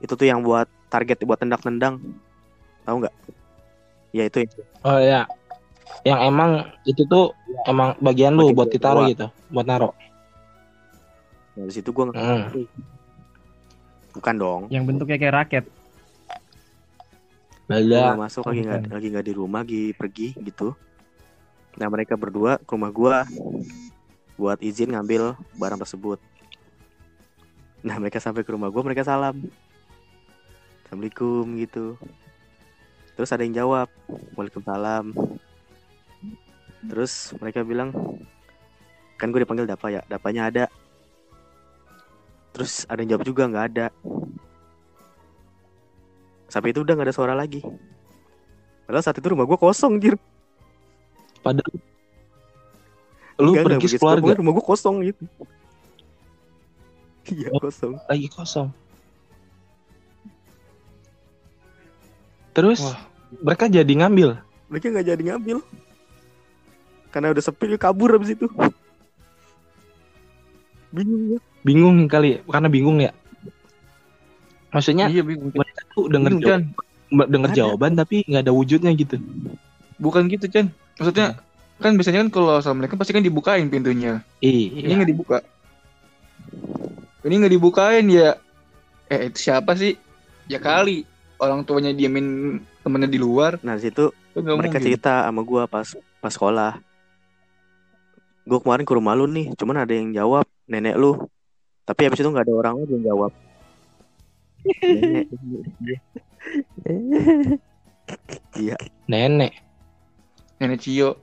Itu 0.00 0.16
tuh 0.16 0.24
yang 0.24 0.40
buat 0.40 0.64
target 0.88 1.20
buat 1.28 1.36
tendang-tendang, 1.36 2.00
tahu 2.88 2.96
nggak? 3.04 3.14
Ya 4.16 4.24
itu 4.24 4.48
itu. 4.48 4.60
Oh 4.80 4.96
ya. 4.96 5.28
Yang 6.00 6.20
emang 6.24 6.50
itu 6.88 7.04
tuh 7.04 7.36
emang 7.68 7.92
bagian 8.00 8.32
lu 8.32 8.56
buat 8.56 8.72
ditaruh 8.72 9.04
gitu, 9.12 9.28
buat 9.52 9.68
naro. 9.68 9.92
Nah, 11.56 11.68
di 11.68 11.72
situ 11.76 11.92
gue 11.92 12.08
Hmm. 12.08 12.48
bukan 14.16 14.34
dong. 14.40 14.62
Yang 14.72 14.84
bentuknya 14.88 15.16
kayak 15.20 15.36
raket. 15.44 15.64
Nggak 17.68 18.16
masuk 18.16 18.48
lagi 18.48 18.60
nggak 18.64 18.80
lagi 18.88 19.06
nggak 19.12 19.26
di 19.26 19.34
rumah 19.36 19.60
lagi 19.60 19.92
pergi 19.92 20.32
gitu 20.40 20.72
nah 21.76 21.88
mereka 21.92 22.16
berdua 22.16 22.56
ke 22.60 22.72
rumah 22.72 22.92
gua 22.92 23.28
buat 24.36 24.60
izin 24.60 24.92
ngambil 24.92 25.36
barang 25.56 25.80
tersebut. 25.80 26.20
Nah 27.84 27.96
mereka 28.00 28.20
sampai 28.20 28.44
ke 28.44 28.50
rumah 28.52 28.68
gua 28.68 28.84
mereka 28.84 29.04
salam. 29.04 29.46
Assalamualaikum 30.84 31.44
gitu. 31.60 31.96
Terus 33.16 33.32
ada 33.32 33.42
yang 33.42 33.56
jawab 33.56 33.88
waalaikumsalam. 34.36 35.16
Terus 36.86 37.34
mereka 37.40 37.64
bilang 37.64 37.90
kan 39.16 39.32
gue 39.32 39.40
dipanggil 39.42 39.64
Dapa 39.64 39.88
ya 39.88 40.04
Dapanya 40.06 40.52
ada. 40.52 40.64
Terus 42.52 42.84
ada 42.88 43.00
yang 43.00 43.16
jawab 43.16 43.24
juga 43.24 43.48
nggak 43.48 43.66
ada. 43.72 43.86
Sampai 46.46 46.70
itu 46.70 46.84
udah 46.84 46.94
nggak 46.94 47.08
ada 47.10 47.16
suara 47.16 47.34
lagi. 47.34 47.64
Padahal 48.86 49.02
saat 49.02 49.18
itu 49.18 49.26
rumah 49.26 49.48
gue 49.48 49.58
kosong 49.58 49.98
jir 49.98 50.14
Padahal 51.46 51.72
lu 53.36 53.50
nggak 53.52 53.66
pergi 53.68 53.86
begitu. 53.86 54.00
keluarga 54.00 54.32
rumah 54.34 54.52
gue 54.52 54.64
kosong 54.64 54.96
gitu 55.04 55.22
iya 57.28 57.48
Oh. 57.52 57.60
kosong 57.60 57.94
lagi 58.02 58.26
kosong. 58.26 58.68
Terus 62.50 62.80
Wah. 62.80 62.96
mereka 63.44 63.68
jadi 63.68 63.92
ngambil. 63.92 64.40
mereka 64.66 64.86
nggak 64.88 65.06
jadi 65.06 65.22
ngambil 65.30 65.58
karena 67.12 67.30
udah 67.30 67.44
sepi 67.44 67.76
kabur 67.78 68.10
abis 68.12 68.34
itu 68.34 68.50
bingung 70.90 71.22
ya 71.30 71.40
Bingung 71.60 71.96
kali 72.06 72.40
karena 72.46 72.68
bingung 72.70 72.98
ya. 72.98 73.10
Maksudnya 74.70 75.06
Iya 75.06 75.22
bingung. 75.22 75.50
mereka 75.50 75.82
tuh 75.92 76.06
denger 76.08 76.30
Bingung, 76.30 76.42
jawab, 76.42 76.60
Chan. 76.62 77.26
denger 77.28 77.50
Ada. 77.50 77.58
jawaban 77.58 77.92
tapi 77.94 78.16
nggak 78.24 78.42
ada 78.42 78.52
wujudnya 78.54 78.90
gitu. 78.94 79.16
Bukan 79.98 80.30
gitu, 80.30 80.46
Chan. 80.46 80.70
Maksudnya 80.96 81.36
kan 81.76 81.92
biasanya 81.92 82.24
kan 82.24 82.30
kalau 82.30 82.56
assalamualaikum 82.56 82.96
pasti 82.96 83.12
kan 83.12 83.20
dibukain 83.20 83.68
pintunya. 83.68 84.24
Ini 84.40 84.72
Iya. 84.80 84.96
nggak 84.96 85.10
dibuka. 85.10 85.38
Ini 87.22 87.34
nggak 87.36 87.52
dibukain 87.52 88.06
ya. 88.06 88.38
Eh 89.06 89.28
itu 89.28 89.38
siapa 89.42 89.76
sih? 89.76 89.94
Ya 90.46 90.56
kali 90.56 91.04
orang 91.36 91.62
tuanya 91.62 91.92
diamin 91.92 92.58
temennya 92.80 93.06
di 93.06 93.20
luar. 93.20 93.60
nah 93.60 93.76
di 93.76 93.84
situ 93.84 94.08
mereka 94.32 94.56
mungkin. 94.72 94.80
cerita 94.80 95.26
sama 95.26 95.42
gue 95.42 95.62
pas 95.66 95.88
pas 96.16 96.32
sekolah 96.32 96.72
gue 98.42 98.58
kemarin 98.62 98.86
ke 98.86 98.94
rumah 98.94 99.12
lu 99.12 99.26
nih 99.26 99.52
cuman 99.52 99.82
ada 99.82 99.90
yang 99.90 100.14
jawab 100.14 100.46
nenek 100.64 100.94
lu 100.94 101.18
tapi 101.82 102.06
habis 102.06 102.22
itu 102.22 102.30
nggak 102.30 102.46
ada 102.46 102.54
orang 102.54 102.74
lagi 102.78 102.92
yang 102.94 103.04
jawab 103.04 103.32
nenek. 106.86 107.60
Iya, 108.54 108.76
Nenek. 109.06 109.52
Nenek 110.60 110.80
Cio. 110.80 111.20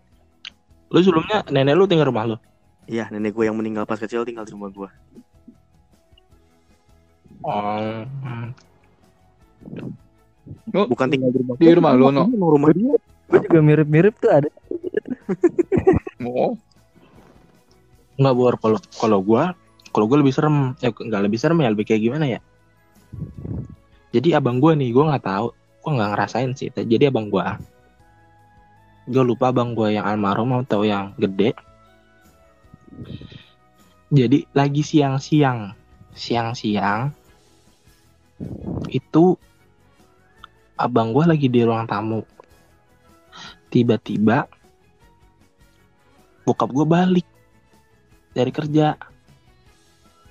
Lu 0.93 0.99
sebelumnya 1.01 1.41
nenek 1.49 1.73
lu 1.73 1.85
tinggal 1.89 2.09
rumah 2.09 2.25
lu. 2.29 2.37
iya 2.83 3.07
nenek 3.07 3.31
gue 3.31 3.47
yang 3.47 3.55
meninggal 3.55 3.87
pas 3.87 3.95
kecil 3.95 4.27
tinggal 4.27 4.43
di 4.43 4.51
rumah 4.51 4.69
gue. 4.69 4.89
Oh. 7.43 8.03
Oh, 10.75 10.85
Bukan 10.87 11.07
tinggal 11.11 11.31
di 11.31 11.39
rumah 11.43 11.55
Di 11.59 11.71
rumah 11.75 11.91
lu, 11.95 12.11
no? 12.11 12.27
Rumah 12.27 12.71
dia. 12.75 12.95
Gue 13.31 13.39
juga 13.47 13.59
mirip-mirip 13.63 14.15
tuh 14.19 14.31
ada. 14.31 14.49
oh. 16.27 16.59
Enggak 18.19 18.35
bor 18.37 18.55
kalau 18.61 18.79
kalau 18.93 19.19
gua 19.25 19.43
kalau 19.89 20.05
gua 20.05 20.21
lebih 20.21 20.33
serem. 20.35 20.77
Ya 20.79 20.93
enggak 20.93 21.21
lebih 21.25 21.39
serem 21.41 21.57
ya 21.63 21.69
lebih 21.73 21.85
kayak 21.89 22.01
gimana 22.03 22.25
ya? 22.29 22.39
Jadi 24.13 24.37
abang 24.37 24.61
gua 24.61 24.77
nih, 24.77 24.93
gua 24.93 25.09
nggak 25.09 25.25
tahu, 25.25 25.47
gua 25.81 25.91
nggak 25.97 26.09
ngerasain 26.13 26.51
sih. 26.53 26.69
Jadi 26.69 27.09
abang 27.09 27.33
gua 27.33 27.57
gue 29.03 29.23
lupa 29.23 29.51
abang 29.51 29.75
gua 29.75 29.91
yang 29.91 30.07
almarhum 30.07 30.63
atau 30.63 30.87
yang 30.87 31.11
gede. 31.19 31.51
Jadi 34.13 34.45
lagi 34.53 34.85
siang-siang, 34.85 35.73
siang-siang 36.13 37.11
itu 38.87 39.35
abang 40.79 41.11
gua 41.11 41.35
lagi 41.35 41.51
di 41.51 41.59
ruang 41.65 41.83
tamu. 41.83 42.23
Tiba-tiba 43.67 44.47
bokap 46.47 46.69
gua 46.71 46.85
balik 46.87 47.27
dari 48.31 48.51
kerja. 48.53 48.95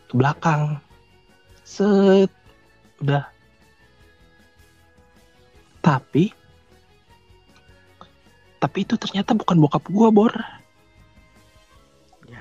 Ke 0.09 0.15
belakang. 0.17 0.81
Set. 1.67 2.31
Udah. 3.03 3.27
Tapi 5.83 6.42
tapi 8.63 8.87
itu 8.87 8.95
ternyata 8.95 9.35
bukan 9.35 9.59
bokap 9.59 9.83
gua 9.91 10.15
bor. 10.15 10.31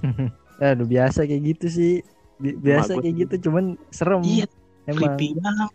Aduh 0.62 0.86
biasa 0.86 1.26
kayak 1.26 1.58
gitu 1.58 1.66
sih. 1.74 1.94
Bi- 2.38 2.58
Biasa 2.62 3.02
kayak 3.02 3.26
gitu 3.26 3.50
cuman 3.50 3.74
serem. 3.90 4.22
iya 4.22 4.46
emang. 4.86 5.18
creepy 5.18 5.34
banget. 5.42 5.72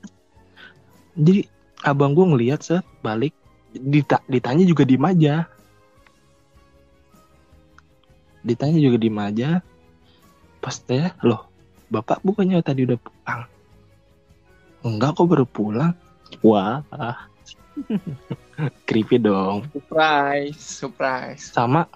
Jadi 1.18 1.40
abang 1.82 2.14
gua 2.14 2.30
ngeliat 2.30 2.62
set 2.62 2.86
balik 3.02 3.34
dita 3.74 4.22
ditanya 4.30 4.64
juga 4.64 4.88
diem 4.88 5.04
aja 5.04 5.44
ditanya 8.40 8.78
juga 8.80 8.96
diem 8.96 9.18
aja 9.20 9.50
pas 10.62 10.72
tanya 10.80 11.12
loh 11.20 11.50
bapak 11.92 12.22
bukannya 12.24 12.62
tadi 12.64 12.88
udah 12.88 12.98
pulang? 12.98 13.42
Enggak 14.86 15.18
kok 15.18 15.26
baru 15.28 15.46
pulang. 15.46 15.92
Wah 16.42 16.82
creepy 18.88 19.20
dong. 19.20 19.68
Surprise, 19.72 20.58
surprise. 20.58 21.42
sama. 21.52 21.88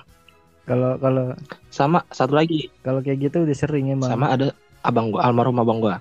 Kalau 0.68 0.94
kalau 1.02 1.34
sama 1.72 2.06
satu 2.14 2.36
lagi. 2.36 2.70
kalau 2.84 3.02
kayak 3.02 3.30
gitu 3.30 3.42
udah 3.42 3.56
sering 3.56 3.90
emang. 3.90 4.10
sama 4.12 4.30
ada 4.30 4.54
abang 4.86 5.10
gua 5.10 5.26
almarhum 5.26 5.58
abang 5.58 5.82
gua. 5.82 5.98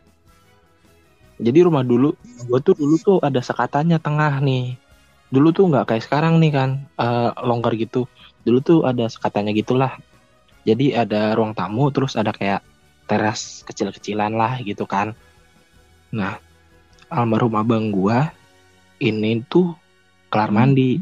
Jadi 1.39 1.65
rumah 1.65 1.81
dulu 1.81 2.13
gua 2.45 2.59
tuh 2.61 2.75
dulu 2.77 2.95
tuh 2.99 3.17
ada 3.23 3.39
sekatannya 3.41 3.97
tengah 3.97 4.43
nih. 4.43 4.77
Dulu 5.33 5.49
tuh 5.53 5.65
nggak 5.73 5.85
kayak 5.89 6.03
sekarang 6.05 6.37
nih 6.37 6.51
kan 6.53 6.69
eh, 6.99 7.31
longgar 7.41 7.73
gitu. 7.79 8.05
Dulu 8.45 8.59
tuh 8.61 8.79
ada 8.85 9.09
sekatannya 9.09 9.57
gitulah. 9.57 9.97
Jadi 10.67 10.93
ada 10.93 11.33
ruang 11.33 11.55
tamu 11.57 11.89
terus 11.89 12.13
ada 12.13 12.29
kayak 12.29 12.61
teras 13.09 13.65
kecil-kecilan 13.65 14.37
lah 14.37 14.61
gitu 14.61 14.85
kan. 14.85 15.17
Nah 16.13 16.37
almarhum 17.09 17.57
abang 17.57 17.89
gua 17.89 18.29
ini 18.99 19.41
tuh 19.47 19.73
kelar 20.27 20.51
mandi. 20.51 20.99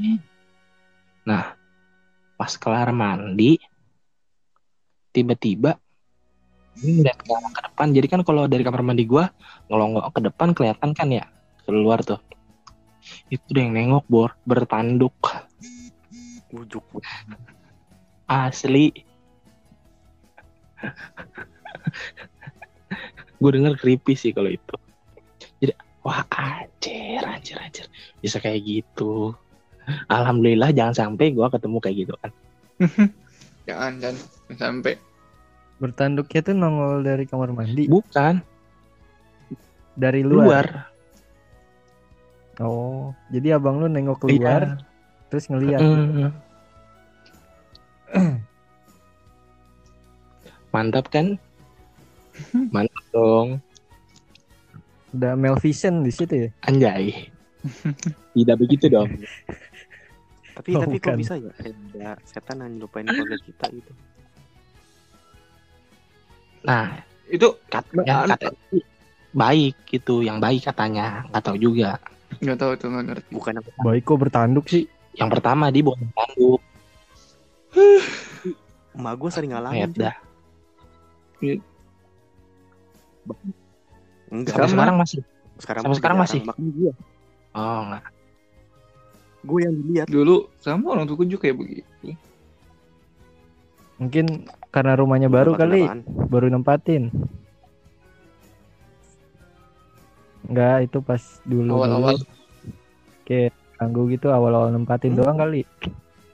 Nah 1.25 1.57
pas 2.37 2.53
kelar 2.55 2.93
mandi 2.93 3.57
tiba-tiba 5.09 5.81
ini 6.77 7.01
ngeliat 7.01 7.17
ke 7.17 7.33
arah 7.33 7.51
ke 7.51 7.61
depan. 7.65 7.87
Jadi 7.89 8.07
kan 8.07 8.21
kalau 8.21 8.45
dari 8.45 8.61
kamar 8.61 8.85
mandi 8.85 9.03
gua 9.09 9.33
ngelonggok 9.67 10.13
ke 10.13 10.19
depan 10.29 10.53
kelihatan 10.53 10.93
kan 10.93 11.09
ya 11.09 11.25
keluar 11.65 12.05
tuh. 12.05 12.21
Itu 13.33 13.43
udah 13.51 13.61
yang 13.65 13.73
nengok 13.73 14.05
bor. 14.05 14.37
Bertanduk. 14.45 15.17
Ujuk. 16.53 16.85
asli. 18.27 18.91
Gue 23.39 23.51
denger 23.53 23.77
creepy 23.79 24.13
sih 24.19 24.35
kalau 24.35 24.51
itu. 24.51 24.75
Jadi 25.63 25.73
wah 26.07 26.23
anjir 26.31 27.19
anjir 27.19 27.59
anjir 27.59 27.85
bisa 28.23 28.39
kayak 28.39 28.63
gitu 28.63 29.35
alhamdulillah 30.07 30.71
jangan 30.71 30.95
sampai 30.95 31.35
gua 31.35 31.51
ketemu 31.51 31.77
kayak 31.83 31.97
gitu 32.07 32.13
kan 32.23 32.31
Jangan, 33.67 33.99
jangan 33.99 34.15
sampai. 34.55 34.95
Bertanduknya 35.77 36.39
tuh 36.41 36.55
nongol 36.55 37.03
dari 37.03 37.27
kamar 37.27 37.51
mandi 37.51 37.85
bukan 37.91 38.39
dari 39.93 40.23
luar. 40.23 40.65
luar 40.65 40.67
Oh, 42.57 43.13
jadi 43.29 43.61
abang 43.61 43.77
lu 43.77 43.85
nengok 43.85 44.25
keluar 44.25 44.81
terus 45.29 45.45
ngeliat. 45.45 45.77
Mm. 45.77 46.33
Mantap 50.73 51.13
kan? 51.13 51.37
Mantap 52.73 53.05
dong. 53.13 53.61
Udah 55.17 55.33
Melvision 55.33 56.05
di 56.05 56.13
situ 56.13 56.33
ya. 56.45 56.49
Anjay. 56.69 57.33
Tidak 58.37 58.57
begitu 58.61 58.85
dong. 58.85 59.09
Tapi 60.53 60.69
Oh, 60.77 60.81
tapi 60.85 60.97
kok 60.97 61.13
bukan. 61.13 61.17
bisa 61.21 61.33
ya 61.37 61.51
ada 61.57 62.17
setan 62.25 62.61
yang 62.61 62.77
nyelupain 62.77 63.05
keluarga 63.05 63.37
kita 63.41 63.65
gitu. 63.73 63.91
Nah, 66.65 67.01
Itu 67.27 67.59
katanya 67.67 68.23
katanya 68.29 68.57
sih 68.71 68.83
baik 69.35 69.75
gitu, 69.85 70.25
yang 70.25 70.37
baik 70.41 70.65
katanya. 70.65 71.25
Nggak 71.33 71.43
tahu 71.43 71.57
juga. 71.57 71.97
nggak 72.37 72.57
tahu 72.57 72.71
tuh 72.77 72.87
nggak 72.93 73.05
ngerti. 73.09 73.29
Bukan 73.33 73.51
yang 73.57 73.65
Baik 73.81 74.03
kok 74.05 74.19
bertanduk 74.21 74.65
sih. 74.69 74.85
Yang 75.17 75.29
pertama 75.37 75.73
dia 75.73 75.81
bukan 75.81 76.09
tanduk, 76.13 76.61
emak 78.97 79.13
gue 79.17 79.29
sering 79.33 79.51
ngalamin. 79.53 79.89
cuy. 79.93 80.01
dah. 80.01 80.15
Enggak. 84.27 84.53
Sampai 84.53 84.67
Sama. 84.67 84.75
sekarang 84.75 84.97
masih. 84.97 85.19
Sekarang 85.57 85.81
sampai 85.83 85.97
sekarang 85.97 86.17
masih? 86.19 86.39
Makanya 86.43 86.71
gue, 86.71 86.91
Oh, 87.55 87.79
enggak. 87.83 88.03
gue 89.41 89.59
yang 89.63 89.73
dilihat. 89.75 90.07
Dulu 90.07 90.35
sama 90.57 90.85
orang 90.91 91.05
tuaku 91.05 91.23
juga 91.25 91.47
kayak 91.47 91.57
begitu. 91.57 92.07
Mungkin 93.97 94.25
karena 94.69 94.93
rumahnya 94.93 95.25
baru 95.25 95.57
Tempat 95.57 95.63
kali, 95.63 95.81
apaan? 95.81 95.99
baru 96.29 96.47
nempatin. 96.47 97.03
Enggak, 100.45 100.77
itu 100.85 100.97
pas 101.01 101.21
dulu 101.43 101.81
Awal-awal. 101.81 102.15
kayak 103.25 103.51
ganggu 103.75 104.07
gitu 104.09 104.31
awal-awal 104.31 104.69
nempatin 104.69 105.11
Hmm. 105.11 105.19
doang 105.19 105.37
kali. 105.37 105.61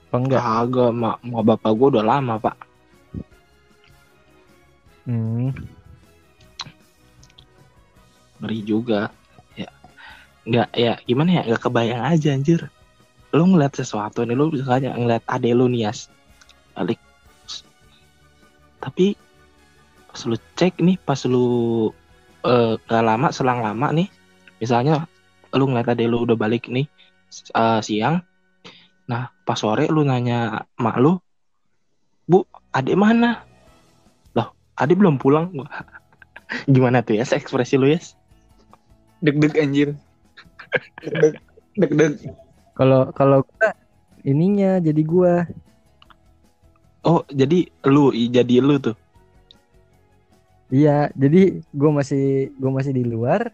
Apa 0.10 0.16
enggak? 0.20 0.42
Kagak, 0.42 0.92
mak, 0.92 1.18
mak 1.24 1.44
bapak 1.44 1.72
gua 1.74 1.88
udah 1.90 2.06
lama, 2.06 2.34
Pak. 2.38 2.56
Hmm. 5.04 5.50
Ngeri 8.44 8.60
juga. 8.68 9.08
Ya. 9.56 9.72
Enggak, 10.44 10.70
ya 10.76 10.94
gimana 11.08 11.40
ya? 11.40 11.42
Enggak 11.48 11.64
kebayang 11.64 12.04
aja 12.04 12.36
anjir. 12.36 12.68
Lu 13.32 13.48
ngeliat 13.48 13.74
sesuatu 13.74 14.28
nih, 14.28 14.36
lu 14.36 14.52
misalnya 14.52 14.94
ngeliat 14.94 15.24
ade 15.26 15.56
lu 15.56 15.72
nih, 15.72 15.88
Yas. 15.88 16.12
Balik. 16.76 17.00
Tapi 18.84 19.16
pas 20.12 20.22
lu 20.28 20.38
cek 20.60 20.84
nih, 20.84 21.00
pas 21.00 21.18
lu 21.26 21.48
eh 22.44 22.76
gak 22.86 23.04
lama, 23.08 23.32
selang 23.32 23.64
lama 23.64 23.88
nih, 23.96 24.12
misalnya 24.60 25.08
lu 25.56 25.72
ngeliat 25.72 25.96
ade 25.96 26.06
lu 26.06 26.28
udah 26.28 26.36
balik 26.36 26.68
nih 26.68 26.86
eh, 27.56 27.80
siang, 27.82 28.22
nah 29.08 29.32
pas 29.48 29.58
sore 29.58 29.88
lu 29.88 30.04
nanya 30.04 30.68
mak 30.78 31.00
lu, 31.00 31.18
bu, 32.28 32.46
adek 32.76 33.00
mana? 33.00 33.48
Loh, 34.36 34.54
adek 34.76 35.00
belum 35.00 35.18
pulang. 35.18 35.50
Gimana 36.74 37.02
tuh 37.02 37.18
ya 37.18 37.26
ekspresi 37.26 37.80
lu 37.80 37.90
ya? 37.90 37.98
Deg-deg 39.24 39.54
anjir. 39.56 39.90
Deg-deg. 41.00 41.34
Deg-deg. 41.80 42.14
Kalau 42.76 43.10
kalau 43.16 43.40
gua 43.48 43.72
ininya 44.28 44.84
jadi 44.84 45.02
gua 45.04 45.48
Oh, 47.04 47.20
jadi 47.28 47.68
lu 47.84 48.16
jadi 48.16 48.64
lu 48.64 48.80
tuh. 48.80 48.96
Iya, 50.72 51.12
jadi 51.14 51.60
gue 51.60 51.92
masih 51.92 52.56
gue 52.56 52.72
masih 52.72 52.96
di 52.96 53.04
luar. 53.04 53.52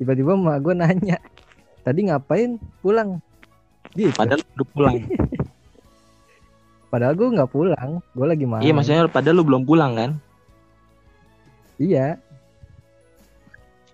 Tiba-tiba 0.00 0.32
emak 0.32 0.56
gue 0.64 0.72
nanya, 0.72 1.20
tadi 1.84 2.08
ngapain 2.08 2.56
pulang? 2.80 3.20
Gitu. 3.92 4.16
Padahal 4.16 4.40
lu 4.40 4.48
udah 4.56 4.68
pulang. 4.72 4.94
Padahal 6.92 7.14
gue 7.20 7.28
nggak 7.28 7.52
pulang, 7.52 8.00
gue 8.16 8.26
lagi 8.26 8.48
main. 8.48 8.64
iya, 8.64 8.72
maksudnya 8.72 9.12
padahal 9.12 9.36
lu 9.36 9.44
belum 9.44 9.68
pulang 9.68 9.92
kan? 9.92 10.10
Iya. 11.76 12.16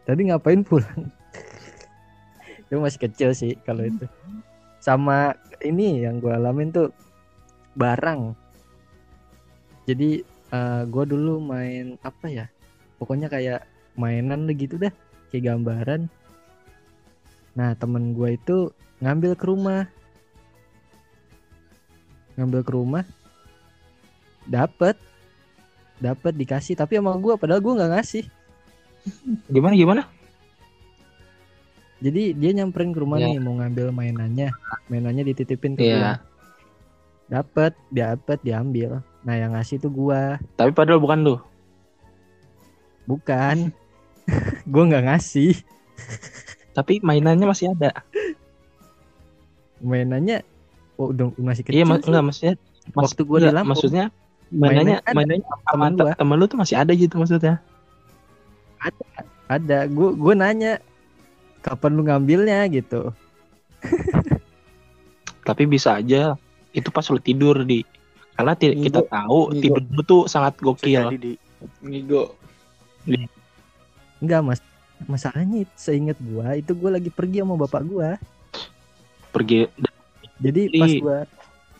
Tadi 0.04 0.28
ngapain 0.28 0.60
pulang? 0.60 1.08
itu 2.68 2.76
masih 2.76 3.00
kecil 3.08 3.30
sih 3.32 3.56
kalau 3.64 3.88
itu. 3.88 4.04
Sama 4.84 5.32
ini 5.64 6.04
yang 6.04 6.20
gue 6.20 6.28
alamin 6.28 6.68
tuh 6.68 6.92
barang. 7.72 8.36
Jadi 9.88 10.20
eh, 10.52 10.82
gue 10.84 11.04
dulu 11.08 11.40
main 11.40 11.96
apa 12.04 12.28
ya? 12.28 12.46
Pokoknya 13.00 13.32
kayak 13.32 13.64
mainan 13.96 14.44
gitu 14.52 14.76
dah 14.76 14.92
kayak 15.32 15.56
gambaran. 15.56 16.12
Nah 17.56 17.72
temen 17.80 18.12
gue 18.12 18.36
itu 18.36 18.68
ngambil 19.00 19.32
ke 19.40 19.44
rumah. 19.48 19.88
Ngambil 22.36 22.60
ke 22.60 22.72
rumah 22.76 23.04
dapet. 24.44 25.00
Dapet 25.96 26.36
dikasih 26.36 26.76
tapi 26.76 27.00
sama 27.00 27.16
gue 27.16 27.32
padahal 27.40 27.64
gue 27.64 27.72
nggak 27.72 27.92
ngasih 27.96 28.24
Gimana 29.46 29.74
gimana? 29.74 30.02
jadi 31.96 32.32
dia 32.32 32.50
nyamperin 32.52 32.92
ke 32.92 33.00
rumah 33.00 33.16
Ya. 33.16 33.26
nih 33.26 33.40
mau 33.40 33.54
ngambil 33.54 33.88
mainannya 33.88 34.52
mainannya 34.86 35.24
dititipin 35.24 35.72
ke 35.72 35.84
Iya. 35.84 35.96
gua 35.96 36.12
dapet 37.26 37.72
dapet 37.88 38.38
diambil 38.40 39.00
nah 39.20 39.32
yang 39.32 39.52
ngasih 39.52 39.78
tuh 39.78 39.88
gua 39.88 40.36
Tapi 40.52 40.68
padahal 40.70 41.00
bukan 41.00 41.18
lu. 41.22 41.36
bukan 43.04 43.72
gua 44.68 44.82
nggak 44.84 45.04
ngasih 45.06 45.56
Tapi 46.72 47.00
mainannya 47.00 47.46
masih 47.46 47.70
ada. 47.70 48.04
mainannya 49.80 50.42
oh 50.94 51.08
udah 51.08 51.32
masih 51.36 51.62
kecil 51.62 51.74
iya, 51.74 51.84
ma- 51.84 51.96
sih. 51.96 52.06
enggak 52.06 52.24
maksudnya. 52.24 52.54
Mas, 52.86 53.02
Waktu 53.06 53.22
gua 53.22 53.38
di 53.38 53.42
enggak, 53.42 53.56
Lampung. 53.56 53.70
maksudnya 53.72 54.04
mainannya 54.50 54.54
Mainannya 54.54 54.98
ada 55.00 55.14
mainannya 55.14 55.46
sama 55.46 55.62
temen 55.70 55.90
te- 55.90 56.02
gua. 56.02 56.12
temen 56.14 56.36
lu 56.36 56.44
tuh 56.44 56.58
masih 56.58 56.76
ada 56.76 56.92
gitu 56.92 57.14
maksudnya. 57.16 57.54
Ada 59.46 59.84
gua 59.88 60.10
gua 60.12 60.34
nanya 60.34 60.80
kapan 61.60 61.92
lu 61.94 62.02
ngambilnya? 62.04 62.64
gitu. 62.68 63.12
Tapi 65.48 65.62
bisa 65.68 66.00
aja. 66.00 66.36
Itu 66.72 66.88
pas 66.90 67.04
lu 67.06 67.20
tidur 67.20 67.62
di. 67.62 67.84
Karena 68.34 68.52
ti- 68.58 68.74
Ngigo. 68.74 68.84
kita 68.90 69.00
tahu 69.06 69.40
Ngigo. 69.52 69.62
tidur 69.62 69.82
lu 69.92 70.02
tuh 70.02 70.22
sangat 70.26 70.58
gokil. 70.58 71.12
jadi 71.12 71.18
di. 71.20 71.32
Ngigo. 71.80 72.34
enggak 74.20 74.40
mas. 74.42 74.60
Masalahnya 75.04 75.68
seingat 75.76 76.16
gua 76.22 76.56
itu 76.56 76.72
gua 76.72 76.96
lagi 76.96 77.12
pergi 77.12 77.44
sama 77.44 77.60
bapak 77.60 77.82
gua. 77.84 78.16
Pergi 79.30 79.68
jadi 80.40 80.66
Jadi- 80.66 80.80
pas 80.80 80.92
gua 80.98 81.18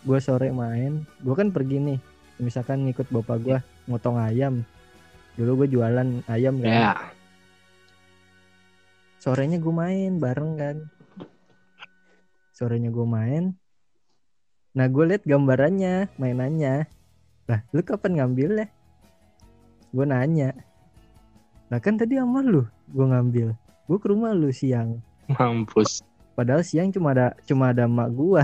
gua 0.04 0.18
sore 0.20 0.52
main 0.52 1.02
gua 1.24 1.34
kan 1.34 1.48
pergi 1.48 1.80
nih. 1.80 1.98
Misalkan 2.36 2.84
ngikut 2.84 3.08
bapak 3.08 3.38
gua 3.40 3.58
motong 3.86 4.20
ayam 4.20 4.60
dulu 5.34 5.64
gue 5.64 5.78
jualan 5.78 6.22
ayam 6.30 6.62
kan. 6.62 6.70
Ya. 6.70 6.92
sorenya 9.18 9.56
gue 9.56 9.74
main 9.74 10.20
bareng 10.20 10.52
kan. 10.60 10.76
Sorenya 12.54 12.92
gue 12.92 13.06
main. 13.08 13.56
Nah 14.78 14.86
gue 14.86 15.04
liat 15.10 15.24
gambarannya 15.26 16.12
mainannya. 16.20 16.86
Lah 17.50 17.60
lu 17.74 17.82
kapan 17.82 18.20
ngambil 18.20 18.50
ya? 18.62 18.66
Gue 19.90 20.06
nanya. 20.06 20.50
Lah 21.72 21.80
kan 21.82 21.98
tadi 21.98 22.20
sama 22.20 22.44
lu 22.44 22.62
gue 22.92 23.06
ngambil. 23.06 23.48
Gue 23.90 23.98
ke 23.98 24.06
rumah 24.12 24.36
lu 24.36 24.54
siang. 24.54 25.00
Mampus. 25.24 26.04
padahal 26.34 26.66
siang 26.66 26.90
cuma 26.90 27.14
ada 27.14 27.30
cuma 27.46 27.70
ada 27.70 27.86
mak 27.86 28.10
gue 28.10 28.42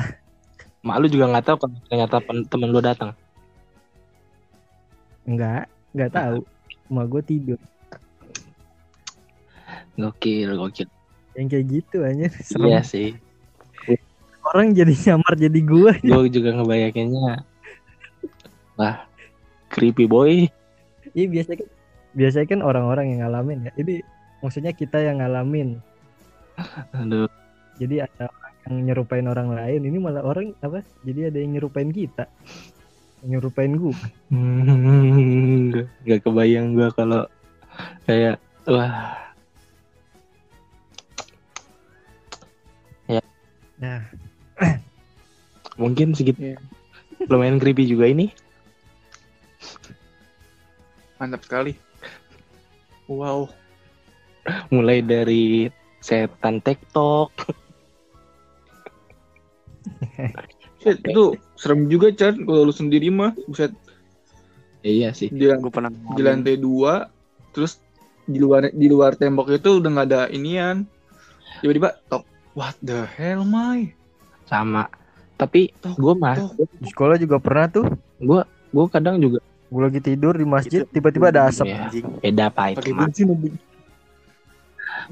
Mak 0.81 0.97
lu 1.03 1.07
juga 1.11 1.27
nggak 1.29 1.45
tahu 1.45 1.57
kalau 1.61 1.77
ternyata 1.91 2.17
temen 2.23 2.69
lu 2.71 2.81
datang. 2.81 3.11
enggak 5.29 5.69
enggak 5.93 6.11
tahu 6.15 6.39
mak 6.91 7.07
gue 7.09 7.23
tidur 7.23 7.61
Gokil, 9.95 10.57
gokil. 10.57 10.89
yang 11.37 11.47
kayak 11.47 11.67
gitu 11.69 12.03
aja 12.03 12.27
serem 12.47 12.69
Iya 12.69 12.81
sih. 12.83 13.09
orang 14.43 14.73
jadi 14.73 14.91
nyamar 14.91 15.35
jadi 15.37 15.61
gue 15.61 15.93
Gue 16.01 16.27
juga 16.27 16.51
ngebayanginnya. 16.57 17.45
Wah, 18.75 19.05
creepy 19.69 20.09
boy. 20.09 20.49
Iya 21.13 21.27
biasanya 21.29 21.59
kan 21.63 21.69
biasanya 22.11 22.47
kan 22.49 22.61
orang-orang 22.65 23.07
yang 23.13 23.21
ngalamin 23.23 23.69
ya. 23.69 23.73
Ini 23.77 24.01
maksudnya 24.41 24.73
kita 24.73 24.99
yang 24.99 25.21
ngalamin. 25.21 25.79
Aduh, 26.97 27.29
Jadi 27.77 28.01
ada 28.01 28.27
orang 28.33 28.55
yang 28.65 28.75
nyerupain 28.89 29.27
orang 29.29 29.49
lain. 29.53 29.81
Ini 29.85 29.99
malah 30.01 30.25
orang 30.25 30.57
apa? 30.61 30.81
Jadi 31.05 31.29
ada 31.29 31.39
yang 31.39 31.55
nyerupain 31.55 31.93
kita. 31.93 32.25
Nyerupain 33.21 33.77
gua. 33.77 33.93
Hmm, 34.33 35.71
gak, 35.75 35.87
gak 36.09 36.21
kebayang 36.25 36.73
gua 36.73 36.89
kalau 36.97 37.23
kayak 38.09 38.41
wah 38.65 39.17
Nah, 43.81 44.05
mungkin 45.81 46.13
segitu 46.13 46.53
Iya. 46.53 46.61
lumayan 47.33 47.57
creepy 47.57 47.89
juga 47.89 48.13
ini 48.13 48.29
Mantap 51.17 51.41
sekali. 51.49 51.73
Wow. 53.09 53.49
mulai 54.69 55.01
dari 55.01 55.73
setan 56.05 56.61
TikTok 56.61 57.33
Shit, 60.81 61.01
itu 61.05 61.37
serem 61.61 61.85
juga 61.93 62.09
Chan. 62.17 62.41
Kalau 62.41 62.65
lu 62.65 62.73
sendiri 62.73 63.13
mah 63.13 63.37
buset. 63.45 63.77
Iya 64.81 65.13
sih. 65.13 65.29
Di, 65.29 65.45
gue 65.53 65.73
pernah 65.73 65.93
di 65.93 66.23
lantai 66.25 66.57
dua 66.57 67.13
terus 67.53 67.85
di 68.25 68.41
luar 68.41 68.73
di 68.73 68.89
luar 68.89 69.13
tembok 69.13 69.53
itu 69.53 69.77
udah 69.77 69.91
nggak 69.93 70.09
ada 70.09 70.21
inian. 70.33 70.89
Tiba-tiba 71.61 72.01
tok 72.09 72.25
what 72.57 72.73
the 72.81 73.05
hell 73.05 73.45
my 73.45 73.93
sama. 74.49 74.89
Tapi 75.37 75.73
Tok, 75.81 75.97
gue 75.97 76.15
mah 76.17 76.37
di 76.57 76.89
sekolah 76.89 77.17
juga 77.21 77.37
pernah 77.37 77.69
tuh. 77.69 77.87
gue 78.21 78.41
gue 78.73 78.85
kadang 78.89 79.21
juga 79.21 79.41
Gue 79.71 79.87
lagi 79.87 80.03
tidur 80.03 80.35
di 80.35 80.43
masjid, 80.43 80.83
tiba-tiba 80.83 81.31
ada 81.31 81.47
asap. 81.47 81.71
Iya. 81.71 81.79
anjing. 81.87 82.07
Beda 82.19 82.51
apa 82.51 82.75
itu 82.75 82.79
pakai 82.83 82.95
bensin 82.99 83.27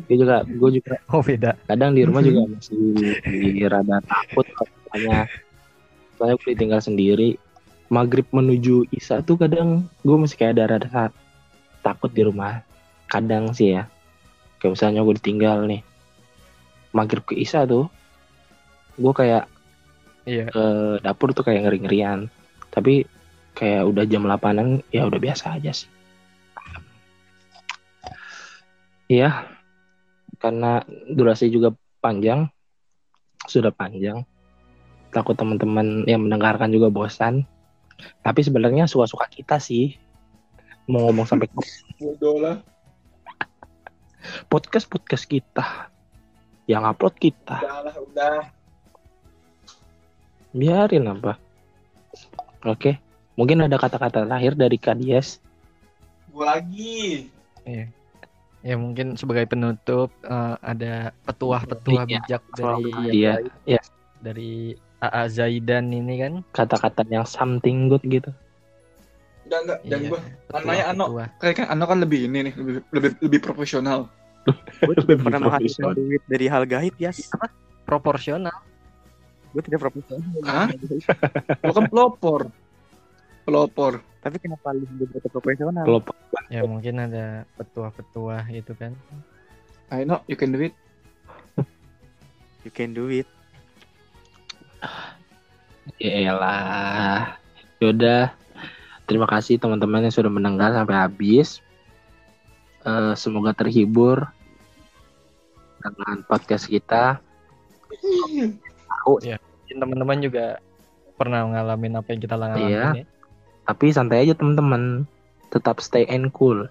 gue 0.06 0.16
juga 0.18 0.36
gue 0.46 0.70
juga 0.78 0.94
Oh 1.10 1.22
beda. 1.24 1.58
kadang 1.66 1.90
di 1.96 2.02
rumah 2.06 2.22
juga 2.22 2.46
masih 2.52 3.66
rada 3.66 3.98
takut 4.04 4.46
katanya 4.46 5.26
soalnya 6.18 6.34
gue 6.36 6.50
ditinggal 6.58 6.82
sendiri. 6.82 7.38
Maghrib 7.88 8.26
menuju 8.34 8.90
isya 8.92 9.24
tuh 9.24 9.40
kadang 9.40 9.86
gue 10.04 10.16
masih 10.18 10.36
kayak 10.36 10.52
ada 10.58 10.64
rada 10.76 10.88
sa- 10.90 11.16
takut 11.80 12.10
di 12.12 12.26
rumah. 12.26 12.60
Kadang 13.08 13.54
sih 13.56 13.78
ya. 13.78 13.88
Kayak 14.58 14.76
misalnya 14.76 15.00
gue 15.06 15.14
ditinggal 15.16 15.64
nih. 15.64 15.80
Maghrib 16.92 17.22
ke 17.22 17.38
isya 17.38 17.64
tuh 17.64 17.86
gue 18.98 19.12
kayak 19.14 19.46
Iya. 20.28 20.44
ke 20.52 20.64
dapur 21.00 21.32
tuh 21.32 21.40
kayak 21.40 21.64
ngeri 21.64 21.78
ngerian 21.80 22.28
tapi 22.68 23.08
kayak 23.56 23.88
udah 23.88 24.04
jam 24.04 24.28
8an 24.28 24.84
ya 24.92 25.08
udah 25.08 25.16
biasa 25.16 25.56
aja 25.56 25.72
sih. 25.72 25.88
Iya, 29.08 29.48
karena 30.36 30.84
durasi 31.08 31.48
juga 31.48 31.72
panjang, 32.04 32.44
sudah 33.48 33.72
panjang. 33.72 34.20
Takut 35.10 35.34
teman-teman 35.34 36.04
yang 36.04 36.24
mendengarkan 36.24 36.68
juga 36.72 36.92
bosan. 36.92 37.48
Tapi 38.22 38.40
sebenarnya 38.44 38.86
suka-suka 38.86 39.26
kita 39.26 39.56
sih. 39.58 39.96
Mau 40.88 41.08
ngomong 41.08 41.28
sampai 41.28 41.48
lah 42.40 42.56
podcast-podcast 44.48 45.24
kita. 45.28 45.90
Yang 46.68 46.82
upload 46.92 47.14
kita. 47.16 47.56
udah 47.58 47.80
lah 47.88 47.96
udah 47.96 48.38
Biarin 50.52 51.08
apa. 51.08 51.36
Oke. 52.64 53.00
Mungkin 53.38 53.62
ada 53.62 53.78
kata-kata 53.78 54.26
terakhir 54.26 54.58
dari 54.58 54.76
Kadies. 54.80 55.38
gua 56.28 56.60
lagi 56.60 57.26
Ya 58.62 58.74
mungkin 58.74 59.14
sebagai 59.16 59.46
penutup 59.46 60.10
eh, 60.26 60.54
ada 60.60 61.14
petuah-petuah 61.24 62.04
Iya, 62.04 62.20
bijak 62.26 62.42
dari 62.54 62.90
Iya, 63.14 63.34
iya. 63.66 63.82
dari 64.18 64.74
AA 64.98 65.22
Zaidan 65.30 65.90
ini 65.94 66.14
kan. 66.18 66.32
Kata-kata 66.50 67.06
yang 67.06 67.26
something 67.26 67.86
good 67.90 68.02
gitu. 68.06 68.30
udah 69.48 69.58
enggak. 69.64 69.78
Dan 69.88 69.98
Iya, 70.04 70.08
gua 70.12 70.20
namanya 70.60 70.84
Ano 70.92 71.04
kayak 71.40 71.54
kan 71.56 71.66
Ano 71.72 71.84
kan 71.88 71.98
lebih 72.04 72.28
ini 72.28 72.52
nih 72.52 72.54
lebih 72.58 72.74
lebih 72.92 73.10
lebih 73.24 73.40
profesional. 73.40 74.12
Gue 74.84 74.94
tidak 74.96 75.24
pernah 75.24 75.40
Lebih 75.40 75.48
menghasilkan 75.48 75.94
duit 75.96 76.22
dari 76.28 76.46
hal 76.48 76.64
gaib 76.68 76.94
ya 77.00 77.12
proporsional. 77.88 78.52
gue 79.48 79.62
tidak 79.64 79.80
profesional 79.80 80.28
Hah? 80.44 80.68
lo 81.64 81.72
kan 81.72 81.84
pelopor. 81.88 82.40
Pelopor. 83.48 84.04
Tapi 84.20 84.36
kenapa 84.36 84.76
lu 84.76 84.84
jadi 85.00 85.28
profesional 85.32 85.84
Kalau 85.88 86.00
Ya 86.52 86.64
mungkin 86.68 86.96
ada 87.00 87.48
petuah-petuah 87.56 88.44
gitu 88.52 88.72
kan. 88.76 88.92
I 89.88 90.04
know 90.04 90.20
you 90.28 90.36
can 90.36 90.52
do 90.52 90.60
it. 90.60 90.76
You 92.64 92.72
can 92.72 92.92
do 92.92 93.08
it 93.08 93.24
Ya 95.98 96.12
elah. 96.30 97.38
Yaudah. 97.82 98.30
Terima 99.08 99.24
kasih 99.24 99.56
teman-teman 99.56 100.04
yang 100.04 100.14
sudah 100.14 100.28
mendengar 100.28 100.70
sampai 100.76 100.94
habis. 100.94 101.64
Eh, 102.84 103.12
semoga 103.16 103.56
terhibur 103.56 104.28
dengan 105.80 106.22
podcast 106.28 106.68
kita. 106.68 107.18
teman-teman 109.68 110.18
juga 110.18 110.58
pernah 111.14 111.46
ngalamin 111.46 112.02
apa 112.02 112.08
yang 112.10 112.20
kita 112.20 112.34
ngalamin 112.34 112.66
Iya. 112.68 112.86
ya. 113.02 113.04
Tapi 113.68 113.86
santai 113.92 114.24
aja 114.26 114.34
teman-teman. 114.36 115.04
Tetap 115.48 115.80
stay 115.80 116.04
and 116.08 116.28
cool. 116.36 116.68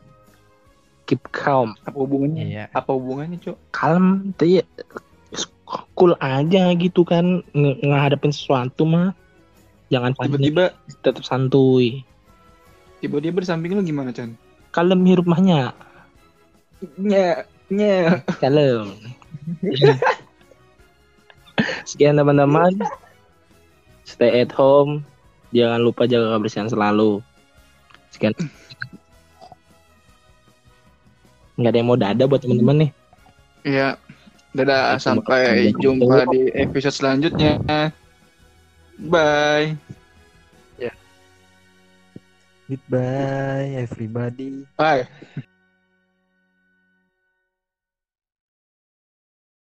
Keep 1.08 1.32
calm. 1.34 1.74
Apa 1.88 1.97
hubungannya? 1.97 2.43
Iya. 2.45 2.66
Apa 2.76 2.93
hubungannya, 2.93 3.39
Cok? 3.39 3.58
Kalem, 3.72 4.36
tapi 4.36 4.60
ya, 4.60 4.64
cool 5.93 6.15
aja 6.18 6.72
gitu 6.74 7.03
kan 7.03 7.43
nge- 7.51 7.80
ngadepin 7.84 8.32
sesuatu 8.32 8.88
mah. 8.88 9.11
Jangan 9.88 10.15
Tiba-tiba 10.15 10.76
tetap 10.99 11.24
santuy. 11.24 12.03
tiba-tiba 12.97 13.39
di 13.39 13.47
samping 13.47 13.78
lu 13.78 13.86
gimana, 13.86 14.09
Chan? 14.09 14.34
Kalem 14.74 15.05
hirup 15.05 15.30
mahnya. 15.30 15.72
Nye, 16.97 17.45
nye. 17.70 18.26
Kalem. 18.41 18.89
Sekian 21.88 22.18
teman-teman. 22.18 22.74
Stay 24.03 24.43
at 24.43 24.51
home. 24.51 25.07
Jangan 25.55 25.80
lupa 25.80 26.03
jaga 26.03 26.36
kebersihan 26.36 26.68
selalu. 26.68 27.24
Sekian. 28.11 28.36
Nggak 31.57 31.72
ada 31.72 31.80
yang 31.80 31.89
mau 31.89 31.97
dada 31.97 32.24
buat 32.28 32.41
teman-teman 32.43 32.88
nih. 32.88 32.91
Iya. 33.63 33.89
Dadah, 34.55 34.97
Sampai 34.97 35.71
sampai 35.71 35.75
jumpa. 35.77 36.27
jumpa 36.27 36.33
di 36.33 36.41
episode 36.55 36.95
selanjutnya. 36.95 37.59
Bye. 38.97 39.77
Goodbye 42.67 43.79
everybody. 43.79 44.67
Bye. 44.75 45.07